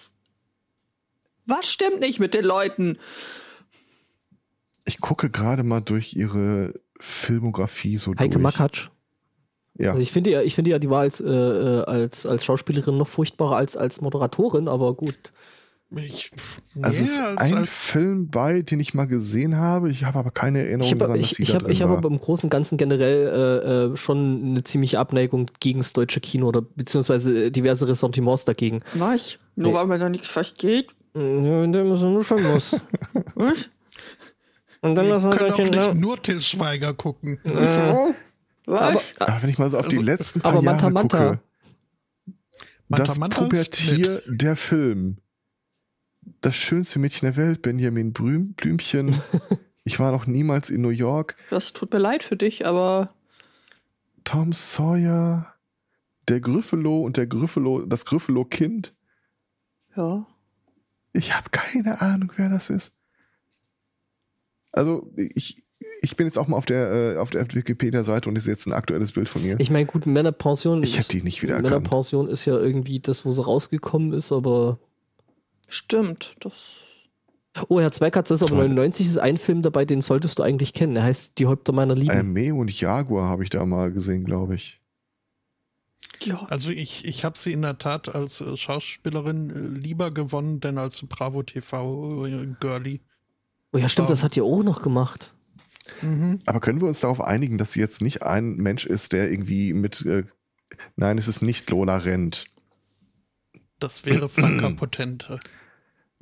was 1.50 1.70
stimmt 1.72 2.00
nicht 2.00 2.20
mit 2.20 2.34
den 2.34 2.46
Leuten? 2.46 2.98
Ich 4.86 5.00
gucke 5.00 5.30
gerade 5.30 5.64
mal 5.64 5.82
durch 5.82 6.16
ihre 6.16 6.74
Filmografie 7.00 7.98
so 7.98 8.12
Heike 8.18 8.30
durch. 8.40 8.44
Makatsch. 8.44 8.90
Ja. 9.78 9.92
Also 9.92 10.02
ich 10.02 10.12
finde 10.12 10.32
ja, 10.32 10.42
ich 10.42 10.56
finde 10.56 10.72
ja, 10.72 10.80
die 10.80 10.90
war 10.90 11.02
als, 11.02 11.22
äh, 11.22 11.26
äh, 11.30 11.84
als, 11.86 12.26
als 12.26 12.44
Schauspielerin 12.44 12.98
noch 12.98 13.08
furchtbarer 13.08 13.56
als 13.56 13.78
als 13.78 14.02
Moderatorin, 14.02 14.68
aber 14.68 14.94
gut. 14.96 15.18
Ich, 15.96 16.30
Also 16.82 17.02
es 17.02 17.12
ist 17.12 17.20
als- 17.20 17.40
ein 17.42 17.58
als- 17.60 17.70
Film 17.70 18.30
bei, 18.30 18.62
den 18.62 18.80
ich 18.80 18.94
mal 18.94 19.06
gesehen 19.08 19.56
habe. 19.58 19.90
Ich 19.90 20.04
habe 20.04 20.20
aber 20.20 20.30
keine 20.32 20.60
Erinnerung 20.60 20.84
Ich 20.86 20.92
habe 20.92 21.00
daran, 21.00 21.20
dass 21.20 21.32
ich, 21.32 21.38
sie 21.38 21.44
ich 21.44 21.50
da 21.50 21.56
hab, 21.56 21.62
drin 21.64 21.72
ich 21.72 21.82
hab 21.82 21.90
war. 21.90 21.98
aber 21.98 22.10
im 22.10 22.20
Großen 22.20 22.46
und 22.48 22.52
Ganzen 22.52 22.78
generell 22.78 23.28
äh, 23.28 23.94
äh, 23.94 23.98
schon 23.98 24.44
eine 24.44 24.64
ziemliche 24.64 25.00
Abneigung 25.00 25.50
gegen 25.60 25.80
das 25.80 25.94
deutsche 25.94 26.20
Kino 26.20 26.48
oder 26.48 26.62
beziehungsweise 26.62 27.46
äh, 27.46 27.50
diverse 27.52 27.88
Ressentiments 27.88 28.46
dagegen. 28.46 28.82
Was? 28.96 29.40
Nur 29.56 29.70
Nee. 29.70 29.74
weil 29.78 29.88
man 29.88 30.00
da 30.00 30.10
nichts 30.10 30.28
versteht? 30.28 30.90
Ja, 31.16 31.68
der 31.68 31.84
muss 31.84 32.02
nur 32.02 32.24
schon 32.24 32.42
muss. 32.44 32.74
Was? 33.36 33.70
Und 34.82 34.96
dann 34.96 35.06
Ihr 35.06 35.12
lassen 35.14 35.30
könnt 35.32 35.52
auch 35.52 35.58
wir 35.58 35.66
nicht 35.70 35.94
nur 35.96 36.22
Till 36.22 36.42
Schweiger 36.42 36.94
gucken. 36.94 37.40
So? 37.44 38.14
Was? 38.66 39.04
Aber, 39.18 39.32
Aber 39.32 39.42
wenn 39.44 39.50
ich 39.50 39.58
mal 39.58 39.70
so 39.70 39.78
auf 39.78 39.88
die 39.88 39.98
Also- 39.98 40.06
letzten 40.06 40.42
paar 40.42 40.52
aber 40.54 40.62
Manta 40.62 40.84
Jahre 40.86 40.94
Manta. 40.94 41.18
gucke, 41.32 41.40
Manta 42.88 43.04
das 43.06 43.20
Manta 43.20 43.42
Pubertier 43.44 44.22
der 44.28 44.56
Film. 44.56 45.18
Das 46.42 46.56
schönste 46.56 47.00
Mädchen 47.00 47.26
der 47.26 47.36
Welt, 47.38 47.62
Benjamin 47.62 48.14
Blüm, 48.14 48.54
Blümchen. 48.54 49.20
ich 49.84 50.00
war 50.00 50.12
noch 50.12 50.28
niemals 50.28 50.70
in 50.70 50.82
New 50.82 50.90
York. 50.90 51.36
Das 51.50 51.74
tut 51.74 51.92
mir 51.92 52.00
leid 52.00 52.24
für 52.24 52.38
dich, 52.38 52.66
aber 52.66 53.14
Tom 54.24 54.54
Sawyer, 54.54 55.54
der 56.28 56.40
Gryffalo 56.40 57.00
und 57.00 57.18
der 57.18 57.26
Gryffalo, 57.28 57.82
das 57.86 58.06
Gryffalo-Kind. 58.06 58.94
ja. 59.98 60.26
Ich 61.20 61.36
habe 61.36 61.50
keine 61.52 62.02
Ahnung, 62.02 62.32
wer 62.38 62.50
das 62.50 62.70
ist. 62.70 62.94
Also, 64.72 65.12
ich, 65.16 65.64
ich 66.02 66.16
bin 66.16 66.28
jetzt 66.28 66.38
auch 66.38 66.48
mal 66.48 66.58
auf 66.58 66.66
der, 66.66 66.92
äh, 66.92 67.18
auf 67.18 67.30
der 67.32 67.46
Wikipedia-Seite 67.54 68.30
und 68.30 68.36
ich 68.36 68.44
sehe 68.44 68.54
jetzt 68.54 68.68
ein 68.68 68.74
aktuelles 68.74 69.12
Bild 69.14 69.28
von 69.30 69.44
ihr. 69.44 69.60
ich 69.60 69.72
meine, 69.72 69.86
gut, 69.86 70.06
Männerpension. 70.06 70.84
Ich 70.84 70.92
ist- 70.98 71.00
hätte 71.08 71.18
die 71.18 71.24
nicht 71.24 71.42
wieder. 71.42 71.60
Männerpension 71.62 72.28
ist 72.28 72.46
ja 72.46 72.58
irgendwie 72.58 73.00
das, 73.00 73.26
wo 73.26 73.32
sie 73.32 73.44
rausgekommen 73.44 74.14
ist, 74.14 74.32
aber. 74.32 74.80
Stimmt. 75.68 76.36
Das. 76.40 76.54
Oh, 77.68 77.80
Herr 77.82 77.92
Zweikatz, 77.92 78.30
das 78.30 78.42
ist 78.42 78.48
aber 78.48 78.58
Toll. 78.62 78.70
99 78.70 79.08
ist 79.08 79.18
ein 79.18 79.38
Film 79.38 79.62
dabei, 79.64 79.84
den 79.86 80.02
solltest 80.02 80.38
du 80.40 80.44
eigentlich 80.44 80.74
kennen. 80.74 80.96
Er 80.96 81.04
heißt 81.04 81.34
Die 81.40 81.48
Häupter 81.48 81.74
meiner 81.74 81.96
Lieben. 81.96 82.12
Armee 82.12 82.52
und 82.52 82.72
Jaguar 82.80 83.28
habe 83.28 83.44
ich 83.44 83.50
da 83.50 83.66
mal 83.66 83.92
gesehen, 83.92 84.24
glaube 84.24 84.56
ich. 84.56 84.79
Ja. 86.22 86.46
Also 86.50 86.72
ich, 86.72 87.06
ich 87.06 87.24
habe 87.24 87.38
sie 87.38 87.54
in 87.54 87.62
der 87.62 87.78
Tat 87.78 88.14
als 88.14 88.42
äh, 88.42 88.58
Schauspielerin 88.58 89.50
äh, 89.50 89.80
lieber 89.80 90.12
gewonnen, 90.12 90.60
denn 90.60 90.78
als 90.78 91.02
Bravo 91.08 91.44
TV 91.44 92.26
äh, 92.26 92.48
Girlie. 92.60 93.00
oh 93.72 93.78
ja, 93.78 93.88
stimmt, 93.88 94.10
das 94.10 94.20
ähm, 94.20 94.26
hat 94.26 94.38
ihr 94.38 94.44
auch 94.44 94.64
noch 94.64 94.82
gemacht. 94.82 95.34
Mhm. 96.02 96.42
Aber 96.46 96.60
können 96.60 96.82
wir 96.82 96.88
uns 96.88 97.00
darauf 97.00 97.22
einigen, 97.22 97.58
dass 97.58 97.72
sie 97.72 97.80
jetzt 97.80 98.02
nicht 98.02 98.24
ein 98.24 98.56
Mensch 98.58 98.86
ist, 98.86 99.14
der 99.14 99.32
irgendwie 99.32 99.74
mit. 99.74 100.06
Äh, 100.06 100.26
nein, 100.96 101.18
es 101.18 101.28
ist 101.28 101.42
nicht 101.42 101.70
Lola 101.70 101.98
Rent. 101.98 102.46
Das 103.80 104.06
wäre 104.06 104.28
Franka 104.30 104.70
Potente. 104.72 105.40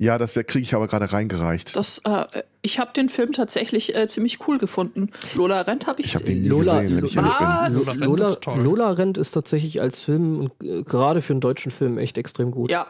Ja, 0.00 0.16
das 0.16 0.34
kriege 0.34 0.60
ich 0.60 0.74
aber 0.76 0.86
gerade 0.86 1.12
reingereicht. 1.12 1.74
Das, 1.74 2.00
äh, 2.04 2.24
ich 2.62 2.78
habe 2.78 2.92
den 2.92 3.08
Film 3.08 3.32
tatsächlich 3.32 3.96
äh, 3.96 4.06
ziemlich 4.08 4.46
cool 4.46 4.58
gefunden. 4.58 5.10
Lola 5.34 5.62
Rent 5.62 5.88
habe 5.88 6.00
ich, 6.00 6.06
Ich 6.06 6.14
habe 6.14 6.24
den 6.24 6.42
nie 6.42 6.48
Lola- 6.48 6.80
gesehen, 6.82 6.96
wenn 6.98 7.04
ich 7.04 7.14
Lo- 7.16 7.22
ehrlich 7.22 7.38
bin. 7.38 7.86
Was? 7.86 7.96
Lola 7.96 8.28
Rent 8.30 8.46
Lola. 8.46 8.62
Lola 8.62 8.90
Rent 8.92 9.18
ist 9.18 9.32
tatsächlich 9.32 9.80
als 9.80 9.98
Film 10.00 10.38
und 10.40 10.52
äh, 10.62 10.84
gerade 10.84 11.20
für 11.20 11.32
einen 11.32 11.40
deutschen 11.40 11.72
Film 11.72 11.98
echt 11.98 12.16
extrem 12.16 12.52
gut. 12.52 12.70
Ja, 12.70 12.86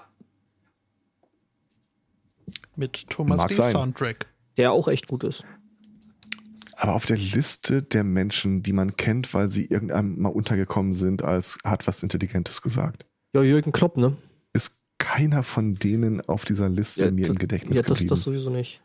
Mit 2.77 3.09
Thomas 3.11 3.39
Mag 3.39 3.49
D. 3.49 3.55
sein. 3.55 3.73
Soundtrack. 3.73 4.27
Der 4.57 4.73
auch 4.73 4.89
echt 4.89 5.07
gut 5.09 5.25
ist. 5.25 5.45
Aber 6.77 6.95
auf 6.95 7.07
der 7.07 7.17
Liste 7.17 7.83
der 7.83 8.05
Menschen, 8.05 8.63
die 8.63 8.73
man 8.73 8.97
kennt, 8.97 9.33
weil 9.35 9.51
sie 9.51 9.65
irgendwann 9.67 10.19
mal 10.19 10.29
untergekommen 10.29 10.93
sind, 10.93 11.23
als 11.25 11.59
hat 11.65 11.87
was 11.89 12.03
Intelligentes 12.03 12.63
gesagt, 12.63 13.05
Ja, 13.33 13.43
Jürgen 13.43 13.73
Klopp, 13.73 13.97
ne? 13.97 14.17
Keiner 14.99 15.43
von 15.43 15.75
denen 15.77 16.21
auf 16.29 16.45
dieser 16.45 16.69
Liste 16.69 17.07
Ja, 17.07 17.11
mir 17.11 17.29
im 17.29 17.39
Gedächtnis 17.39 17.77
Ja, 17.79 17.83
das, 17.83 17.99
geblieben. 17.99 18.09
das 18.11 18.23
sowieso 18.23 18.51
nicht. 18.51 18.81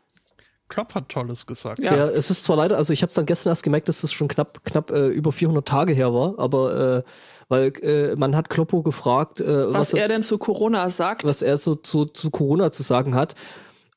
Klopp 0.68 0.94
hat 0.94 1.08
Tolles 1.10 1.44
gesagt. 1.46 1.80
Ja. 1.80 1.94
Ja. 1.94 2.06
es 2.08 2.30
ist 2.30 2.44
zwar 2.44 2.56
leider, 2.56 2.76
also 2.78 2.92
ich 2.92 3.02
habe 3.02 3.10
es 3.10 3.14
dann 3.14 3.26
gestern 3.26 3.50
erst 3.50 3.62
gemerkt, 3.62 3.88
dass 3.88 4.00
das 4.00 4.12
schon 4.12 4.28
knapp, 4.28 4.64
knapp 4.64 4.90
äh, 4.90 5.08
über 5.08 5.30
400 5.30 5.66
Tage 5.68 5.92
her 5.92 6.14
war, 6.14 6.38
aber 6.38 6.96
äh, 6.98 7.02
weil 7.48 7.72
äh, 7.82 8.16
man 8.16 8.34
hat 8.34 8.48
Kloppo 8.48 8.82
gefragt, 8.82 9.40
äh, 9.40 9.72
Was 9.72 9.92
er 9.92 10.08
denn 10.08 10.22
zu 10.22 10.38
Corona 10.38 10.88
sagt. 10.88 11.24
was 11.24 11.42
er 11.42 11.58
so 11.58 11.74
zu, 11.74 12.06
zu 12.06 12.30
Corona 12.30 12.72
zu 12.72 12.82
sagen 12.82 13.14
hat. 13.14 13.34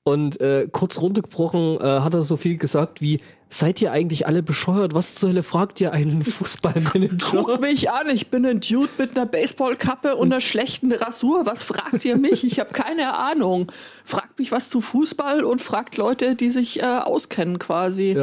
Und 0.03 0.39
äh, 0.41 0.67
kurz 0.71 0.99
runtergebrochen 1.01 1.79
äh, 1.81 1.99
hat 2.01 2.13
er 2.13 2.23
so 2.23 2.37
viel 2.37 2.57
gesagt 2.57 3.01
wie, 3.01 3.21
seid 3.49 3.81
ihr 3.81 3.91
eigentlich 3.91 4.27
alle 4.27 4.43
bescheuert? 4.43 4.93
Was 4.93 5.15
zur 5.15 5.29
Hölle 5.29 5.43
fragt 5.43 5.79
ihr 5.81 5.93
einen 5.93 6.19
Guckt 6.19 6.33
Fußballmanager? 6.33 7.59
mich 7.59 7.89
an, 7.89 8.09
ich 8.09 8.29
bin 8.29 8.45
ein 8.45 8.59
Dude 8.59 8.89
mit 8.97 9.15
einer 9.15 9.25
Baseballkappe 9.25 10.15
und 10.15 10.31
einer 10.31 10.41
schlechten 10.41 10.91
Rasur. 10.91 11.45
Was 11.45 11.63
fragt 11.63 12.03
ihr 12.05 12.17
mich? 12.17 12.43
Ich 12.43 12.59
habe 12.59 12.73
keine 12.73 13.15
Ahnung. 13.15 13.71
Fragt 14.03 14.39
mich 14.39 14.51
was 14.51 14.69
zu 14.69 14.81
Fußball 14.81 15.43
und 15.43 15.61
fragt 15.61 15.97
Leute, 15.97 16.35
die 16.35 16.51
sich 16.51 16.81
äh, 16.81 16.85
auskennen 16.85 17.59
quasi. 17.59 18.17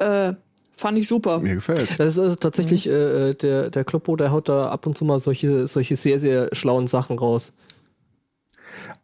Ja. 0.00 0.28
Äh, 0.28 0.34
fand 0.76 0.98
ich 0.98 1.08
super. 1.08 1.38
mir 1.38 1.54
gefällt's. 1.54 1.96
Das 1.96 2.14
ist 2.14 2.18
also 2.18 2.36
tatsächlich, 2.36 2.86
äh, 2.86 3.34
der, 3.34 3.70
der 3.70 3.84
Kloppo, 3.84 4.16
der 4.16 4.30
haut 4.30 4.48
da 4.48 4.68
ab 4.68 4.86
und 4.86 4.98
zu 4.98 5.04
mal 5.04 5.20
solche, 5.20 5.66
solche 5.66 5.96
sehr, 5.96 6.18
sehr 6.18 6.54
schlauen 6.54 6.86
Sachen 6.86 7.18
raus. 7.18 7.52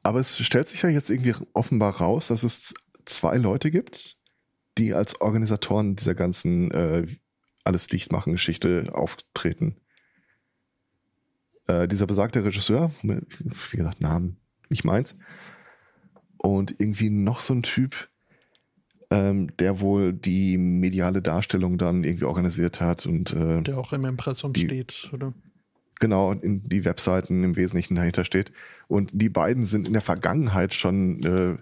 Aber 0.02 0.20
es 0.20 0.38
stellt 0.38 0.66
sich 0.66 0.82
ja 0.82 0.88
jetzt 0.88 1.10
irgendwie 1.10 1.34
offenbar 1.52 1.96
raus, 1.96 2.28
dass 2.28 2.42
es 2.42 2.74
zwei 3.04 3.36
Leute 3.36 3.70
gibt, 3.70 4.16
die 4.78 4.94
als 4.94 5.20
Organisatoren 5.20 5.96
dieser 5.96 6.14
ganzen 6.14 6.70
äh, 6.70 7.06
alles 7.64 7.86
dicht 7.86 8.10
machen 8.12 8.32
Geschichte 8.32 8.90
auftreten. 8.92 9.76
Äh, 11.66 11.86
dieser 11.88 12.06
besagte 12.06 12.44
Regisseur, 12.44 12.90
wie 13.02 13.76
gesagt, 13.76 14.00
Namen 14.00 14.38
nicht 14.68 14.84
meins, 14.84 15.16
und 16.38 16.80
irgendwie 16.80 17.10
noch 17.10 17.40
so 17.40 17.54
ein 17.54 17.62
Typ, 17.62 18.08
ähm, 19.10 19.54
der 19.58 19.78
wohl 19.80 20.12
die 20.12 20.56
mediale 20.58 21.22
Darstellung 21.22 21.78
dann 21.78 22.02
irgendwie 22.02 22.24
organisiert 22.24 22.80
hat 22.80 23.06
und 23.06 23.32
äh, 23.32 23.62
Der 23.62 23.78
auch 23.78 23.92
im 23.92 24.04
Impressum 24.06 24.52
Die- 24.52 24.64
steht, 24.64 25.10
oder? 25.12 25.34
genau 26.00 26.32
in 26.32 26.68
die 26.68 26.84
Webseiten 26.84 27.44
im 27.44 27.54
Wesentlichen 27.54 27.94
dahinter 27.94 28.24
steht. 28.24 28.50
Und 28.88 29.10
die 29.12 29.28
beiden 29.28 29.64
sind 29.64 29.86
in 29.86 29.92
der 29.92 30.02
Vergangenheit 30.02 30.74
schon, 30.74 31.22
äh, 31.22 31.58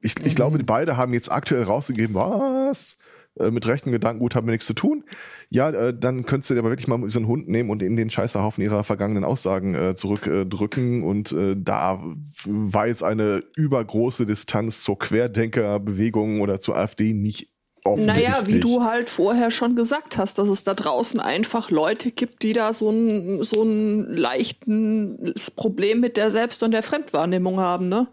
ich, 0.00 0.14
ich 0.24 0.34
glaube, 0.34 0.58
die 0.58 0.64
beide 0.64 0.96
haben 0.96 1.12
jetzt 1.12 1.30
aktuell 1.30 1.64
rausgegeben, 1.64 2.14
was? 2.14 2.98
Äh, 3.38 3.50
Mit 3.50 3.66
rechten 3.66 3.92
Gedankengut 3.92 4.34
haben 4.34 4.46
wir 4.46 4.52
nichts 4.52 4.66
zu 4.66 4.74
tun. 4.74 5.04
Ja, 5.50 5.70
äh, 5.70 5.94
dann 5.98 6.24
könntest 6.26 6.50
du 6.50 6.54
dir 6.54 6.60
aber 6.60 6.70
wirklich 6.70 6.88
mal 6.88 7.08
so 7.08 7.18
einen 7.18 7.28
Hund 7.28 7.48
nehmen 7.48 7.70
und 7.70 7.82
in 7.82 7.96
den 7.96 8.10
Scheißerhaufen 8.10 8.62
ihrer 8.62 8.84
vergangenen 8.84 9.24
Aussagen 9.24 9.74
äh, 9.74 9.94
zurückdrücken. 9.94 11.02
und 11.02 11.32
äh, 11.32 11.56
da 11.56 12.02
war 12.46 12.86
jetzt 12.86 13.02
eine 13.02 13.42
übergroße 13.56 14.26
Distanz 14.26 14.82
zur 14.82 14.98
Querdenkerbewegung 14.98 16.40
oder 16.40 16.60
zur 16.60 16.76
AfD 16.76 17.12
nicht 17.12 17.48
offensichtlich. 17.84 18.28
Naja, 18.28 18.46
wie 18.46 18.60
du 18.60 18.84
halt 18.84 19.08
vorher 19.08 19.50
schon 19.50 19.76
gesagt 19.76 20.18
hast, 20.18 20.38
dass 20.38 20.48
es 20.48 20.64
da 20.64 20.74
draußen 20.74 21.20
einfach 21.20 21.70
Leute 21.70 22.10
gibt, 22.10 22.42
die 22.42 22.52
da 22.52 22.72
so 22.72 22.90
ein, 22.90 23.42
so 23.42 23.62
ein 23.62 24.16
leichtes 24.16 25.50
Problem 25.52 26.00
mit 26.00 26.16
der 26.16 26.30
Selbst- 26.30 26.62
und 26.62 26.72
der 26.72 26.82
Fremdwahrnehmung 26.82 27.60
haben, 27.60 27.88
ne? 27.88 28.08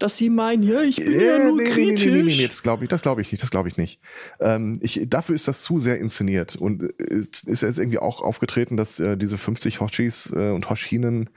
Dass 0.00 0.16
sie 0.16 0.30
meinen, 0.30 0.62
ja, 0.64 0.80
ich 0.82 0.96
bin 0.96 1.20
ja, 1.20 1.36
Äh, 1.36 1.44
nur 1.44 1.56
nee, 1.56 1.62
nee, 1.62 1.70
kritisch. 1.70 2.04
nee, 2.06 2.10
nee, 2.10 2.22
nee, 2.22 2.36
nee, 2.38 2.46
das 2.48 2.62
glaube 2.64 2.82
ich, 2.84 2.88
das 2.88 3.02
glaube 3.02 3.20
ich 3.20 3.30
nicht, 3.30 3.42
das 3.42 3.50
glaube 3.52 3.68
ich 3.68 3.76
nicht. 3.76 4.00
Ähm, 4.40 4.78
ich, 4.82 5.06
dafür 5.08 5.34
ist 5.36 5.46
das 5.46 5.62
zu 5.62 5.78
sehr 5.78 5.98
inszeniert 5.98 6.56
und 6.56 6.82
äh, 6.82 7.04
es 7.14 7.44
ist 7.44 7.62
jetzt 7.62 7.78
irgendwie 7.78 7.98
auch 7.98 8.20
aufgetreten, 8.22 8.76
dass 8.76 8.98
äh, 8.98 9.16
diese 9.16 9.38
50 9.38 9.80
Hoshis 9.80 10.32
äh, 10.34 10.50
und 10.50 10.68
Hoshinen 10.70 11.30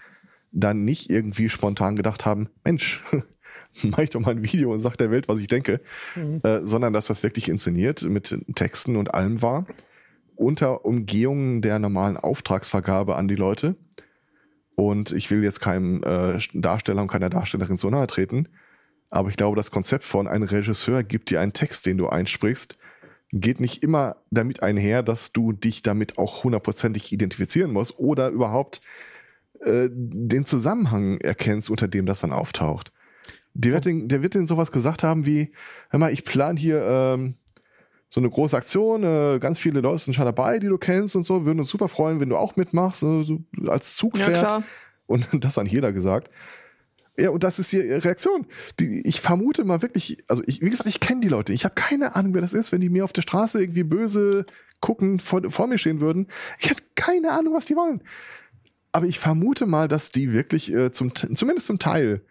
dann 0.51 0.85
nicht 0.85 1.09
irgendwie 1.09 1.49
spontan 1.49 1.95
gedacht 1.95 2.25
haben, 2.25 2.47
Mensch, 2.63 3.03
mach 3.83 3.99
ich 3.99 4.11
doch 4.11 4.21
mal 4.21 4.31
ein 4.31 4.43
Video 4.43 4.71
und 4.71 4.79
sag 4.79 4.97
der 4.97 5.11
Welt, 5.11 5.27
was 5.27 5.39
ich 5.39 5.47
denke, 5.47 5.81
äh, 6.15 6.59
sondern 6.63 6.93
dass 6.93 7.07
das 7.07 7.21
wirklich 7.21 7.49
inszeniert 7.49 8.03
mit 8.03 8.33
Texten 8.55 8.95
und 8.95 9.13
allem 9.13 9.41
war, 9.41 9.65
unter 10.35 10.85
Umgehung 10.85 11.61
der 11.61 11.79
normalen 11.79 12.17
Auftragsvergabe 12.17 13.15
an 13.15 13.27
die 13.27 13.35
Leute. 13.35 13.75
Und 14.75 15.11
ich 15.11 15.29
will 15.29 15.43
jetzt 15.43 15.59
keinem 15.59 16.01
äh, 16.03 16.39
Darsteller 16.53 17.01
und 17.01 17.07
keiner 17.07 17.29
Darstellerin 17.29 17.77
so 17.77 17.89
nahe 17.89 18.07
treten, 18.07 18.47
aber 19.13 19.29
ich 19.29 19.37
glaube, 19.37 19.55
das 19.55 19.69
Konzept 19.69 20.03
von 20.03 20.27
ein 20.27 20.41
Regisseur 20.41 21.03
gibt 21.03 21.29
dir 21.29 21.39
einen 21.39 21.53
Text, 21.53 21.85
den 21.85 21.99
du 21.99 22.09
einsprichst, 22.09 22.79
geht 23.31 23.59
nicht 23.59 23.83
immer 23.83 24.15
damit 24.31 24.63
einher, 24.63 25.03
dass 25.03 25.33
du 25.33 25.51
dich 25.51 25.83
damit 25.83 26.17
auch 26.17 26.43
hundertprozentig 26.43 27.11
identifizieren 27.11 27.71
musst 27.71 27.99
oder 27.99 28.29
überhaupt 28.29 28.81
äh, 29.61 29.87
den 29.91 30.45
Zusammenhang 30.45 31.19
erkennst, 31.19 31.69
unter 31.69 31.87
dem 31.87 32.07
das 32.07 32.21
dann 32.21 32.31
auftaucht. 32.31 32.91
Der 33.53 33.73
wird, 33.73 33.85
den, 33.85 34.07
der 34.07 34.23
wird 34.23 34.33
den 34.33 34.47
sowas 34.47 34.71
gesagt 34.71 35.03
haben 35.03 35.27
wie, 35.27 35.51
hör 35.89 35.99
mal, 35.99 36.11
ich 36.11 36.23
plan 36.23 36.57
hier 36.57 36.83
ähm, 36.83 37.35
so 38.13 38.21
eine 38.21 38.29
große 38.29 38.55
Aktion, 38.55 39.03
äh, 39.03 39.39
ganz 39.39 39.57
viele 39.57 39.79
Leute 39.79 39.97
sind 39.97 40.13
schon 40.13 40.25
dabei, 40.25 40.59
die 40.59 40.67
du 40.67 40.77
kennst 40.77 41.15
und 41.15 41.23
so, 41.23 41.47
würden 41.47 41.57
uns 41.57 41.69
super 41.69 41.87
freuen, 41.87 42.19
wenn 42.19 42.29
du 42.29 42.37
auch 42.37 42.55
mitmachst, 42.55 43.01
äh, 43.01 43.23
so 43.23 43.41
als 43.65 43.95
Ja, 43.95 43.99
Zugpferd. 44.01 44.47
klar. 44.47 44.63
Und 45.07 45.27
das 45.43 45.57
an 45.57 45.65
jeder 45.65 45.91
gesagt. 45.91 46.29
Ja, 47.17 47.31
und 47.31 47.43
das 47.43 47.57
ist 47.57 47.71
hier 47.71 47.83
ihre 47.83 48.03
Reaktion. 48.03 48.45
Die, 48.79 49.01
ich 49.07 49.19
vermute 49.19 49.63
mal 49.63 49.81
wirklich, 49.81 50.17
also 50.27 50.43
ich, 50.45 50.61
wie 50.61 50.69
gesagt, 50.69 50.87
ich 50.87 50.99
kenne 50.99 51.21
die 51.21 51.27
Leute. 51.27 51.53
Ich 51.53 51.65
habe 51.65 51.73
keine 51.73 52.15
Ahnung, 52.15 52.35
wer 52.35 52.41
das 52.41 52.53
ist, 52.53 52.71
wenn 52.71 52.81
die 52.81 52.89
mir 52.89 53.03
auf 53.03 53.13
der 53.13 53.23
Straße 53.23 53.59
irgendwie 53.59 53.83
böse 53.83 54.45
gucken 54.79 55.17
vor, 55.17 55.41
vor 55.49 55.65
mir 55.65 55.79
stehen 55.79 55.99
würden. 55.99 56.27
Ich 56.59 56.69
hätte 56.69 56.83
keine 56.93 57.31
Ahnung, 57.31 57.55
was 57.55 57.65
die 57.65 57.75
wollen. 57.75 58.03
Aber 58.91 59.07
ich 59.07 59.17
vermute 59.17 59.65
mal, 59.65 59.87
dass 59.87 60.11
die 60.11 60.33
wirklich 60.33 60.71
äh, 60.71 60.91
zum, 60.91 61.15
zumindest 61.15 61.65
zum 61.65 61.79
Teil 61.79 62.21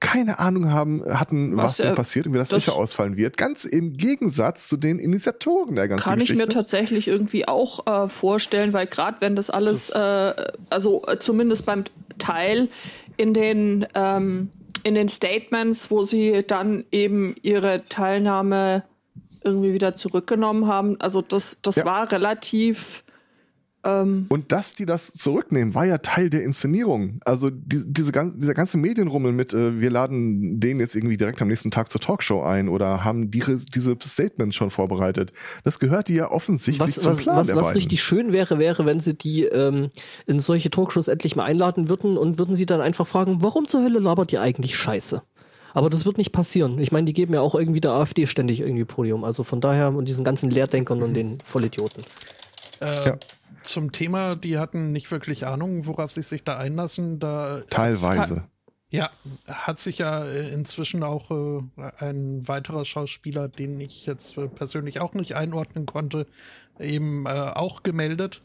keine 0.00 0.38
Ahnung 0.38 0.70
haben, 0.70 1.02
hatten, 1.08 1.56
was, 1.56 1.78
Was, 1.80 1.86
äh, 1.86 1.92
passiert 1.94 2.26
und 2.26 2.34
wie 2.34 2.38
das, 2.38 2.50
das- 2.50 2.64
sicher 2.64 2.76
ausfallen 2.76 3.16
wird. 3.16 3.36
Ganz 3.36 3.64
im 3.64 3.96
Gegensatz 3.96 4.68
zu 4.68 4.76
den 4.76 4.98
Initiatoren 4.98 5.74
der 5.74 5.88
ganzen 5.88 6.04
Kann 6.08 6.20
ich 6.20 6.28
Geschichte. 6.28 6.46
mir 6.46 6.48
tatsächlich 6.52 7.08
irgendwie 7.08 7.48
auch 7.48 7.86
äh, 7.86 8.08
vorstellen, 8.08 8.72
weil 8.72 8.86
gerade 8.86 9.20
wenn 9.20 9.34
das 9.36 9.50
alles, 9.50 9.90
äh, 9.90 10.34
also 10.70 11.04
äh, 11.06 11.18
zumindest 11.18 11.66
beim 11.66 11.84
Teil 12.18 12.68
in 13.16 13.34
den, 13.34 13.86
ähm, 13.94 14.50
in 14.84 14.94
den 14.94 15.08
Statements, 15.08 15.90
wo 15.90 16.04
sie 16.04 16.44
dann 16.46 16.84
eben 16.92 17.34
ihre 17.42 17.78
Teilnahme 17.88 18.84
irgendwie 19.44 19.72
wieder 19.72 19.94
zurückgenommen 19.96 20.66
haben, 20.68 21.00
also 21.00 21.22
das, 21.22 21.58
das 21.62 21.76
Ja. 21.76 21.84
war 21.84 22.12
relativ, 22.12 23.02
Und 23.84 24.50
dass 24.52 24.74
die 24.74 24.86
das 24.86 25.12
zurücknehmen, 25.14 25.74
war 25.74 25.86
ja 25.86 25.98
Teil 25.98 26.30
der 26.30 26.42
Inszenierung. 26.42 27.20
Also 27.24 27.48
die, 27.48 27.82
diese 27.86 28.10
ganze, 28.12 28.38
dieser 28.38 28.54
ganze 28.54 28.76
Medienrummel 28.76 29.32
mit, 29.32 29.54
äh, 29.54 29.80
wir 29.80 29.90
laden 29.90 30.58
den 30.58 30.80
jetzt 30.80 30.96
irgendwie 30.96 31.16
direkt 31.16 31.40
am 31.40 31.48
nächsten 31.48 31.70
Tag 31.70 31.88
zur 31.90 32.00
Talkshow 32.00 32.42
ein 32.42 32.68
oder 32.68 33.04
haben 33.04 33.30
die, 33.30 33.42
diese 33.72 33.96
Statements 34.02 34.56
schon 34.56 34.70
vorbereitet. 34.70 35.32
Das 35.64 35.78
gehört 35.78 36.08
die 36.08 36.14
ja 36.14 36.30
offensichtlich 36.30 36.96
Was, 36.96 37.02
zum 37.02 37.12
was, 37.12 37.18
Plan 37.18 37.36
was, 37.36 37.46
der 37.46 37.56
was 37.56 37.66
beiden. 37.66 37.76
richtig 37.78 38.02
schön 38.02 38.32
wäre, 38.32 38.58
wäre, 38.58 38.84
wenn 38.84 39.00
sie 39.00 39.14
die 39.14 39.44
ähm, 39.44 39.90
in 40.26 40.40
solche 40.40 40.70
Talkshows 40.70 41.08
endlich 41.08 41.36
mal 41.36 41.44
einladen 41.44 41.88
würden 41.88 42.18
und 42.18 42.36
würden 42.38 42.54
sie 42.56 42.66
dann 42.66 42.80
einfach 42.80 43.06
fragen, 43.06 43.38
warum 43.42 43.68
zur 43.68 43.82
Hölle 43.84 44.00
labert 44.00 44.32
ihr 44.32 44.42
eigentlich 44.42 44.76
Scheiße? 44.76 45.22
Aber 45.72 45.88
das 45.88 46.04
wird 46.04 46.18
nicht 46.18 46.32
passieren. 46.32 46.78
Ich 46.78 46.90
meine, 46.92 47.04
die 47.04 47.12
geben 47.12 47.34
ja 47.34 47.40
auch 47.40 47.54
irgendwie 47.54 47.80
der 47.80 47.92
AfD 47.92 48.26
ständig 48.26 48.60
irgendwie 48.60 48.84
Podium. 48.84 49.22
Also 49.22 49.44
von 49.44 49.60
daher 49.60 49.94
und 49.94 50.06
diesen 50.06 50.24
ganzen 50.24 50.50
Lehrdenkern 50.50 51.02
und 51.02 51.14
den 51.14 51.38
Vollidioten. 51.44 52.02
Äh, 52.80 53.06
Ja. 53.10 53.18
Zum 53.68 53.92
Thema, 53.92 54.34
die 54.34 54.58
hatten 54.58 54.92
nicht 54.92 55.10
wirklich 55.10 55.46
Ahnung, 55.46 55.86
worauf 55.86 56.10
sie 56.10 56.22
sich 56.22 56.42
da 56.42 56.56
einlassen. 56.56 57.18
Da 57.18 57.60
Teilweise. 57.68 58.44
Ja, 58.90 59.10
hat 59.46 59.78
sich 59.78 59.98
ja 59.98 60.24
äh, 60.24 60.48
inzwischen 60.48 61.02
auch 61.02 61.30
äh, 61.30 61.62
ein 61.98 62.48
weiterer 62.48 62.86
Schauspieler, 62.86 63.48
den 63.48 63.78
ich 63.78 64.06
jetzt 64.06 64.38
äh, 64.38 64.48
persönlich 64.48 65.00
auch 65.00 65.12
nicht 65.12 65.36
einordnen 65.36 65.84
konnte, 65.84 66.26
eben 66.80 67.26
äh, 67.26 67.28
auch 67.28 67.82
gemeldet 67.82 68.40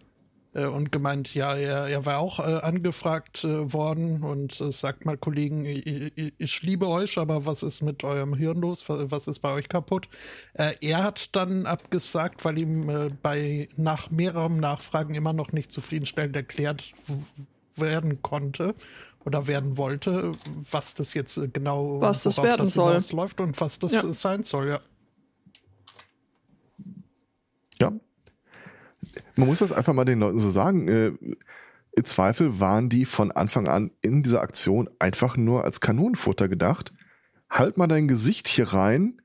und 0.54 0.92
gemeint, 0.92 1.34
ja, 1.34 1.56
er, 1.56 1.88
er 1.88 2.06
war 2.06 2.20
auch 2.20 2.40
äh, 2.40 2.44
angefragt 2.44 3.44
äh, 3.44 3.74
worden 3.74 4.22
und 4.24 4.62
äh, 4.62 4.72
sagt 4.72 5.04
mal, 5.06 5.18
Kollegen, 5.18 5.66
ich, 5.66 6.16
ich, 6.16 6.34
ich 6.38 6.62
liebe 6.62 6.88
euch, 6.88 7.18
aber 7.18 7.46
was 7.48 7.64
ist 7.64 7.82
mit 7.82 8.04
eurem 8.04 8.36
Hirn 8.36 8.62
los? 8.62 8.86
Was, 8.88 9.26
ist 9.28 9.40
bei 9.40 9.52
euch 9.54 9.68
kaputt? 9.68 10.08
Äh, 10.54 10.74
er 10.82 11.04
hat 11.04 11.36
dann 11.36 11.66
abgesagt, 11.66 12.46
weil 12.46 12.60
ihm 12.60 12.90
äh, 12.90 13.10
bei 13.24 13.68
nach 13.78 14.12
mehreren 14.12 14.60
Nachfragen 14.60 15.16
immer 15.16 15.34
noch 15.34 15.52
nicht 15.54 15.72
zufriedenstellend 15.72 16.36
erklärt 16.36 16.94
werden 17.76 18.22
konnte 18.22 18.76
oder 19.26 19.48
werden 19.48 19.78
wollte, 19.78 20.34
was 20.70 20.94
das 20.94 21.14
jetzt 21.16 21.38
äh, 21.38 21.48
genau 21.48 22.00
Was 22.02 22.24
das 22.24 22.38
werden 22.44 22.68
soll. 22.68 23.00
läuft 23.14 23.42
und 23.42 23.60
was 23.60 23.80
das 23.80 23.94
Ja. 23.94 24.04
äh, 24.04 24.14
sein 24.14 24.44
soll, 24.44 24.70
ja. 24.70 24.80
Ja. 27.80 27.92
Man 29.36 29.48
muss 29.48 29.60
das 29.60 29.72
einfach 29.72 29.94
mal 29.94 30.06
den 30.06 30.20
Leuten 30.20 30.40
so 30.40 30.50
sagen. 30.50 30.88
Äh, 30.88 31.12
Im 31.96 32.06
Zweifel 32.06 32.60
waren 32.60 32.90
die 32.90 33.06
von 33.06 33.32
Anfang 33.32 33.68
an 33.68 33.92
in 34.02 34.24
dieser 34.24 34.42
Aktion 34.42 34.90
einfach 35.00 35.38
nur 35.38 35.64
als 35.64 35.82
Kanonenfutter 35.82 36.48
gedacht. 36.48 36.94
Halt 37.50 37.78
mal 37.78 37.88
dein 37.88 38.08
Gesicht 38.08 38.48
hier 38.48 38.74
rein 38.74 39.22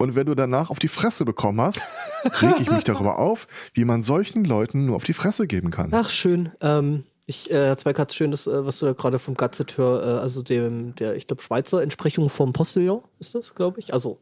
Und 0.00 0.14
wenn 0.14 0.26
du 0.26 0.36
danach 0.36 0.70
auf 0.70 0.78
die 0.78 0.88
Fresse 0.88 1.24
bekommen 1.24 1.60
hast, 1.60 1.86
reg 2.40 2.60
ich 2.60 2.70
mich 2.70 2.84
darüber 2.84 3.18
auf, 3.18 3.48
wie 3.74 3.84
man 3.84 4.02
solchen 4.02 4.44
Leuten 4.44 4.86
nur 4.86 4.94
auf 4.94 5.04
die 5.04 5.12
Fresse 5.12 5.48
geben 5.48 5.70
kann. 5.72 5.90
Ach, 5.92 6.08
schön. 6.08 6.52
Ähm, 6.60 7.04
ich, 7.26 7.50
äh, 7.50 7.66
Herr 7.66 7.76
Zweig 7.76 7.98
hat 7.98 8.14
schön, 8.14 8.30
das, 8.30 8.46
äh, 8.46 8.64
was 8.64 8.78
du 8.78 8.86
da 8.86 8.92
gerade 8.92 9.18
vom 9.18 9.34
Gazet 9.34 9.76
hör, 9.76 10.02
äh, 10.02 10.20
also 10.20 10.42
dem, 10.42 10.94
der, 10.94 11.16
ich 11.16 11.26
glaube, 11.26 11.42
Schweizer 11.42 11.82
Entsprechung 11.82 12.30
vom 12.30 12.52
Postillon 12.52 13.02
ist 13.18 13.34
das, 13.34 13.54
glaube 13.54 13.80
ich. 13.80 13.92
Also, 13.92 14.20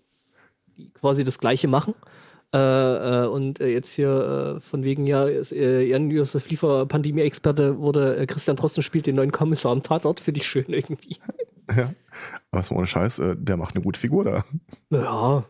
quasi 1.00 1.22
das 1.22 1.38
Gleiche 1.38 1.68
machen. 1.68 1.94
Äh, 2.56 3.24
äh, 3.24 3.26
und 3.26 3.60
äh, 3.60 3.68
jetzt 3.68 3.92
hier 3.92 4.56
äh, 4.56 4.60
von 4.60 4.82
wegen, 4.82 5.06
ja, 5.06 5.24
ist, 5.24 5.50
Jan-Josef 5.50 6.48
Liefer, 6.48 6.86
Pandemie-Experte, 6.86 7.78
wurde 7.78 8.26
Christian 8.26 8.56
Drosten 8.56 8.82
spielt 8.82 9.06
den 9.06 9.16
neuen 9.16 9.32
Kommissar 9.32 9.72
am 9.72 9.82
Tatort, 9.82 10.20
finde 10.20 10.40
ich 10.40 10.46
schön 10.46 10.66
irgendwie. 10.68 11.16
Ja. 11.76 11.92
Aber 12.52 12.62
so 12.62 12.76
ohne 12.76 12.86
Scheiß, 12.86 13.20
der 13.38 13.56
macht 13.56 13.74
eine 13.74 13.82
gute 13.82 13.98
Figur 13.98 14.22
da. 14.24 14.44
Ja, 14.90 15.44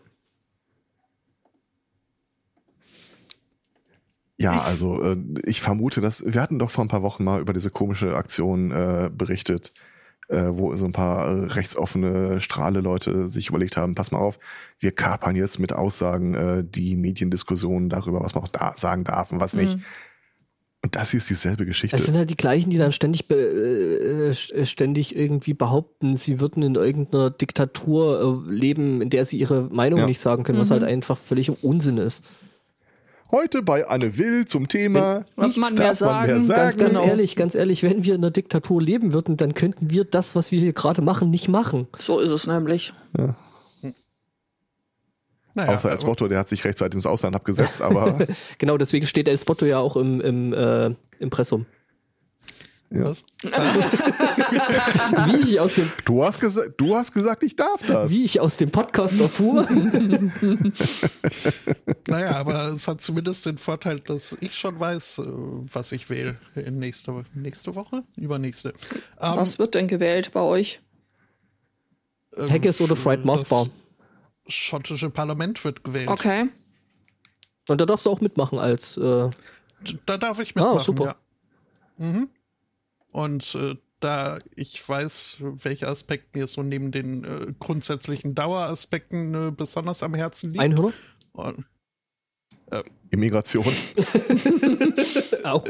Ja, 4.38 4.62
also 4.62 5.14
ich 5.44 5.61
vermute, 5.61 6.00
dass 6.00 6.24
wir 6.24 6.40
hatten 6.40 6.59
doch 6.59 6.70
vor 6.70 6.86
ein 6.86 6.88
paar 6.88 7.02
Wochen 7.02 7.22
mal 7.22 7.42
über 7.42 7.52
diese 7.52 7.68
komische 7.68 8.16
Aktion 8.16 8.70
berichtet, 9.14 9.74
äh, 10.29 10.47
wo 10.51 10.74
so 10.77 10.87
ein 10.87 10.93
paar 10.93 11.27
äh, 11.27 11.45
rechtsoffene 11.47 12.41
Strahle-Leute 12.41 13.29
sich 13.29 13.49
überlegt 13.49 13.77
haben, 13.77 13.95
pass 13.95 14.11
mal 14.11 14.18
auf, 14.18 14.39
wir 14.79 14.91
kapern 14.91 15.37
jetzt 15.37 15.59
mit 15.59 15.72
Aussagen 15.72 16.35
äh, 16.35 16.64
die 16.64 16.97
Mediendiskussion 16.97 17.89
darüber, 17.89 18.20
was 18.20 18.35
man 18.35 18.45
auch 18.45 18.49
da 18.49 18.72
sagen 18.74 19.05
darf 19.05 19.33
und 19.33 19.41
was 19.41 19.55
nicht. 19.55 19.79
Und 20.85 20.95
das 20.95 21.11
hier 21.11 21.18
ist 21.18 21.29
dieselbe 21.29 21.66
Geschichte. 21.66 21.97
Es 21.97 22.05
sind 22.05 22.16
halt 22.16 22.31
die 22.31 22.37
gleichen, 22.37 22.70
die 22.70 22.77
dann 22.77 22.93
ständig, 22.93 23.27
be 23.27 23.35
äh, 23.35 24.31
äh, 24.31 24.64
ständig 24.64 25.16
irgendwie 25.16 25.55
behaupten, 25.55 26.16
sie 26.16 26.39
würden 26.39 26.62
in 26.62 26.77
irgendeiner 26.77 27.31
Diktatur 27.31 28.45
äh, 28.47 28.53
leben, 28.53 29.03
in 29.03 29.11
der 29.11 29.24
sie 29.24 29.37
ihre 29.37 29.62
Meinung 29.62 30.01
Ja. 30.01 30.07
nicht 30.07 30.20
sagen 30.20 30.45
können, 30.45 30.61
was 30.61 30.70
halt 30.70 30.85
einfach 30.85 31.18
völlig 31.18 31.64
Unsinn 31.64 31.99
ist. 31.99 32.24
Heute 33.31 33.62
bei 33.62 33.89
Anne 33.89 34.16
Will 34.18 34.45
zum 34.47 34.68
Thema 34.68 35.24
Was 35.35 35.47
nichts 35.49 35.61
man 35.61 35.74
mehr 35.74 35.89
darf 35.89 36.01
man 36.01 36.27
mehr 36.27 36.41
sagen, 36.41 36.43
sagen. 36.43 36.61
Ganz, 36.61 36.77
ganz 36.79 36.97
Genau. 36.99 37.09
ehrlich, 37.09 37.37
ganz 37.37 37.55
ehrlich, 37.55 37.83
wenn 37.83 38.05
wir 38.05 38.14
in 38.14 38.20
einer 38.20 38.31
Diktatur 38.31 38.81
leben 38.81 39.12
würden, 39.12 39.37
dann 39.37 39.55
könnten 39.55 39.91
wir 39.91 40.05
das, 40.05 40.37
was 40.37 40.53
wir 40.53 40.61
hier 40.61 40.72
gerade 40.72 41.03
machen, 41.03 41.31
nicht 41.31 41.49
machen. 41.49 41.89
So 41.99 42.20
ist 42.20 42.31
es 42.31 42.47
nämlich. 42.47 42.93
Naja, 45.55 45.74
Außer 45.74 45.91
als 45.91 46.05
Motto, 46.05 46.29
der 46.29 46.39
hat 46.39 46.49
sich 46.49 46.64
rechtzeitig 46.64 46.97
ins 46.97 47.07
Ausland 47.07 47.35
abgesetzt, 47.35 47.81
aber 47.81 48.18
Genau, 48.59 48.77
deswegen 48.77 49.07
steht 49.07 49.27
El 49.27 49.39
Spotto 49.39 49.64
ja 49.64 49.79
auch 49.79 49.97
im, 49.97 50.20
im 50.20 50.53
äh, 50.53 50.91
Impressum. 51.18 51.64
Was? 52.91 53.24
Wie 55.26 55.41
ich 55.53 55.61
aus 55.61 55.74
dem, 55.76 55.91
du 56.05 56.22
hast, 56.24 56.43
du 56.76 56.97
hast 56.97 57.12
gesagt, 57.12 57.43
ich 57.43 57.57
darf 57.57 57.82
das. 57.87 58.12
wie 58.12 58.24
ich 58.24 58.41
aus 58.41 58.57
dem 58.59 58.70
Podcast 58.70 59.20
erfuhr. 59.20 59.66
Naja, 62.09 62.37
aber 62.37 62.68
es 62.68 62.87
hat 62.87 63.01
zumindest 63.01 63.47
den 63.47 63.59
Vorteil, 63.59 63.99
dass 64.01 64.37
ich 64.41 64.57
schon 64.57 64.78
weiß, 64.78 65.18
äh, 65.18 65.22
was 65.26 65.91
ich 65.93 66.09
wähle 66.09 66.37
in 66.55 66.78
nächste, 66.78 67.24
nächste 67.34 67.74
Woche, 67.74 68.05
übernächste. 68.16 68.70
Ähm, 69.20 69.37
Was 69.37 69.59
wird 69.59 69.74
denn 69.74 69.89
gewählt 69.89 70.30
bei 70.32 70.41
euch? 70.41 70.80
ähm, 72.37 72.49
Haggis 72.51 72.80
oder 72.80 72.95
Fried 72.95 73.24
Mars 73.24 73.49
Bar. 73.49 73.66
Das 74.45 74.55
schottische 74.55 75.11
Parlament 75.11 75.64
wird 75.64 75.82
gewählt. 75.82 76.09
Okay. 76.09 76.49
Und 77.68 77.80
da 77.80 77.87
darfst 77.87 78.07
du 78.07 78.11
auch 78.11 78.20
mitmachen 78.20 78.59
als, 78.61 78.97
äh, 78.97 79.28
Da 80.07 80.16
darf 80.16 80.39
ich 80.39 80.55
mitmachen, 80.55 80.78
Ah, 80.78 80.80
super. 80.80 81.05
ja. 81.99 82.07
Mhm. 82.07 82.28
Und 83.16 83.54
äh, 83.54 83.76
da 84.00 84.38
ich 84.54 84.86
weiß, 84.86 85.36
welcher 85.40 85.88
Aspekt 85.88 86.34
mir 86.36 86.46
so 86.46 86.62
neben 86.62 86.92
den 86.92 87.24
äh, 87.24 87.54
grundsätzlichen 87.58 88.34
Daueraspekten 88.34 89.34
äh, 89.34 89.50
besonders 89.50 90.02
am 90.02 90.12
Herzen 90.12 90.50
liegt. 90.50 90.60
Einhörner. 90.60 90.92
Und, 91.32 91.64
Immigration. 93.08 93.64
Au. 95.44 95.64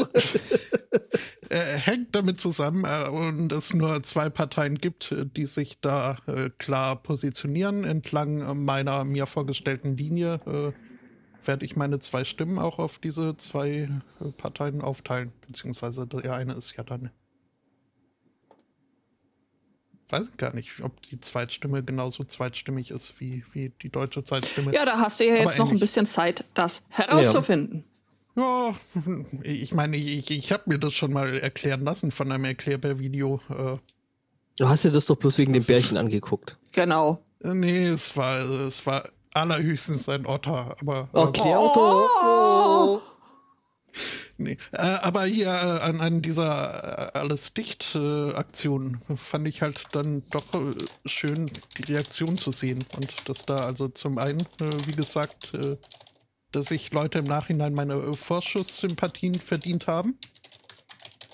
äh, 1.50 1.56
hängt 1.58 2.16
damit 2.16 2.40
zusammen 2.40 2.84
äh, 2.84 3.08
und 3.10 3.52
es 3.52 3.72
nur 3.72 4.02
zwei 4.02 4.28
Parteien 4.28 4.78
gibt, 4.78 5.12
äh, 5.12 5.24
die 5.24 5.46
sich 5.46 5.80
da 5.80 6.16
äh, 6.26 6.50
klar 6.58 7.00
positionieren 7.00 7.84
entlang 7.84 8.40
äh, 8.40 8.54
meiner 8.54 9.04
mir 9.04 9.26
vorgestellten 9.26 9.96
Linie. 9.96 10.40
Äh, 10.46 10.72
werde 11.46 11.64
ich 11.64 11.76
meine 11.76 12.00
zwei 12.00 12.24
Stimmen 12.24 12.58
auch 12.58 12.80
auf 12.80 12.98
diese 12.98 13.36
zwei 13.36 13.68
äh, 13.70 13.88
Parteien 14.36 14.80
aufteilen, 14.80 15.30
beziehungsweise 15.46 16.08
der 16.08 16.34
eine 16.34 16.54
ist 16.54 16.74
ja 16.76 16.82
dann 16.82 17.10
weiß 20.10 20.28
ich 20.30 20.36
gar 20.36 20.54
nicht, 20.54 20.82
ob 20.82 21.00
die 21.02 21.20
Zweitstimme 21.20 21.82
genauso 21.82 22.24
zweitstimmig 22.24 22.90
ist 22.90 23.14
wie, 23.18 23.44
wie 23.52 23.70
die 23.82 23.88
deutsche 23.90 24.22
Zweitstimme. 24.24 24.72
Ja, 24.72 24.84
da 24.84 24.98
hast 24.98 25.20
du 25.20 25.24
ja 25.24 25.34
Aber 25.34 25.42
jetzt 25.44 25.58
noch 25.58 25.70
ein 25.70 25.78
bisschen 25.78 26.06
Zeit, 26.06 26.44
das 26.54 26.82
herauszufinden. 26.90 27.84
Ja, 28.36 28.74
ich 29.42 29.72
meine, 29.72 29.96
ich, 29.96 30.30
ich 30.30 30.52
habe 30.52 30.64
mir 30.66 30.78
das 30.78 30.92
schon 30.94 31.12
mal 31.12 31.38
erklären 31.38 31.80
lassen 31.80 32.10
von 32.10 32.30
einem 32.30 32.44
Erklärbär-Video. 32.44 33.40
Äh, 33.50 33.76
Du 34.58 34.68
hast 34.68 34.84
dir 34.84 34.90
das 34.90 35.04
doch 35.06 35.16
bloß 35.16 35.36
wegen 35.38 35.52
dem 35.52 35.64
Bärchen 35.64 35.98
angeguckt. 35.98 36.56
Genau. 36.72 37.22
nee, 37.42 37.88
es 37.88 38.16
war, 38.16 38.38
es 38.38 38.86
war 38.86 39.06
allerhöchstens 39.34 40.08
ein 40.08 40.24
Otter, 40.26 40.74
aber 40.80 41.08
äh, 41.12 41.18
Okay, 41.18 41.54
Otto. 41.54 42.06
Oh. 42.24 43.00
Nee. 44.38 44.58
Äh, 44.72 44.78
aber 44.78 45.24
hier 45.24 45.48
äh, 45.48 45.50
an, 45.50 46.00
an 46.00 46.22
dieser 46.22 47.14
äh, 47.14 47.18
alles 47.18 47.52
dicht 47.54 47.94
äh, 47.94 48.32
Aktion 48.32 48.98
fand 49.16 49.46
ich 49.48 49.62
halt 49.62 49.84
dann 49.92 50.22
doch 50.30 50.54
äh, 50.54 50.74
schön 51.06 51.50
die 51.78 51.82
Reaktion 51.92 52.38
zu 52.38 52.50
sehen 52.50 52.84
und 52.96 53.28
dass 53.28 53.46
da 53.46 53.56
also 53.56 53.88
zum 53.88 54.18
einen, 54.18 54.40
äh, 54.60 54.70
wie 54.86 54.96
gesagt, 54.96 55.54
äh, 55.54 55.76
dass 56.52 56.66
sich 56.66 56.92
Leute 56.92 57.18
im 57.18 57.26
Nachhinein 57.26 57.74
meine 57.74 57.94
äh, 57.94 58.16
Vorschusssympathien 58.16 59.34
verdient 59.34 59.86
haben. 59.86 60.18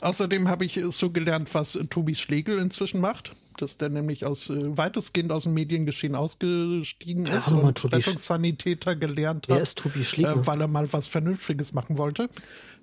Außerdem 0.03 0.49
habe 0.49 0.65
ich 0.65 0.77
äh, 0.77 0.91
so 0.91 1.11
gelernt, 1.11 1.55
was 1.55 1.77
äh, 1.77 1.85
Tobi 1.87 2.15
Schlegel 2.15 2.59
inzwischen 2.59 3.01
macht. 3.01 3.33
Dass 3.59 3.77
der 3.77 3.91
nämlich 3.91 4.25
aus 4.25 4.51
äh, 4.51 4.77
weitestgehend 4.77 5.31
aus 5.31 5.45
dem 5.45 5.55
Mediengeschehen 5.55 6.15
ausgestiegen 6.17 7.27
Ja, 7.27 7.37
ist 7.37 7.51
mal, 7.51 7.61
und 7.61 7.93
Rettungssanitäter 7.93 8.97
gelernt 8.97 9.47
Wer 9.49 9.57
hat, 9.57 9.63
ist 9.63 9.79
Tobi 9.79 10.01
äh, 10.01 10.05
Schlegel? 10.05 10.47
weil 10.47 10.61
er 10.61 10.69
mal 10.69 10.93
was 10.93 11.07
Vernünftiges 11.07 11.73
machen 11.73 11.99
wollte. 11.99 12.29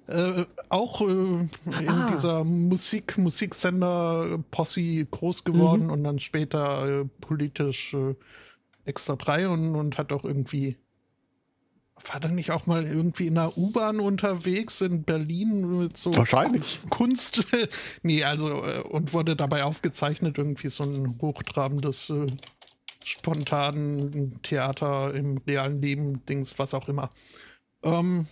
Äh, 0.10 0.45
auch 0.70 1.01
äh, 1.01 1.05
in 1.05 1.49
Ah. 1.88 2.10
dieser 2.12 2.43
Musik, 2.43 3.18
Musiksender 3.18 4.39
Posse 4.51 5.05
groß 5.05 5.43
geworden 5.43 5.86
Mhm. 5.86 5.91
und 5.91 6.03
dann 6.03 6.20
später 6.20 7.01
äh, 7.01 7.05
politisch 7.22 7.93
äh, 7.93 8.16
extra 8.86 9.16
drei 9.16 9.47
und, 9.47 9.76
und 9.76 9.97
hat 9.97 10.12
auch 10.12 10.24
irgendwie 10.24 10.78
war 12.12 12.22
dann 12.22 12.34
nicht 12.36 12.51
auch 12.51 12.66
mal 12.66 12.86
irgendwie 12.88 13.28
in 13.28 13.38
einer 13.38 13.57
U-Bahn 13.57 13.99
unterwegs 13.99 14.80
in 14.80 15.03
Berlin 15.03 15.80
mit 15.80 15.97
so 15.97 16.16
Wahrscheinlich. 16.16 16.80
Kunst? 16.89 17.45
nee, 18.03 18.24
also 18.24 18.64
äh, 18.64 18.80
und 18.80 19.12
wurde 19.14 19.36
dabei 19.36 19.66
aufgezeichnet, 19.66 20.38
irgendwie 20.38 20.70
so 20.70 20.84
ein 20.86 21.20
hochtrabendes, 21.22 22.10
äh, 22.10 22.28
spontanen 23.03 24.41
Theater 24.43 25.14
im 25.14 25.38
realen 25.39 25.82
Leben, 25.82 26.26
Dings, 26.26 26.57
was 26.57 26.74
auch 26.74 26.88
immer. 26.88 27.10
Ähm, 27.84 28.26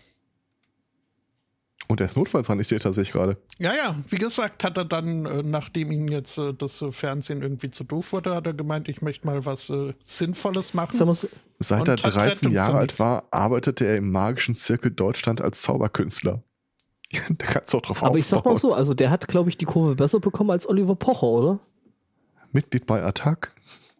Und 1.88 2.02
er 2.02 2.08
ist 2.08 2.18
Notfallsanitäter, 2.18 2.92
sehe 2.92 3.04
ich 3.04 3.12
gerade. 3.14 3.38
ja, 3.60 3.74
ja, 3.74 3.96
wie 4.10 4.18
gesagt, 4.18 4.64
hat 4.64 4.78
er 4.78 4.84
dann, 4.84 5.26
äh, 5.26 5.42
nachdem 5.44 5.92
ihm 5.92 6.10
jetzt 6.10 6.38
äh, 6.38 6.54
das 6.54 6.82
äh, 6.82 6.92
Fernsehen 6.92 7.42
irgendwie 7.42 7.70
zu 7.70 7.86
doof 7.86 8.12
wurde, 8.12 8.36
hat 8.36 8.46
er 8.46 8.54
gemeint, 8.54 8.90
ich 8.90 9.02
möchte 9.02 9.26
mal 9.26 9.46
was 9.46 9.72
Sinnvolles 10.04 10.74
machen. 10.74 11.14
Seit 11.60 11.88
er 11.88 11.94
hat 11.94 12.06
13 12.06 12.52
Jahre 12.52 12.78
alt 12.78 13.00
war, 13.00 13.24
arbeitete 13.32 13.86
er 13.86 13.98
im 13.98 14.12
magischen 14.12 14.56
Zirkel 14.56 14.92
Deutschland 14.92 15.42
als 15.42 15.62
Zauberkünstler. 15.62 16.44
da 17.30 17.46
kannst 17.46 17.74
du 17.74 17.78
auch 17.78 17.82
drauf 17.82 18.04
aber 18.04 18.18
ich 18.18 18.28
sag 18.28 18.44
mal 18.44 18.52
aufbauen. 18.52 18.58
so, 18.58 18.74
also 18.74 18.94
der 18.94 19.10
hat, 19.10 19.28
glaube 19.28 19.50
ich, 19.50 19.58
die 19.58 19.66
Kurve 19.66 19.96
besser 19.96 20.20
bekommen 20.20 20.52
als 20.52 20.68
Oliver 20.68 20.96
Pocher, 20.96 21.28
oder? 21.28 21.60
Mitglied 22.52 22.86
bei 22.86 23.02
Attac. 23.04 23.54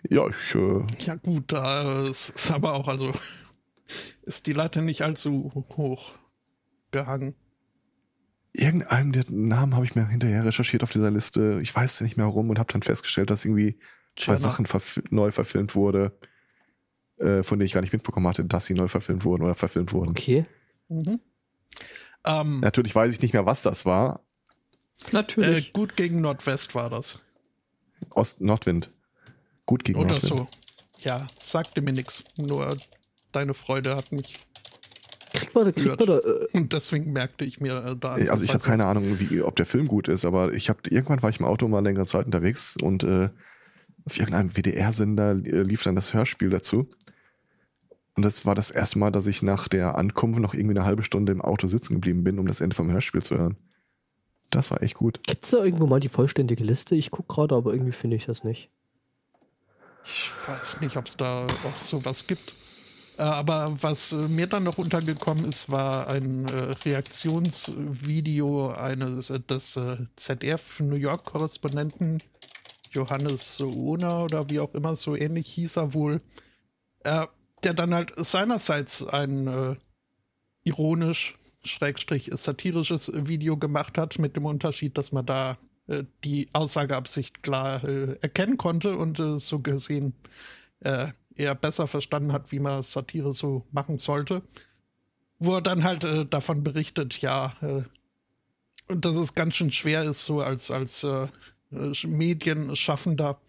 Ja, 0.10 0.28
ich, 0.28 0.56
äh, 0.56 0.84
Ja 1.00 1.16
gut, 1.16 1.52
da 1.52 2.06
ist, 2.08 2.30
ist 2.30 2.52
aber 2.52 2.74
auch, 2.74 2.88
also 2.88 3.12
ist 4.24 4.48
die 4.48 4.54
Latte 4.54 4.82
nicht 4.82 5.02
allzu 5.02 5.52
hoch 5.78 6.12
gehangen. 6.92 7.36
Irgendeinem 8.58 9.12
der 9.12 9.26
Namen 9.30 9.76
habe 9.76 9.86
ich 9.86 9.96
mir 9.96 10.08
hinterher 10.08 10.46
recherchiert 10.46 10.84
auf 10.84 10.92
dieser 10.92 11.12
Liste. 11.12 11.60
Ich 11.62 11.74
weiß 11.76 12.02
nicht 12.02 12.18
mehr 12.18 12.26
warum 12.26 12.50
und 12.50 12.60
habe 12.60 12.72
dann 12.72 12.82
festgestellt, 12.82 13.30
dass 13.30 13.46
irgendwie 13.46 13.80
zwei 14.18 14.36
Sachen 14.38 14.66
verf 14.66 15.00
neu 15.10 15.32
verfilmt 15.32 15.76
wurde, 15.76 16.18
äh, 17.18 17.44
von 17.44 17.60
denen 17.60 17.68
ich 17.68 17.74
gar 17.74 17.82
nicht 17.82 17.94
mitbekommen 17.94 18.28
hatte, 18.28 18.46
dass 18.46 18.66
sie 18.66 18.74
neu 18.74 18.88
verfilmt 18.88 19.26
wurden 19.26 19.44
oder 19.44 19.56
verfilmt 19.56 19.94
wurden. 19.94 20.10
Okay. 20.12 20.46
Mhm. 20.90 21.20
Ähm, 22.26 22.60
Natürlich 22.62 22.96
weiß 22.96 23.14
ich 23.14 23.22
nicht 23.22 23.34
mehr, 23.34 23.46
was 23.46 23.62
das 23.62 23.86
war. 23.86 24.22
äh, 25.08 25.12
Natürlich. 25.12 25.74
gut 25.74 25.96
gegen 25.96 26.22
Nordwest 26.22 26.76
war 26.76 26.90
das. 26.90 27.20
Ost 28.12 28.42
Nordwind. 28.42 28.92
Gut 29.66 29.84
gegen 29.84 30.00
Oder 30.00 30.12
Nordwind. 30.12 30.34
so. 30.34 30.48
Ja, 31.00 31.28
sagte 31.38 31.82
mir 31.82 31.94
nichts. 31.94 32.24
Nur 32.38 32.78
deine 33.32 33.54
Freude 33.54 33.96
hat 33.96 34.12
mich. 34.12 34.40
Kriegt 35.40 35.56
man 35.56 35.74
kriegt 35.74 36.00
man 36.00 36.08
da, 36.08 36.18
äh, 36.18 36.48
Und 36.54 36.74
deswegen 36.74 37.14
merkte 37.14 37.46
ich 37.46 37.60
mir 37.60 37.76
äh, 37.86 37.96
da. 37.96 38.14
Also 38.14 38.44
ich 38.44 38.54
habe 38.54 38.64
keine 38.64 38.86
Ahnung, 38.86 39.20
wie, 39.20 39.42
ob 39.42 39.56
der 39.56 39.66
Film 39.66 39.88
gut 39.88 40.08
ist, 40.08 40.26
aber 40.26 40.54
ich 40.54 40.70
habe 40.70 40.80
irgendwann 40.90 41.22
war 41.22 41.30
ich 41.30 41.40
im 41.40 41.46
Auto 41.46 41.68
mal 41.68 41.84
längere 41.84 42.06
Zeit 42.06 42.26
unterwegs 42.26 42.76
und 42.82 43.04
äh, 43.04 43.30
auf 44.06 44.18
irgendeinem 44.18 44.56
WDR-Sender 44.56 45.34
lief 45.34 45.84
dann 45.84 45.96
das 45.96 46.14
Hörspiel 46.14 46.50
dazu. 46.50 46.90
Und 48.16 48.24
das 48.24 48.46
war 48.46 48.56
das 48.56 48.72
erste 48.72 48.98
Mal, 48.98 49.12
dass 49.12 49.28
ich 49.28 49.44
nach 49.44 49.68
der 49.68 49.96
Ankunft 49.96 50.40
noch 50.40 50.54
irgendwie 50.54 50.76
eine 50.76 50.86
halbe 50.86 51.04
Stunde 51.04 51.32
im 51.32 51.42
Auto 51.42 51.68
sitzen 51.68 51.94
geblieben 51.96 52.24
bin, 52.24 52.40
um 52.40 52.48
das 52.48 52.62
Ende 52.62 52.76
vom 52.76 52.90
Hörspiel 52.90 53.22
zu 53.22 53.38
hören. 53.38 53.58
Das 54.50 54.72
war 54.72 54.82
echt 54.82 54.96
gut. 54.96 55.20
Gibt 55.28 55.44
es 55.44 55.52
da 55.52 55.64
irgendwo 55.64 55.86
mal 55.86 56.00
die 56.00 56.10
vollständige 56.10 56.64
Liste? 56.64 56.96
Ich 56.96 57.12
gucke 57.12 57.34
gerade, 57.34 57.54
aber 57.54 57.74
irgendwie 57.74 57.92
finde 57.92 58.16
ich 58.16 58.26
das 58.26 58.44
nicht. 58.44 58.70
Ich 60.06 60.32
weiß 60.48 60.82
nicht, 60.82 60.96
ob 60.96 61.06
es 61.08 61.18
da 61.18 61.46
auch 61.66 61.76
sowas 61.76 62.26
gibt. 62.28 62.54
Äh, 63.18 63.24
aber 63.24 63.76
was 63.82 64.12
äh, 64.12 64.16
mir 64.28 64.48
dann 64.48 64.64
noch 64.64 64.78
untergekommen 64.78 65.46
ist, 65.46 65.70
war 65.70 66.08
ein 66.08 66.48
äh, 66.48 66.76
Reaktionsvideo 66.86 68.70
eines 68.72 69.28
des 69.28 69.80
ZDF 70.16 70.80
New 70.80 70.96
York 70.96 71.26
Korrespondenten 71.26 72.22
Johannes 72.92 73.60
Ohner 73.62 74.24
oder 74.24 74.50
wie 74.50 74.60
auch 74.60 74.74
immer 74.74 74.96
so 74.96 75.16
ähnlich 75.16 75.48
hieß 75.54 75.78
er 75.78 75.94
wohl, 75.94 76.22
der 77.04 77.74
dann 77.74 77.94
halt 77.94 78.14
seinerseits 78.16 79.06
ein 79.06 79.78
ironisch 80.64 81.36
schrägstrich 81.64 82.32
satirisches 82.34 83.12
Video 83.14 83.58
gemacht 83.58 83.98
hat 83.98 84.20
mit 84.20 84.36
dem 84.36 84.46
Unterschied, 84.46 84.98
dass 84.98 85.12
man 85.12 85.26
da 85.26 85.58
die 86.24 86.50
Aussageabsicht 86.54 87.44
klar 87.44 87.84
erkennen 87.84 88.58
konnte 88.58 88.96
und 88.98 89.22
so 89.42 89.60
gesehen 89.60 90.14
er 91.38 91.56
besser 91.56 91.88
verstanden 91.88 92.32
hat, 92.32 92.52
wie 92.52 92.60
man 92.60 92.84
Satire 92.84 93.34
so 93.34 93.66
machen 93.72 93.98
sollte. 93.98 94.42
Wo 95.40 95.56
er 95.56 95.62
dann 95.62 95.84
halt 95.84 96.04
äh, 96.04 96.26
davon 96.26 96.64
berichtet, 96.64 97.20
ja, 97.22 97.54
äh, 97.62 97.84
dass 98.88 99.16
es 99.16 99.36
ganz 99.36 99.56
schön 99.56 99.72
schwer 99.72 100.04
ist, 100.04 100.26
so 100.26 100.42
als, 100.42 100.72
als 100.72 101.04
äh, 101.04 101.28
Medienschaffender, 102.06 103.40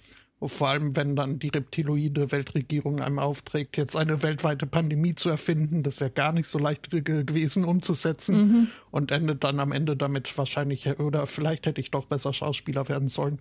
vor 0.41 0.69
allem 0.69 0.97
wenn 0.97 1.17
dann 1.17 1.39
die 1.39 1.49
reptiloide 1.49 2.31
Weltregierung 2.31 3.01
einem 3.01 3.19
aufträgt, 3.19 3.77
jetzt 3.77 3.97
eine 3.97 4.23
weltweite 4.23 4.67
Pandemie 4.67 5.15
zu 5.15 5.29
erfinden, 5.29 5.83
das 5.83 6.01
wäre 6.01 6.11
gar 6.11 6.33
nicht 6.33 6.49
so 6.49 6.59
leicht 6.59 6.91
gewesen 6.91 7.65
umzusetzen 7.65 8.37
mhm. 8.37 8.69
und 8.91 9.11
endet 9.11 9.45
dann 9.45 9.61
am 9.61 9.73
Ende 9.73 9.97
damit 9.97 10.37
wahrscheinlich, 10.37 10.99
oder 10.99 11.27
vielleicht 11.27 11.67
hätte 11.67 11.81
ich 11.81 11.91
doch 11.91 12.07
besser 12.07 12.33
Schauspieler 12.33 12.89
werden 12.89 13.09
sollen. 13.09 13.41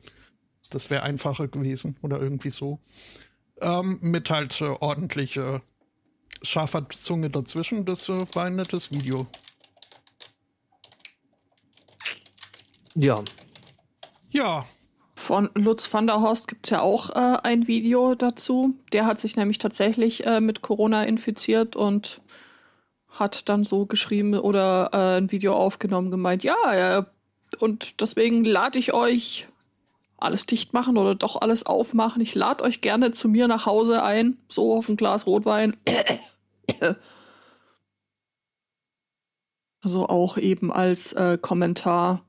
Das 0.70 0.90
wäre 0.90 1.04
einfacher 1.04 1.48
gewesen 1.48 1.96
oder 2.02 2.20
irgendwie 2.20 2.50
so. 2.50 2.80
Ähm, 3.62 4.00
mit 4.02 4.30
halt 4.30 4.62
äh, 4.62 4.66
ordentlich 4.66 5.38
äh, 5.38 5.60
scharfer 6.42 6.88
Zunge 6.90 7.30
dazwischen. 7.30 7.86
Das 7.86 8.08
äh, 8.10 8.26
war 8.34 8.46
ein 8.46 8.56
nettes 8.56 8.92
Video. 8.92 9.26
Ja. 12.94 13.24
Ja. 14.30 14.66
Von 15.16 15.50
Lutz 15.56 15.92
van 15.92 16.08
der 16.08 16.22
Horst 16.22 16.48
gibt 16.48 16.68
es 16.68 16.72
ja 16.72 16.82
auch 16.82 17.10
äh, 17.10 17.38
ein 17.44 17.68
Video 17.68 18.16
dazu. 18.16 18.76
Der 18.94 19.06
hat 19.06 19.20
sich 19.20 19.36
nämlich 19.36 19.58
tatsächlich 19.58 20.26
äh, 20.26 20.40
mit 20.40 20.62
Corona 20.62 21.04
infiziert 21.04 21.76
und 21.76 22.22
hat 23.10 23.50
dann 23.50 23.64
so 23.64 23.86
geschrieben 23.86 24.36
oder 24.36 24.90
äh, 24.94 25.18
ein 25.18 25.32
Video 25.32 25.56
aufgenommen, 25.56 26.12
gemeint, 26.12 26.44
ja, 26.44 27.08
und 27.60 28.02
deswegen 28.02 28.44
lade 28.44 28.78
ich 28.78 28.94
euch 28.94 29.48
alles 30.18 30.46
dicht 30.46 30.74
machen 30.74 30.98
oder 30.98 31.16
doch 31.16 31.42
alles 31.42 31.66
aufmachen. 31.66 32.22
Ich 32.22 32.36
lade 32.36 32.64
euch 32.64 32.82
gerne 32.82 33.12
zu 33.12 33.30
mir 33.30 33.48
nach 33.48 33.66
Hause 33.66 34.04
ein, 34.04 34.38
so 34.50 34.76
auf 34.76 34.90
ein 34.90 34.98
Glas 34.98 35.26
Rotwein. 35.26 35.76
Also 39.80 40.08
auch 40.10 40.38
eben 40.38 40.74
als 40.74 41.14
äh, 41.14 41.38
Kommentar, 41.40 42.26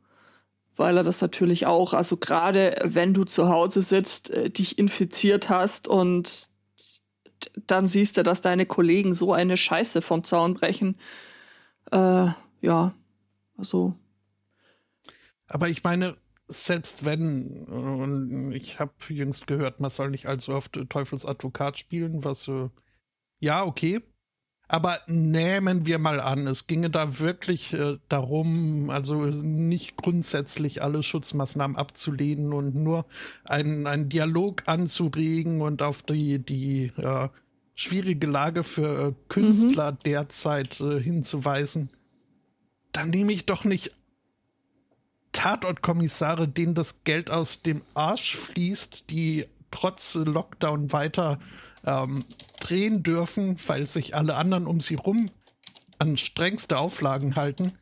weil 0.76 0.96
er 0.98 1.02
das 1.02 1.20
natürlich 1.22 1.66
auch, 1.66 1.92
also 1.92 2.16
gerade 2.16 2.78
wenn 2.84 3.14
du 3.14 3.24
zu 3.24 3.48
Hause 3.48 3.82
sitzt, 3.82 4.30
äh, 4.30 4.48
dich 4.50 4.78
infiziert 4.78 5.48
hast 5.48 5.88
und 5.88 6.50
dann 7.66 7.86
siehst 7.86 8.16
du, 8.16 8.22
dass 8.22 8.42
deine 8.42 8.66
Kollegen 8.66 9.14
so 9.14 9.32
eine 9.32 9.56
Scheiße 9.56 10.02
vom 10.02 10.24
Zaun 10.24 10.54
brechen. 10.54 10.96
Äh, 11.90 12.28
ja, 12.60 12.94
also. 13.56 13.94
Aber 15.48 15.68
ich 15.68 15.82
meine, 15.82 16.16
selbst 16.48 17.04
wenn, 17.04 17.66
und 17.66 18.52
ich 18.52 18.80
habe 18.80 18.92
jüngst 19.08 19.46
gehört, 19.46 19.80
man 19.80 19.90
soll 19.90 20.10
nicht 20.10 20.26
allzu 20.26 20.52
oft 20.52 20.72
Teufels 20.88 21.26
Advokat 21.26 21.78
spielen, 21.78 22.24
was 22.24 22.48
äh, 22.48 22.68
ja, 23.40 23.64
okay. 23.64 24.00
Aber 24.70 24.98
nehmen 25.06 25.86
wir 25.86 25.98
mal 25.98 26.20
an, 26.20 26.46
es 26.46 26.66
ginge 26.66 26.90
da 26.90 27.20
wirklich 27.20 27.72
äh, 27.72 27.96
darum, 28.08 28.90
also 28.90 29.24
nicht 29.24 29.96
grundsätzlich 29.96 30.82
alle 30.82 31.02
Schutzmaßnahmen 31.02 31.76
abzulehnen 31.76 32.52
und 32.52 32.74
nur 32.74 33.06
einen, 33.44 33.86
einen 33.86 34.10
Dialog 34.10 34.64
anzuregen 34.66 35.62
und 35.62 35.80
auf 35.80 36.02
die, 36.02 36.38
die 36.38 36.92
äh, 36.98 37.28
schwierige 37.74 38.26
Lage 38.26 38.62
für 38.62 39.08
äh, 39.08 39.14
Künstler 39.28 39.92
mhm. 39.92 39.98
derzeit 40.04 40.80
äh, 40.80 41.00
hinzuweisen. 41.00 41.88
Dann 42.92 43.08
nehme 43.08 43.32
ich 43.32 43.46
doch 43.46 43.64
nicht 43.64 43.92
Tatortkommissare, 45.38 46.48
denen 46.48 46.74
das 46.74 47.04
Geld 47.04 47.30
aus 47.30 47.62
dem 47.62 47.82
Arsch 47.94 48.36
fließt, 48.36 49.08
die 49.08 49.46
trotz 49.70 50.16
Lockdown 50.16 50.92
weiter 50.92 51.38
ähm, 51.86 52.24
drehen 52.58 53.04
dürfen, 53.04 53.56
weil 53.68 53.86
sich 53.86 54.16
alle 54.16 54.34
anderen 54.34 54.66
um 54.66 54.80
sie 54.80 54.96
rum 54.96 55.30
an 56.00 56.16
strengste 56.16 56.76
Auflagen 56.76 57.36
halten, 57.36 57.72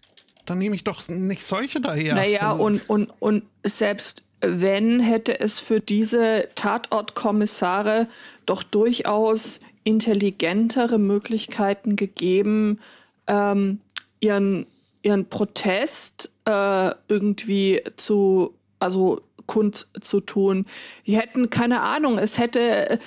dann 0.44 0.58
nehme 0.58 0.76
ich 0.76 0.84
doch 0.84 1.08
nicht 1.08 1.44
solche 1.44 1.80
daher. 1.80 2.14
Naja, 2.14 2.52
also, 2.52 2.62
und, 2.62 2.90
und, 2.90 3.10
und 3.20 3.44
selbst 3.64 4.22
wenn, 4.40 5.00
hätte 5.00 5.40
es 5.40 5.58
für 5.58 5.80
diese 5.80 6.50
Tatortkommissare 6.56 8.06
doch 8.44 8.62
durchaus 8.64 9.60
intelligentere 9.82 10.98
Möglichkeiten 10.98 11.96
gegeben, 11.96 12.80
ähm, 13.26 13.80
ihren, 14.20 14.66
ihren 15.02 15.26
Protest 15.30 16.30
äh, 16.46 16.92
irgendwie 17.08 17.82
zu, 17.96 18.54
also 18.78 19.20
kund 19.46 19.86
zu 20.00 20.20
tun. 20.20 20.66
Die 21.06 21.16
hätten, 21.16 21.50
keine 21.50 21.80
Ahnung, 21.82 22.18
es 22.18 22.38
hätte, 22.38 22.98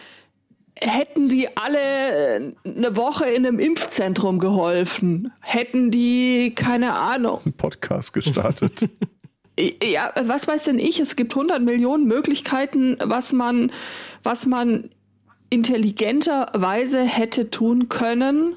hätten 0.75 1.29
die 1.29 1.57
alle 1.57 2.53
eine 2.63 2.95
Woche 2.95 3.25
in 3.25 3.45
einem 3.45 3.59
Impfzentrum 3.59 4.39
geholfen. 4.39 5.31
Hätten 5.41 5.91
die, 5.91 6.53
keine 6.55 6.97
Ahnung. 6.97 7.39
Ein 7.45 7.53
Podcast 7.53 8.13
gestartet. 8.13 8.89
ja, 9.83 10.13
was 10.21 10.47
weiß 10.47 10.65
denn 10.65 10.79
ich? 10.79 10.99
Es 10.99 11.15
gibt 11.15 11.33
100 11.33 11.61
Millionen 11.61 12.05
Möglichkeiten, 12.05 12.97
was 13.01 13.33
man, 13.33 13.71
was 14.23 14.45
man 14.45 14.89
intelligenterweise 15.49 17.01
hätte 17.01 17.49
tun 17.49 17.89
können 17.89 18.55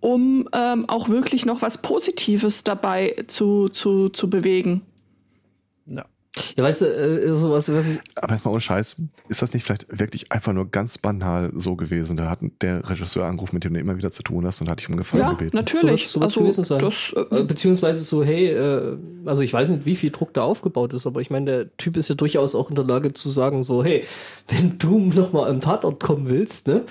um 0.00 0.48
ähm, 0.52 0.88
auch 0.88 1.08
wirklich 1.08 1.46
noch 1.46 1.62
was 1.62 1.78
Positives 1.78 2.64
dabei 2.64 3.16
zu, 3.26 3.68
zu, 3.68 4.08
zu 4.08 4.30
bewegen. 4.30 4.82
Ja. 5.86 6.04
Ja, 6.56 6.64
weißt 6.64 6.82
du, 6.82 6.86
äh, 6.86 7.34
sowas, 7.34 7.72
was 7.72 7.88
ich. 7.88 7.98
Aber 8.16 8.32
jetzt 8.34 8.44
mal 8.44 8.50
ohne 8.50 8.60
Scheiß, 8.60 8.96
ist 9.28 9.42
das 9.42 9.54
nicht 9.54 9.64
vielleicht 9.64 9.86
wirklich 9.90 10.30
einfach 10.30 10.52
nur 10.52 10.70
ganz 10.70 10.98
banal 10.98 11.52
so 11.56 11.76
gewesen? 11.76 12.16
Da 12.16 12.30
hat 12.30 12.40
der 12.60 12.88
Regisseur 12.88 13.24
angerufen, 13.24 13.56
mit 13.56 13.64
dem 13.64 13.74
du 13.74 13.80
immer 13.80 13.96
wieder 13.96 14.10
zu 14.10 14.22
tun 14.22 14.46
hast 14.46 14.60
und 14.60 14.70
hat 14.70 14.80
dich 14.80 14.88
um 14.88 14.96
Gefallen 14.96 15.22
ja, 15.22 15.30
gebeten. 15.32 15.56
natürlich. 15.56 16.08
So, 16.08 16.20
so 16.28 16.44
also, 16.44 16.62
sein. 16.62 16.80
Das, 16.80 17.12
äh, 17.12 17.44
Beziehungsweise 17.44 18.04
so, 18.04 18.22
hey, 18.22 18.48
äh, 18.48 18.96
also 19.24 19.42
ich 19.42 19.52
weiß 19.52 19.70
nicht, 19.70 19.84
wie 19.84 19.96
viel 19.96 20.10
Druck 20.10 20.34
da 20.34 20.42
aufgebaut 20.42 20.92
ist, 20.94 21.06
aber 21.06 21.20
ich 21.20 21.30
meine, 21.30 21.46
der 21.46 21.76
Typ 21.76 21.96
ist 21.96 22.08
ja 22.08 22.14
durchaus 22.14 22.54
auch 22.54 22.68
in 22.70 22.76
der 22.76 22.84
Lage 22.84 23.12
zu 23.12 23.30
sagen, 23.30 23.62
so, 23.62 23.82
hey, 23.82 24.04
wenn 24.48 24.78
du 24.78 24.98
nochmal 24.98 25.50
am 25.50 25.60
Tatort 25.60 26.00
kommen 26.00 26.28
willst, 26.28 26.68
ne? 26.68 26.84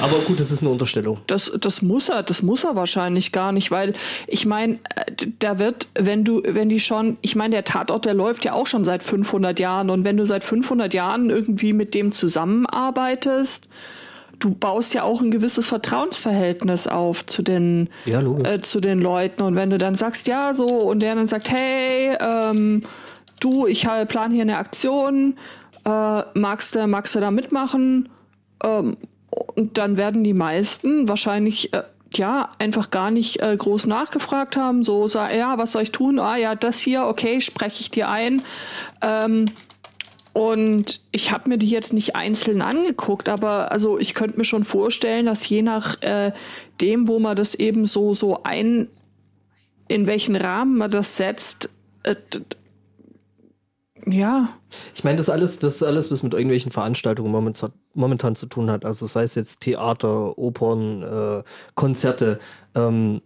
Aber 0.00 0.18
gut, 0.18 0.40
das 0.40 0.50
ist 0.50 0.62
eine 0.62 0.70
Unterstellung. 0.70 1.18
Das, 1.26 1.50
das 1.60 1.82
muss 1.82 2.08
er, 2.08 2.22
das 2.22 2.42
muss 2.42 2.64
er 2.64 2.76
wahrscheinlich 2.76 3.32
gar 3.32 3.52
nicht, 3.52 3.70
weil 3.70 3.94
ich 4.26 4.46
meine, 4.46 4.74
äh, 4.94 5.26
da 5.38 5.58
wird, 5.58 5.88
wenn 5.94 6.24
du, 6.24 6.42
wenn 6.44 6.68
die 6.68 6.80
schon, 6.80 7.16
ich 7.22 7.36
meine, 7.36 7.50
der 7.50 7.64
Tatort, 7.64 8.04
der 8.04 8.14
läuft 8.14 8.44
ja 8.44 8.52
auch 8.52 8.66
schon 8.66 8.84
seit 8.84 9.02
500 9.02 9.58
Jahren 9.58 9.90
und 9.90 10.04
wenn 10.04 10.16
du 10.16 10.26
seit 10.26 10.44
500 10.44 10.92
Jahren 10.94 11.30
irgendwie 11.30 11.72
mit 11.72 11.94
dem 11.94 12.12
zusammenarbeitest, 12.12 13.68
du 14.38 14.54
baust 14.54 14.94
ja 14.94 15.02
auch 15.02 15.20
ein 15.20 15.30
gewisses 15.30 15.68
Vertrauensverhältnis 15.68 16.86
auf 16.86 17.26
zu 17.26 17.42
den, 17.42 17.88
ja, 18.04 18.20
äh, 18.20 18.60
zu 18.60 18.80
den 18.80 19.00
Leuten 19.00 19.42
und 19.42 19.56
wenn 19.56 19.70
du 19.70 19.78
dann 19.78 19.94
sagst, 19.94 20.28
ja, 20.28 20.54
so 20.54 20.66
und 20.66 21.00
der 21.00 21.14
dann 21.14 21.26
sagt, 21.26 21.50
hey, 21.50 22.16
ähm, 22.20 22.82
du, 23.40 23.66
ich 23.66 23.86
plan 24.08 24.30
hier 24.30 24.42
eine 24.42 24.58
Aktion, 24.58 25.36
äh, 25.84 26.22
magst 26.34 26.74
du, 26.74 26.86
magst 26.86 27.14
du 27.14 27.20
da 27.20 27.30
mitmachen? 27.30 28.08
Ähm, 28.62 28.96
und 29.54 29.78
dann 29.78 29.96
werden 29.96 30.24
die 30.24 30.34
meisten 30.34 31.08
wahrscheinlich 31.08 31.72
äh, 31.72 31.82
ja 32.14 32.50
einfach 32.58 32.90
gar 32.90 33.10
nicht 33.10 33.42
äh, 33.42 33.56
groß 33.56 33.86
nachgefragt 33.86 34.56
haben. 34.56 34.82
So, 34.82 35.08
sag, 35.08 35.34
ja, 35.34 35.58
was 35.58 35.72
soll 35.72 35.82
ich 35.82 35.92
tun? 35.92 36.18
Ah 36.18 36.36
ja, 36.36 36.54
das 36.54 36.80
hier, 36.80 37.04
okay, 37.04 37.40
spreche 37.40 37.80
ich 37.80 37.90
dir 37.90 38.08
ein. 38.08 38.42
Ähm, 39.02 39.46
und 40.32 41.00
ich 41.10 41.32
habe 41.32 41.48
mir 41.48 41.58
die 41.58 41.68
jetzt 41.68 41.92
nicht 41.92 42.14
einzeln 42.14 42.62
angeguckt, 42.62 43.28
aber 43.28 43.72
also 43.72 43.98
ich 43.98 44.14
könnte 44.14 44.38
mir 44.38 44.44
schon 44.44 44.64
vorstellen, 44.64 45.26
dass 45.26 45.48
je 45.48 45.62
nach 45.62 46.00
äh, 46.02 46.32
dem, 46.80 47.08
wo 47.08 47.18
man 47.18 47.34
das 47.34 47.54
eben 47.54 47.86
so 47.86 48.14
so 48.14 48.44
ein, 48.44 48.88
in 49.88 50.06
welchen 50.06 50.36
Rahmen 50.36 50.78
man 50.78 50.90
das 50.90 51.16
setzt, 51.16 51.70
äh, 52.04 52.14
Ja, 54.06 54.48
Ich 54.94 55.04
meine, 55.04 55.16
das 55.16 55.28
alles, 55.28 55.58
das 55.58 55.82
alles, 55.82 56.10
was 56.10 56.22
mit 56.22 56.32
irgendwelchen 56.32 56.72
Veranstaltungen 56.72 57.30
momentan, 57.30 57.72
momentan 57.94 58.36
zu 58.36 58.46
tun 58.46 58.70
hat. 58.70 58.84
Also 58.84 59.06
sei 59.06 59.22
es 59.22 59.34
jetzt 59.34 59.60
Theater, 59.60 60.38
Opern, 60.38 61.02
äh, 61.02 61.42
Konzerte, 61.74 62.38
ähm, 62.74 63.20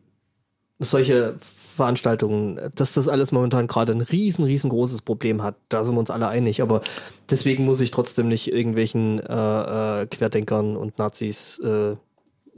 solche 0.79 1.37
Veranstaltungen, 1.77 2.61
dass 2.75 2.95
das 2.95 3.09
alles 3.09 3.33
momentan 3.33 3.67
gerade 3.67 3.93
ein 3.93 4.01
riesen, 4.01 4.45
riesengroßes 4.45 5.03
Problem 5.03 5.43
hat. 5.43 5.57
Da 5.69 5.85
sind 5.85 5.95
wir 5.95 6.01
uns 6.01 6.11
alle 6.11 6.29
einig. 6.29 6.61
Aber 6.63 6.83
deswegen 7.31 7.65
muss 7.65 7.81
ich 7.81 7.91
trotzdem 7.91 8.29
nicht 8.29 8.53
irgendwelchen 8.53 9.21
äh, 9.21 10.03
äh, 10.03 10.07
Querdenkern 10.07 10.77
und 10.77 10.99
Nazis 10.99 11.59
äh, 11.61 11.97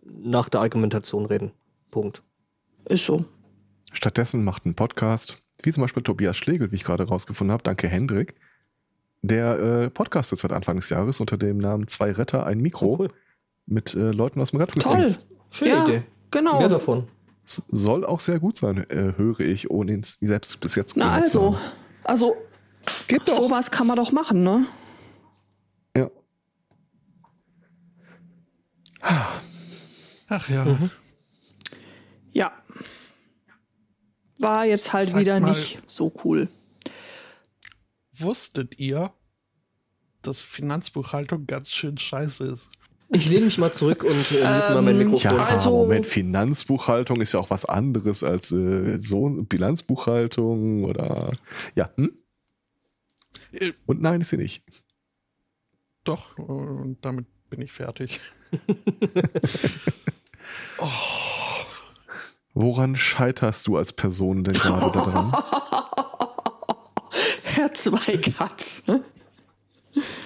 nach 0.04 0.48
der 0.48 0.60
Argumentation 0.60 1.26
reden. 1.26 1.52
Punkt. 1.90 2.22
ist 2.86 3.04
so. 3.04 3.24
Stattdessen 3.92 4.42
macht 4.42 4.66
ein 4.66 4.74
Podcast, 4.74 5.40
wie 5.64 5.72
zum 5.72 5.82
Beispiel 5.82 6.02
Tobias 6.02 6.36
Schlegel, 6.36 6.70
wie 6.70 6.76
ich 6.76 6.84
gerade 6.84 7.04
rausgefunden 7.04 7.52
habe, 7.52 7.62
danke 7.62 7.88
Hendrik, 7.88 8.34
der 9.22 9.58
äh, 9.58 9.90
podcastet 9.90 10.38
seit 10.38 10.52
Anfang 10.52 10.76
des 10.76 10.90
Jahres 10.90 11.20
unter 11.20 11.36
dem 11.36 11.58
Namen 11.58 11.86
Zwei 11.88 12.12
Retter, 12.12 12.46
ein 12.46 12.58
Mikro 12.58 12.96
Cool. 12.98 13.10
mit 13.66 13.94
äh, 13.94 14.10
Leuten 14.10 14.40
aus 14.40 14.50
dem 14.50 14.58
Toll. 14.60 14.66
Rettungsdienst. 14.66 15.28
Schöne 15.50 15.70
ja, 15.70 15.84
Idee. 15.84 16.02
Genau. 16.30 16.58
Mehr 16.58 16.68
davon. 16.68 17.08
S- 17.46 17.62
Soll 17.68 18.04
auch 18.04 18.20
sehr 18.20 18.40
gut 18.40 18.56
sein, 18.56 18.88
äh, 18.90 19.14
höre 19.16 19.40
ich, 19.40 19.70
ohne 19.70 19.92
ihn 19.92 20.02
selbst 20.02 20.60
bis 20.60 20.74
jetzt 20.74 20.96
Na 20.96 21.12
also, 21.12 21.54
haben. 21.56 21.64
also 22.04 22.36
Geht 23.06 23.28
doch. 23.28 23.34
sowas 23.34 23.70
kann 23.70 23.86
man 23.86 23.96
doch 23.96 24.12
machen, 24.12 24.42
ne? 24.42 24.66
Ja. 25.96 26.10
Ach 30.28 30.48
ja. 30.48 30.66
Ja. 32.32 32.52
War 34.44 34.64
jetzt 34.66 34.92
halt 34.92 35.08
Sag 35.10 35.20
wieder 35.20 35.40
mal- 35.40 35.48
nicht 35.50 35.80
so 35.86 36.12
cool. 36.24 36.48
Wusstet 38.12 38.78
ihr, 38.78 39.12
dass 40.22 40.40
Finanzbuchhaltung 40.40 41.46
ganz 41.46 41.70
schön 41.70 41.98
scheiße 41.98 42.44
ist? 42.44 42.68
Ich 43.10 43.28
lehne 43.28 43.44
mich 43.46 43.58
mal 43.58 43.72
zurück 43.72 44.02
und 44.04 44.10
äh, 44.10 44.14
mute 44.34 44.74
mal 44.74 44.82
mein 44.82 45.00
Ähm, 45.00 45.10
Mikrofon. 45.10 45.36
Ja, 45.36 45.44
Also- 45.46 45.70
Moment, 45.70 46.06
Finanzbuchhaltung 46.06 47.20
ist 47.20 47.32
ja 47.34 47.40
auch 47.40 47.50
was 47.50 47.64
anderes 47.64 48.22
als 48.24 48.50
äh, 48.52 48.96
so 48.98 49.28
Bilanzbuchhaltung 49.48 50.84
oder 50.84 51.32
ja. 51.74 51.90
Hm? 51.96 52.16
Äh, 53.52 53.72
Und 53.86 54.00
nein, 54.00 54.20
ist 54.20 54.30
sie 54.30 54.36
nicht. 54.36 54.62
doch, 56.04 56.36
und 56.38 56.98
damit 57.02 57.26
bin 57.50 57.60
ich 57.62 57.72
fertig. 57.72 58.20
Woran 62.54 62.94
scheiterst 62.96 63.66
du 63.66 63.76
als 63.76 63.92
Person 63.92 64.44
denn 64.44 64.54
gerade 64.54 64.92
daran? 64.92 65.32
Herr 67.42 67.72
Zweikatz. 67.74 68.82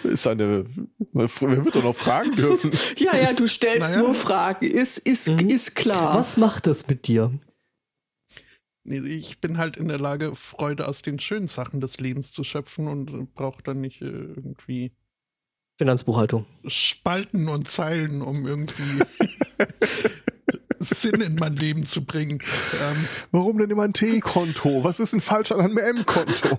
Ist 0.03 0.27
eine. 0.27 0.65
Man 1.13 1.29
wird 1.29 1.75
doch 1.75 1.83
noch 1.83 1.95
fragen 1.97 2.33
dürfen. 2.37 2.71
ja, 2.97 3.17
ja, 3.17 3.33
du 3.33 3.47
stellst 3.47 3.91
Naja. 3.91 4.03
nur 4.03 4.15
Fragen. 4.15 4.67
Ist, 4.67 4.99
ist, 4.99 5.29
Mhm. 5.29 5.49
ist 5.49 5.75
klar. 5.75 6.15
Was 6.15 6.37
macht 6.37 6.67
das 6.67 6.87
mit 6.87 7.07
dir? 7.07 7.33
Ich 8.85 9.41
bin 9.41 9.59
halt 9.59 9.77
in 9.77 9.89
der 9.89 9.99
Lage, 9.99 10.35
Freude 10.35 10.89
aus 10.89 11.03
den 11.03 11.19
schönen 11.19 11.49
Sachen 11.49 11.81
des 11.83 11.99
Lebens 11.99 12.33
zu 12.33 12.45
schöpfen 12.45 12.89
und 12.89 13.35
brauche 13.35 13.63
dann 13.63 13.83
nicht 13.83 14.01
äh, 14.01 14.07
irgendwie 14.07 14.93
Finanzbuchhaltung. 15.77 16.47
Spalten 16.67 17.49
und 17.49 17.69
Zeilen, 17.69 18.23
um 18.23 18.47
irgendwie 18.47 18.83
Sinn 20.79 21.21
in 21.21 21.35
mein 21.35 21.57
Leben 21.57 21.87
zu 21.87 22.05
bringen. 22.05 22.43
Ähm, 22.81 23.09
Warum 23.33 23.59
denn 23.59 23.71
immer 23.71 23.85
ein 23.85 23.93
T-Konto? 23.93 24.85
Was 24.85 25.01
ist 25.01 25.13
denn 25.13 25.21
falsch 25.21 25.53
an 25.53 25.61
einem 25.61 25.79
M-Konto? 25.79 26.59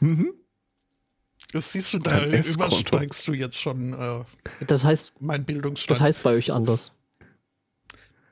das 1.52 1.72
siehst 1.72 1.92
du, 1.94 1.98
da 1.98 2.24
übersteigst 2.26 3.26
du 3.28 3.32
jetzt 3.32 3.58
schon 3.58 3.92
äh, 3.92 4.24
Das 4.66 4.84
heißt, 4.84 5.14
mein 5.20 5.44
Bildungsstand. 5.44 5.98
das 5.98 6.04
heißt 6.04 6.22
bei 6.22 6.34
euch 6.34 6.52
anders. 6.52 6.92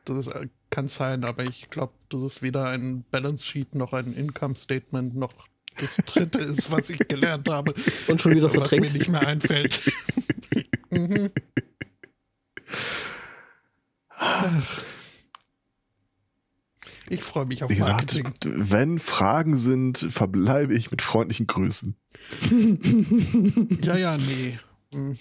Das 0.05 0.27
ist, 0.27 0.35
äh, 0.35 0.49
kann 0.71 0.89
sein, 0.89 1.25
aber 1.25 1.45
ich 1.45 1.71
glaube, 1.71 1.93
das 2.09 2.23
ist 2.23 2.43
weder 2.43 2.67
ein 2.67 3.05
Balance 3.11 3.45
Sheet 3.45 3.75
noch 3.75 3.93
ein 3.93 4.13
Income 4.15 4.55
Statement 4.55 5.15
noch 5.15 5.33
das 5.79 5.97
dritte 5.97 6.39
ist, 6.39 6.71
was 6.71 6.91
ich 6.91 6.99
gelernt 7.09 7.49
habe. 7.49 7.75
Und 8.09 8.21
schon 8.21 8.35
wieder 8.35 8.47
was 8.47 8.55
mir 8.55 8.65
verdrängt. 8.65 8.95
nicht 8.95 9.09
mehr 9.09 9.27
einfällt. 9.27 9.81
mhm. 10.91 11.31
Ich 17.09 17.23
freue 17.23 17.47
mich 17.47 17.63
auf 17.63 17.71
Wie 17.71 17.77
gesagt, 17.77 18.15
Marketing. 18.23 18.55
wenn 18.71 18.99
Fragen 18.99 19.57
sind, 19.57 19.99
verbleibe 19.99 20.75
ich 20.75 20.91
mit 20.91 21.03
freundlichen 21.03 21.47
Grüßen. 21.47 21.97
Ja, 23.83 23.97
ja, 23.97 24.17
nee. 24.17 24.59
Hm. 24.95 25.19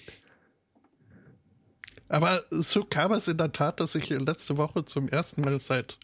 Aber 2.08 2.42
so 2.50 2.84
kam 2.84 3.12
es 3.12 3.26
in 3.28 3.38
der 3.38 3.52
Tat, 3.52 3.80
dass 3.80 3.94
ich 3.94 4.08
letzte 4.10 4.56
Woche 4.56 4.84
zum 4.84 5.08
ersten 5.08 5.40
Mal 5.40 5.58
seit 5.60 5.98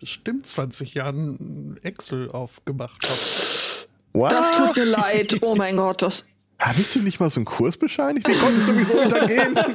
bestimmt 0.00 0.46
20 0.46 0.94
Jahren 0.94 1.78
Excel 1.82 2.30
aufgemacht 2.30 3.04
habe. 3.04 3.86
Wow. 4.12 4.30
Das 4.30 4.50
tut 4.50 4.76
mir 4.76 4.84
leid. 4.84 5.38
Oh 5.42 5.54
mein 5.54 5.76
Gott, 5.76 6.02
das. 6.02 6.24
Habe 6.58 6.80
ich 6.80 6.88
dir 6.88 7.02
nicht 7.02 7.20
mal 7.20 7.28
so 7.28 7.38
einen 7.40 7.44
Kurs 7.44 7.76
bescheinigt? 7.76 8.26
Wie 8.28 8.34
konnte 8.38 8.56
es 8.58 8.66
sowieso 8.66 8.94
untergehen? 8.94 9.58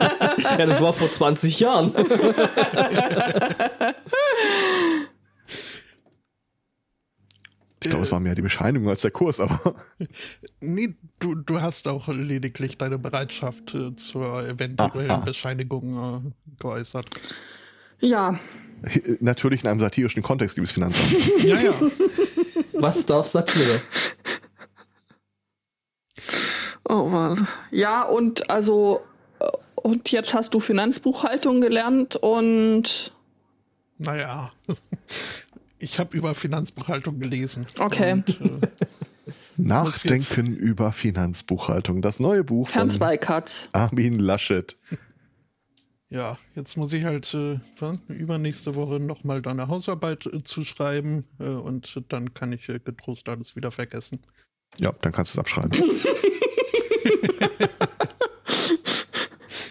Ja, 0.58 0.66
das 0.66 0.82
war 0.82 0.94
vor 0.94 1.10
20 1.12 1.60
Jahren. 1.60 1.94
Ich 7.84 7.90
glaube, 7.90 8.04
es 8.04 8.12
war 8.12 8.20
mehr 8.20 8.36
die 8.36 8.42
Bescheinigung 8.42 8.90
als 8.90 9.02
der 9.02 9.12
Kurs, 9.12 9.40
aber 9.40 9.76
Nee, 10.62 10.96
du, 11.20 11.36
du 11.36 11.62
hast 11.62 11.88
auch 11.88 12.08
lediglich 12.08 12.78
deine 12.78 13.00
Bereitschaft 13.00 13.74
äh, 13.74 13.96
zur 13.96 14.48
eventuellen 14.48 15.10
Ah, 15.12 15.16
ah. 15.16 15.26
Bescheinigung 15.26 16.26
äh, 16.26 16.62
geäußert. 16.62 17.10
Ja, 18.00 18.40
natürlich 19.20 19.64
in 19.64 19.70
einem 19.70 19.80
satirischen 19.80 20.24
Kontext, 20.24 20.58
liebes 20.58 20.72
Finanzamt. 20.72 21.12
Ja, 21.44 21.60
ja. 21.60 21.74
Was 22.74 23.06
darf 23.06 23.28
Satire? 23.28 23.82
Oh 26.92 27.10
Mann. 27.10 27.48
Ja, 27.72 28.04
und 28.04 28.50
also. 28.50 29.02
äh, 29.40 29.48
Und 29.82 30.12
jetzt 30.12 30.34
hast 30.34 30.54
du 30.54 30.60
Finanzbuchhaltung 30.60 31.62
gelernt 31.62 32.16
und. 32.18 33.12
Naja. 33.98 34.52
Ich 35.84 35.98
habe 35.98 36.16
über 36.16 36.36
Finanzbuchhaltung 36.36 37.20
gelesen. 37.20 37.66
Okay. 37.80 38.14
Und, 38.14 38.30
äh, 38.40 38.68
Nachdenken 39.58 40.56
über 40.56 40.92
Finanzbuchhaltung. 40.92 42.04
Das 42.04 42.20
neue 42.20 42.44
Buch 42.44 42.70
Herrn 42.70 42.82
von 42.82 42.90
Zweikatz. 42.92 43.68
Armin 43.72 44.20
Laschet. 44.20 44.78
ja, 46.10 46.38
jetzt 46.54 46.78
muss 46.78 46.94
ich 46.94 47.04
halt 47.04 47.34
äh, 47.34 47.60
was, 47.80 47.98
übernächste 48.10 48.76
Woche 48.76 49.00
nochmal 49.00 49.42
deine 49.42 49.70
Hausarbeit 49.70 50.28
äh, 50.28 50.44
zuschreiben 50.44 51.26
äh, 51.40 51.46
und 51.46 52.00
dann 52.10 52.32
kann 52.36 52.52
ich 52.54 52.70
äh, 52.70 52.78
getrost 52.78 53.28
alles 53.28 53.56
wieder 53.56 53.72
vergessen. 53.72 54.20
Ja, 54.78 54.94
dann 55.02 55.12
kannst 55.12 55.34
du 55.34 55.40
es 55.40 55.40
abschreiben. 55.40 55.72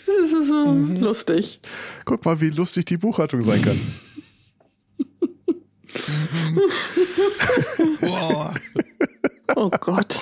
Das 0.07 0.33
ist 0.33 0.49
so 0.49 0.65
lustig. 0.99 1.61
Guck 2.05 2.25
mal, 2.25 2.41
wie 2.41 2.51
lustig 2.51 2.85
die 2.87 2.97
Buchhaltung 2.97 3.43
sein 3.43 3.63
kann. 3.63 3.81
Boah. 8.01 8.55
Oh 9.57 9.71
Gott. 9.71 10.19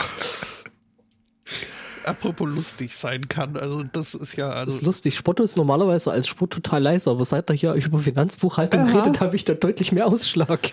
Apropos 2.04 2.48
lustig 2.48 2.96
sein 2.96 3.28
kann, 3.28 3.56
also 3.58 3.82
das 3.82 4.14
ist 4.14 4.34
ja 4.36 4.48
Das 4.48 4.56
also 4.56 4.76
ist 4.78 4.82
lustig. 4.82 5.16
Spotto 5.16 5.42
ist 5.42 5.56
normalerweise 5.58 6.10
als 6.10 6.26
Spott 6.26 6.50
total 6.52 6.82
leise, 6.82 7.10
aber 7.10 7.24
seit 7.26 7.50
er 7.50 7.54
hier 7.54 7.74
über 7.74 7.98
Finanzbuchhaltung 7.98 8.80
Aha. 8.80 9.00
redet, 9.00 9.20
habe 9.20 9.36
ich 9.36 9.44
da 9.44 9.52
deutlich 9.52 9.92
mehr 9.92 10.06
Ausschlag. 10.06 10.72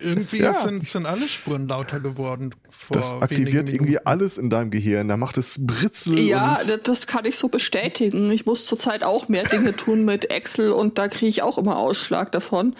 Irgendwie 0.00 0.38
Ja. 0.38 0.52
sind, 0.52 0.86
sind 0.86 1.06
alle 1.06 1.28
Spuren 1.28 1.68
lauter 1.68 2.00
geworden. 2.00 2.54
Vor 2.70 2.96
Das 2.96 3.10
wenigen 3.12 3.22
aktiviert 3.22 3.70
irgendwie 3.70 3.98
alles 3.98 4.38
in 4.38 4.50
deinem 4.50 4.70
Gehirn. 4.70 5.08
Da 5.08 5.16
macht 5.16 5.38
es 5.38 5.64
Britzel 5.66 6.18
Ja, 6.18 6.50
und 6.52 6.68
das, 6.68 6.82
das 6.82 7.06
kann 7.06 7.24
ich 7.24 7.36
so 7.36 7.48
bestätigen. 7.48 8.30
Ich 8.30 8.46
muss 8.46 8.66
zurzeit 8.66 9.02
auch 9.02 9.28
mehr 9.28 9.44
Dinge 9.44 9.74
tun 9.76 10.04
mit 10.04 10.30
Excel 10.30 10.72
und 10.72 10.98
da 10.98 11.08
kriege 11.08 11.28
ich 11.28 11.42
auch 11.42 11.58
immer 11.58 11.76
Ausschlag 11.76 12.32
davon. 12.32 12.74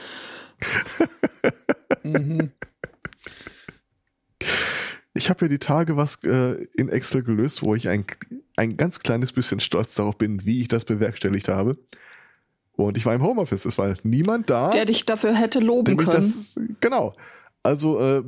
ich 5.15 5.31
habe 5.31 5.45
ja 5.45 5.49
die 5.49 5.59
Tage 5.59 5.97
was 5.97 6.23
äh, 6.25 6.65
in 6.77 6.89
Excel 6.89 7.23
gelöst, 7.23 7.63
wo 7.65 7.75
ich 7.75 7.89
ein, 7.89 8.05
ein 8.57 8.77
ganz 8.77 9.01
kleines 9.01 9.33
bisschen 9.33 9.61
stolz 9.61 9.95
darauf 9.95 10.17
bin, 10.17 10.45
wie 10.45 10.61
ich 10.61 10.69
das 10.69 10.85
bewerkstelligt 10.85 11.49
habe. 11.49 11.77
Und 12.79 12.97
ich 12.97 13.05
war 13.05 13.15
im 13.15 13.23
Homeoffice. 13.23 13.65
Es 13.65 13.77
war 13.77 13.93
niemand 14.05 14.51
da. 14.51 14.71
Der 14.71 14.85
dich 14.85 15.05
dafür 15.05 15.35
hätte 15.35 15.59
loben 15.59 15.97
können. 15.97 16.13
das, 16.13 16.55
genau. 16.81 17.13
Also 17.65 18.01
äh, 18.01 18.23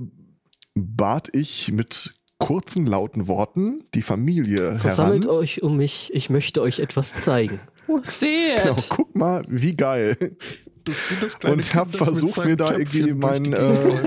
bat 0.74 1.28
ich 1.32 1.70
mit 1.70 2.14
kurzen, 2.38 2.84
lauten 2.84 3.28
Worten 3.28 3.84
die 3.94 4.03
Familie 4.03 4.76
Versammelt 4.78 5.24
heran. 5.24 5.36
euch 5.36 5.62
um 5.62 5.76
mich, 5.76 6.11
ich 6.14 6.30
möchte 6.30 6.62
euch 6.62 6.80
etwas 6.80 7.22
zeigen. 7.22 7.61
seht. 8.03 8.62
Genau, 8.62 8.76
guck 8.88 9.14
mal, 9.14 9.44
wie 9.46 9.76
geil. 9.76 10.16
Das 10.84 10.96
das 11.20 11.36
Und 11.44 11.61
ich 11.61 11.74
habe 11.74 11.90
Kind, 11.90 12.01
das 12.01 12.09
mit 12.11 12.18
versucht, 12.20 12.46
mir 12.46 12.57
da 12.57 12.72
Töpfchen 12.72 13.07
irgendwie 13.07 13.14
mein, 13.14 13.53
äh. 13.53 13.72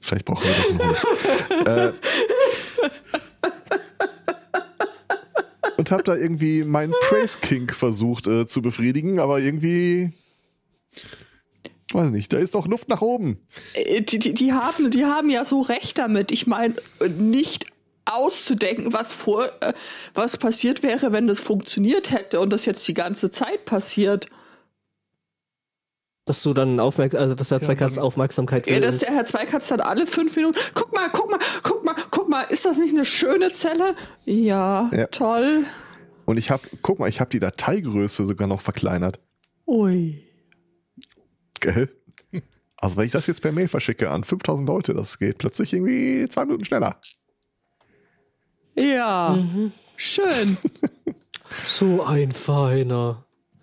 Vielleicht 0.00 0.24
brauchen 0.26 0.44
wir 0.44 0.52
doch 0.52 0.70
einen 0.70 0.80
Hund. 0.88 0.98
äh, 1.68 1.92
und 5.80 5.90
habe 5.90 6.02
da 6.04 6.14
irgendwie 6.14 6.62
meinen 6.64 6.92
Praise 7.08 7.38
Kink 7.40 7.74
versucht 7.74 8.26
äh, 8.26 8.46
zu 8.46 8.62
befriedigen, 8.62 9.18
aber 9.18 9.40
irgendwie 9.40 10.12
weiß 11.92 12.10
nicht, 12.12 12.32
da 12.32 12.38
ist 12.38 12.54
doch 12.54 12.66
Luft 12.68 12.88
nach 12.88 13.00
oben. 13.02 13.38
Äh, 13.74 14.02
Die, 14.02 14.18
die, 14.18 14.32
die, 14.34 14.52
haben, 14.52 14.90
die 14.90 15.04
haben 15.04 15.28
ja 15.30 15.44
so 15.44 15.60
recht 15.60 15.98
damit. 15.98 16.30
Ich 16.30 16.46
meine, 16.46 16.74
nicht 17.18 17.66
auszudenken, 18.04 18.92
was 18.92 19.12
vor, 19.12 19.50
äh, 19.60 19.72
was 20.14 20.36
passiert 20.36 20.82
wäre, 20.82 21.12
wenn 21.12 21.26
das 21.26 21.40
funktioniert 21.40 22.10
hätte 22.12 22.40
und 22.40 22.50
das 22.52 22.64
jetzt 22.64 22.86
die 22.86 22.94
ganze 22.94 23.30
Zeit 23.30 23.64
passiert. 23.64 24.26
Dass 26.26 26.42
du 26.44 26.54
dann 26.54 26.78
aufmerksam, 26.78 27.22
also 27.22 27.34
dass 27.34 27.48
der 27.48 27.60
Zweikatz 27.60 27.94
dann- 27.94 28.04
Aufmerksamkeit 28.04 28.66
will. 28.66 28.74
Ja, 28.74 28.80
dass 28.80 28.98
der 28.98 29.10
Herr 29.12 29.24
Zweikatz 29.26 29.66
dann 29.68 29.80
alle 29.80 30.06
fünf 30.06 30.36
Minuten, 30.36 30.58
guck 30.74 30.92
mal, 30.92 31.08
guck 31.10 31.30
mal, 31.30 31.40
guck 31.62 31.79
mal, 32.30 32.42
ist 32.44 32.64
das 32.64 32.78
nicht 32.78 32.94
eine 32.94 33.04
schöne 33.04 33.50
Zelle? 33.52 33.94
Ja, 34.24 34.88
Ja. 34.92 35.06
toll. 35.08 35.64
Und 36.24 36.36
ich 36.38 36.50
habe, 36.50 36.62
guck 36.82 36.98
mal, 37.00 37.08
ich 37.08 37.20
habe 37.20 37.28
die 37.30 37.40
Dateigröße 37.40 38.24
sogar 38.26 38.46
noch 38.48 38.60
verkleinert. 38.60 39.20
Ui. 39.66 40.24
Gell? 41.60 41.90
Also 42.82 42.96
wenn 42.96 43.04
ich 43.04 43.12
das 43.12 43.26
jetzt 43.26 43.42
per 43.42 43.52
Mail 43.52 43.68
verschicke 43.68 44.08
an 44.08 44.24
5000 44.24 44.66
Leute, 44.66 44.94
das 44.94 45.18
geht 45.18 45.36
plötzlich 45.36 45.74
irgendwie 45.74 46.26
zwei 46.30 46.46
Minuten 46.46 46.64
schneller. 46.64 46.98
Ja, 48.74 49.38
schön. 49.96 50.56
so 51.66 52.02
ein 52.02 52.32
feiner. 52.32 53.26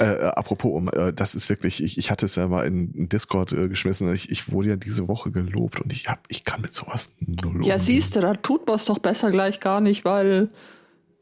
Äh, 0.00 0.04
äh, 0.04 0.24
apropos, 0.26 0.72
um, 0.72 0.88
äh, 0.88 1.12
das 1.12 1.34
ist 1.34 1.48
wirklich, 1.48 1.82
ich, 1.82 1.98
ich 1.98 2.10
hatte 2.10 2.26
es 2.26 2.36
ja 2.36 2.46
mal 2.48 2.66
in, 2.66 3.08
Discord 3.08 3.52
äh, 3.52 3.68
geschmissen. 3.68 4.12
Ich, 4.12 4.30
ich 4.30 4.50
wurde 4.52 4.70
ja 4.70 4.76
diese 4.76 5.08
Woche 5.08 5.30
gelobt 5.30 5.80
und 5.80 5.92
ich 5.92 6.06
hab, 6.08 6.24
ich 6.28 6.44
kann 6.44 6.60
mit 6.60 6.72
sowas 6.72 7.16
null 7.20 7.36
Ja, 7.64 7.74
umgehen. 7.74 7.78
siehst 7.78 8.16
du, 8.16 8.20
da 8.20 8.34
tut 8.34 8.66
man 8.66 8.76
es 8.76 8.84
doch 8.84 8.98
besser 8.98 9.30
gleich 9.30 9.60
gar 9.60 9.80
nicht, 9.80 10.04
weil 10.04 10.48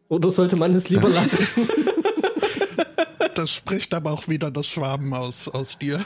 Oder 0.09 0.31
sollte 0.31 0.57
man 0.57 0.75
es 0.75 0.89
lieber 0.89 1.09
lassen? 1.09 1.47
Das 3.35 3.51
spricht 3.51 3.95
aber 3.95 4.11
auch 4.13 4.29
wieder 4.29 4.51
das 4.51 4.67
Schwaben 4.67 5.15
aus, 5.15 5.49
aus 5.49 5.79
dir. 5.79 6.05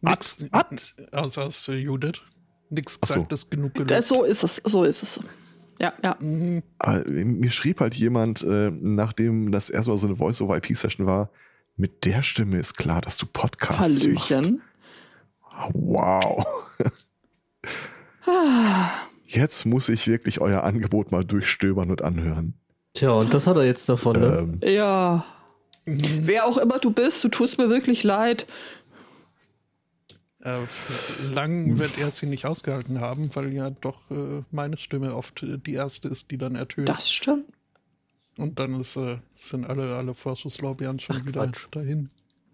Nix, 0.00 0.38
Was? 0.50 0.94
Aus, 1.12 1.38
aus 1.38 1.68
äh, 1.68 1.74
Judith. 1.74 2.20
Nix 2.68 2.98
Ach 3.02 3.06
so. 3.08 3.14
gesagt, 3.14 3.32
ist 3.32 3.50
genug 3.50 3.74
gelobt. 3.74 3.90
äh, 3.92 4.02
so 4.02 4.24
ist 4.24 4.42
es, 4.42 4.60
so 4.64 4.82
ist 4.84 5.02
es. 5.04 5.20
Ja, 5.80 5.92
ja. 6.02 6.16
Aber 6.78 7.04
mir 7.08 7.50
schrieb 7.50 7.80
halt 7.80 7.94
jemand, 7.94 8.42
äh, 8.42 8.70
nachdem 8.72 9.52
das 9.52 9.70
erstmal 9.70 9.98
so 9.98 10.06
eine 10.08 10.16
Voice-over-IP-Session 10.16 11.06
war, 11.06 11.30
mit 11.76 12.04
der 12.04 12.22
Stimme 12.22 12.58
ist 12.58 12.74
klar, 12.74 13.00
dass 13.00 13.16
du 13.16 13.26
Podcasts 13.26 14.06
machst. 14.08 14.30
Hallöchen. 14.30 14.62
Wow. 15.72 16.46
Jetzt 19.26 19.66
muss 19.66 19.88
ich 19.88 20.06
wirklich 20.06 20.40
euer 20.40 20.64
Angebot 20.64 21.12
mal 21.12 21.24
durchstöbern 21.24 21.90
und 21.90 22.02
anhören. 22.02 22.54
Tja, 22.94 23.10
und 23.12 23.34
das 23.34 23.46
hat 23.46 23.56
er 23.56 23.64
jetzt 23.64 23.88
davon, 23.88 24.18
ne? 24.18 24.38
Ähm, 24.38 24.60
Ja. 24.62 25.26
Wer 25.84 26.46
auch 26.46 26.58
immer 26.58 26.78
du 26.80 26.90
bist, 26.90 27.22
du 27.22 27.28
tust 27.28 27.58
mir 27.58 27.68
wirklich 27.68 28.02
leid. 28.02 28.46
Äh, 30.42 30.58
lang 31.32 31.78
wird 31.78 31.98
er 31.98 32.10
sie 32.10 32.26
nicht 32.26 32.46
ausgehalten 32.46 33.00
haben, 33.00 33.30
weil 33.34 33.52
ja 33.52 33.70
doch 33.70 34.00
äh, 34.10 34.42
meine 34.50 34.76
Stimme 34.78 35.14
oft 35.14 35.42
äh, 35.42 35.58
die 35.58 35.74
erste 35.74 36.08
ist, 36.08 36.30
die 36.30 36.38
dann 36.38 36.56
ertönt. 36.56 36.88
Das 36.88 37.10
stimmt. 37.10 37.46
Und 38.38 38.58
dann 38.58 38.80
ist, 38.80 38.96
äh, 38.96 39.18
sind 39.34 39.68
alle, 39.68 39.96
alle 39.96 40.14
Vorschusslorbeeren 40.14 41.00
schon 41.00 41.24
wieder 41.26 41.46
Quatsch. 41.46 41.68
dahin. 41.70 42.08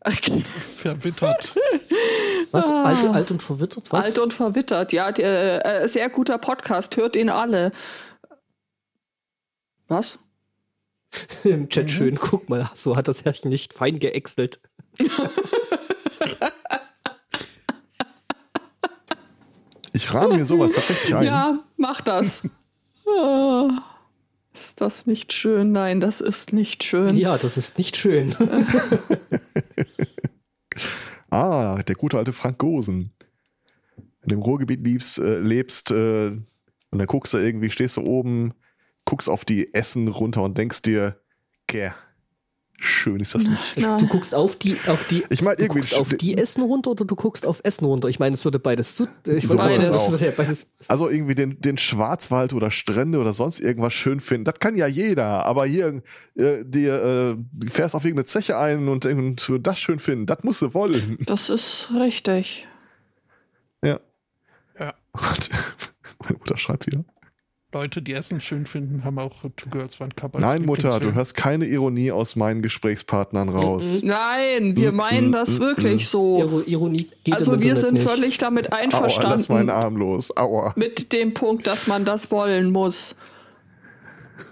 Okay. 0.05 0.45
Verwittert. 0.59 1.55
Was? 2.53 2.68
Alt, 2.68 3.05
alt 3.07 3.30
und 3.30 3.43
verwittert? 3.43 3.91
Was? 3.91 4.07
Alt 4.07 4.18
und 4.18 4.35
verwittert, 4.35 4.93
ja. 4.93 5.11
Der, 5.11 5.83
äh, 5.83 5.89
sehr 5.89 6.11
guter 6.11 6.39
Podcast, 6.39 6.97
hört 6.97 7.16
ihn 7.16 7.30
alle. 7.30 7.72
Was? 9.89 10.18
Im 11.45 11.68
Chat 11.68 11.91
schön, 11.91 12.16
guck 12.16 12.49
mal, 12.49 12.70
so 12.74 12.97
hat 12.97 13.09
das 13.09 13.24
Herrchen 13.24 13.49
nicht 13.51 13.72
fein 13.72 13.99
geäxtelt. 13.99 14.61
ich 19.93 20.12
rahme 20.12 20.37
mir 20.37 20.45
sowas 20.45 20.72
tatsächlich 20.72 21.14
ein. 21.14 21.24
Ja, 21.24 21.59
mach 21.76 22.01
das. 22.03 22.43
Ist 24.55 24.81
das 24.81 25.07
nicht 25.07 25.33
schön? 25.33 25.73
Nein, 25.73 26.01
das 26.01 26.21
ist 26.21 26.53
nicht 26.53 26.85
schön. 26.85 27.17
Ja, 27.17 27.39
das 27.39 27.57
ist 27.57 27.79
nicht 27.79 27.97
schön. 27.97 28.35
Ah, 31.33 31.83
der 31.83 31.95
gute 31.95 32.19
alte 32.19 32.35
Frank 32.35 32.59
Gosen. 32.59 33.15
Wenn 33.97 34.29
du 34.29 34.35
im 34.35 34.43
Ruhrgebiet 34.43 34.85
liebst, 34.85 35.19
äh, 35.19 35.39
lebst 35.39 35.91
äh, 35.91 36.27
und 36.27 36.99
dann 36.99 37.07
guckst 37.07 37.33
du 37.33 37.39
irgendwie, 37.39 37.71
stehst 37.71 37.97
du 37.97 38.03
oben, 38.03 38.53
guckst 39.07 39.31
auf 39.31 39.47
die 39.47 39.73
Essen 39.73 40.09
runter 40.09 40.43
und 40.43 40.59
denkst 40.59 40.83
dir, 40.83 41.19
gäh, 41.69 41.93
schön 42.83 43.20
ist 43.20 43.35
das 43.35 43.47
nicht. 43.49 43.78
Nein. 43.78 43.99
Du 43.99 44.07
guckst 44.07 44.35
auf 44.35 44.57
die, 44.57 44.76
auf 44.89 45.07
die, 45.07 45.24
Ich 45.30 45.41
meine, 45.43 45.57
du 45.57 45.68
guckst 45.68 45.95
auf 45.95 46.09
die 46.11 46.37
Essen 46.37 46.62
runter 46.62 46.91
oder 46.91 47.05
du 47.05 47.14
guckst 47.14 47.47
auf 47.47 47.61
Essen 47.64 47.85
runter. 47.85 48.09
Ich 48.09 48.18
meine, 48.18 48.35
es 48.35 48.45
würde 48.45 48.59
beides 48.59 48.97
zu, 48.97 49.07
ich 49.26 49.47
So 49.49 49.57
meine, 49.57 49.78
das 49.78 49.91
auch. 49.93 50.11
würde 50.11 50.26
ja 50.26 50.33
beides. 50.37 50.66
Also 50.89 51.09
irgendwie 51.09 51.35
den, 51.35 51.61
den 51.61 51.78
Schwarzwald 51.78 52.53
oder 52.53 52.70
Strände 52.70 53.18
oder 53.18 53.33
sonst 53.33 53.61
irgendwas 53.61 53.95
schön 53.95 54.20
finden, 54.20 54.45
das 54.45 54.59
kann 54.59 54.76
ja 54.76 54.87
jeder. 54.87 55.47
Aber 55.47 55.64
hier, 55.66 56.03
äh, 56.35 56.64
dir, 56.64 57.37
äh, 57.39 57.43
du 57.53 57.70
fährst 57.70 57.95
auf 57.95 58.05
irgendeine 58.05 58.26
Zeche 58.26 58.59
ein 58.59 58.89
und, 58.89 59.07
und 59.07 59.51
das 59.61 59.78
schön 59.78 60.01
finden, 60.01 60.26
das 60.26 60.43
musst 60.43 60.62
du 60.62 60.74
wollen. 60.74 61.18
Das 61.26 61.51
ist 61.51 61.91
richtig. 61.99 62.66
Ja. 63.85 64.01
Ja. 64.78 64.95
Gott, 65.12 65.51
meine 66.24 66.39
Mutter 66.39 66.57
schreibt 66.57 66.87
wieder. 66.87 67.05
Leute, 67.73 68.03
die 68.03 68.12
Essen 68.12 68.39
schön 68.41 68.66
finden, 68.66 69.03
haben 69.03 69.18
auch 69.18 69.33
Two 69.57 69.70
Girls 69.70 69.99
One 70.01 70.11
Cup. 70.14 70.35
als 70.37 70.43
Nein, 70.43 70.66
Mutter, 70.66 71.01
du 71.01 71.14
hörst 71.14 71.35
keine 71.35 71.64
Ironie 71.64 72.12
aus 72.12 72.37
meinen 72.37 72.61
Gesprächspartnern 72.61 73.49
raus. 73.49 74.01
Nein, 74.03 74.77
wir 74.77 74.93
meinen 74.93 75.33
das 75.33 75.59
wirklich 75.59 76.07
so. 76.09 76.39
Iro- 76.39 76.61
Ironie 76.66 77.09
geht 77.25 77.35
Also 77.35 77.59
wir 77.61 77.77
sind 77.77 77.95
nicht. 77.95 78.07
völlig 78.07 78.37
damit 78.39 78.70
Aua, 78.73 78.81
lass 78.83 78.83
meinen 78.83 78.93
einverstanden 78.93 79.70
Arm 79.70 79.97
los. 79.97 80.37
Aua. 80.37 80.73
mit 80.77 81.12
dem 81.14 81.33
Punkt, 81.33 81.66
dass 81.66 81.87
man 81.87 82.05
das 82.05 82.31
wollen 82.31 82.70
muss. 82.70 83.14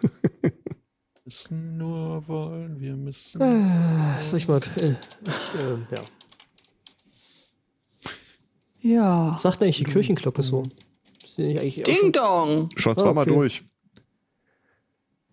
müssen 1.27 1.77
nur 1.77 2.27
wollen, 2.27 2.81
wir 2.81 2.97
müssen. 2.97 3.39
Sag 3.39 4.37
ich 4.39 4.49
mal, 4.49 4.61
äh, 4.77 4.91
ich, 4.91 5.61
äh, 5.61 5.95
ja. 5.95 6.03
Ja. 8.83 9.37
Sagt 9.39 9.61
eigentlich 9.63 9.77
die 9.77 9.85
Kirchenglocke 9.85 10.43
so? 10.43 10.67
Ist 11.41 11.47
die 11.47 11.53
nicht 11.55 11.61
eigentlich 11.61 11.81
auch 11.81 11.85
Ding 11.85 11.97
schon- 11.97 12.13
dong. 12.13 12.69
Schon 12.77 12.97
zweimal 12.97 13.25
okay. 13.25 13.35
durch. 13.35 13.63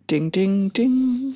Ding, 0.10 0.32
ding, 0.32 0.72
ding. 0.72 1.34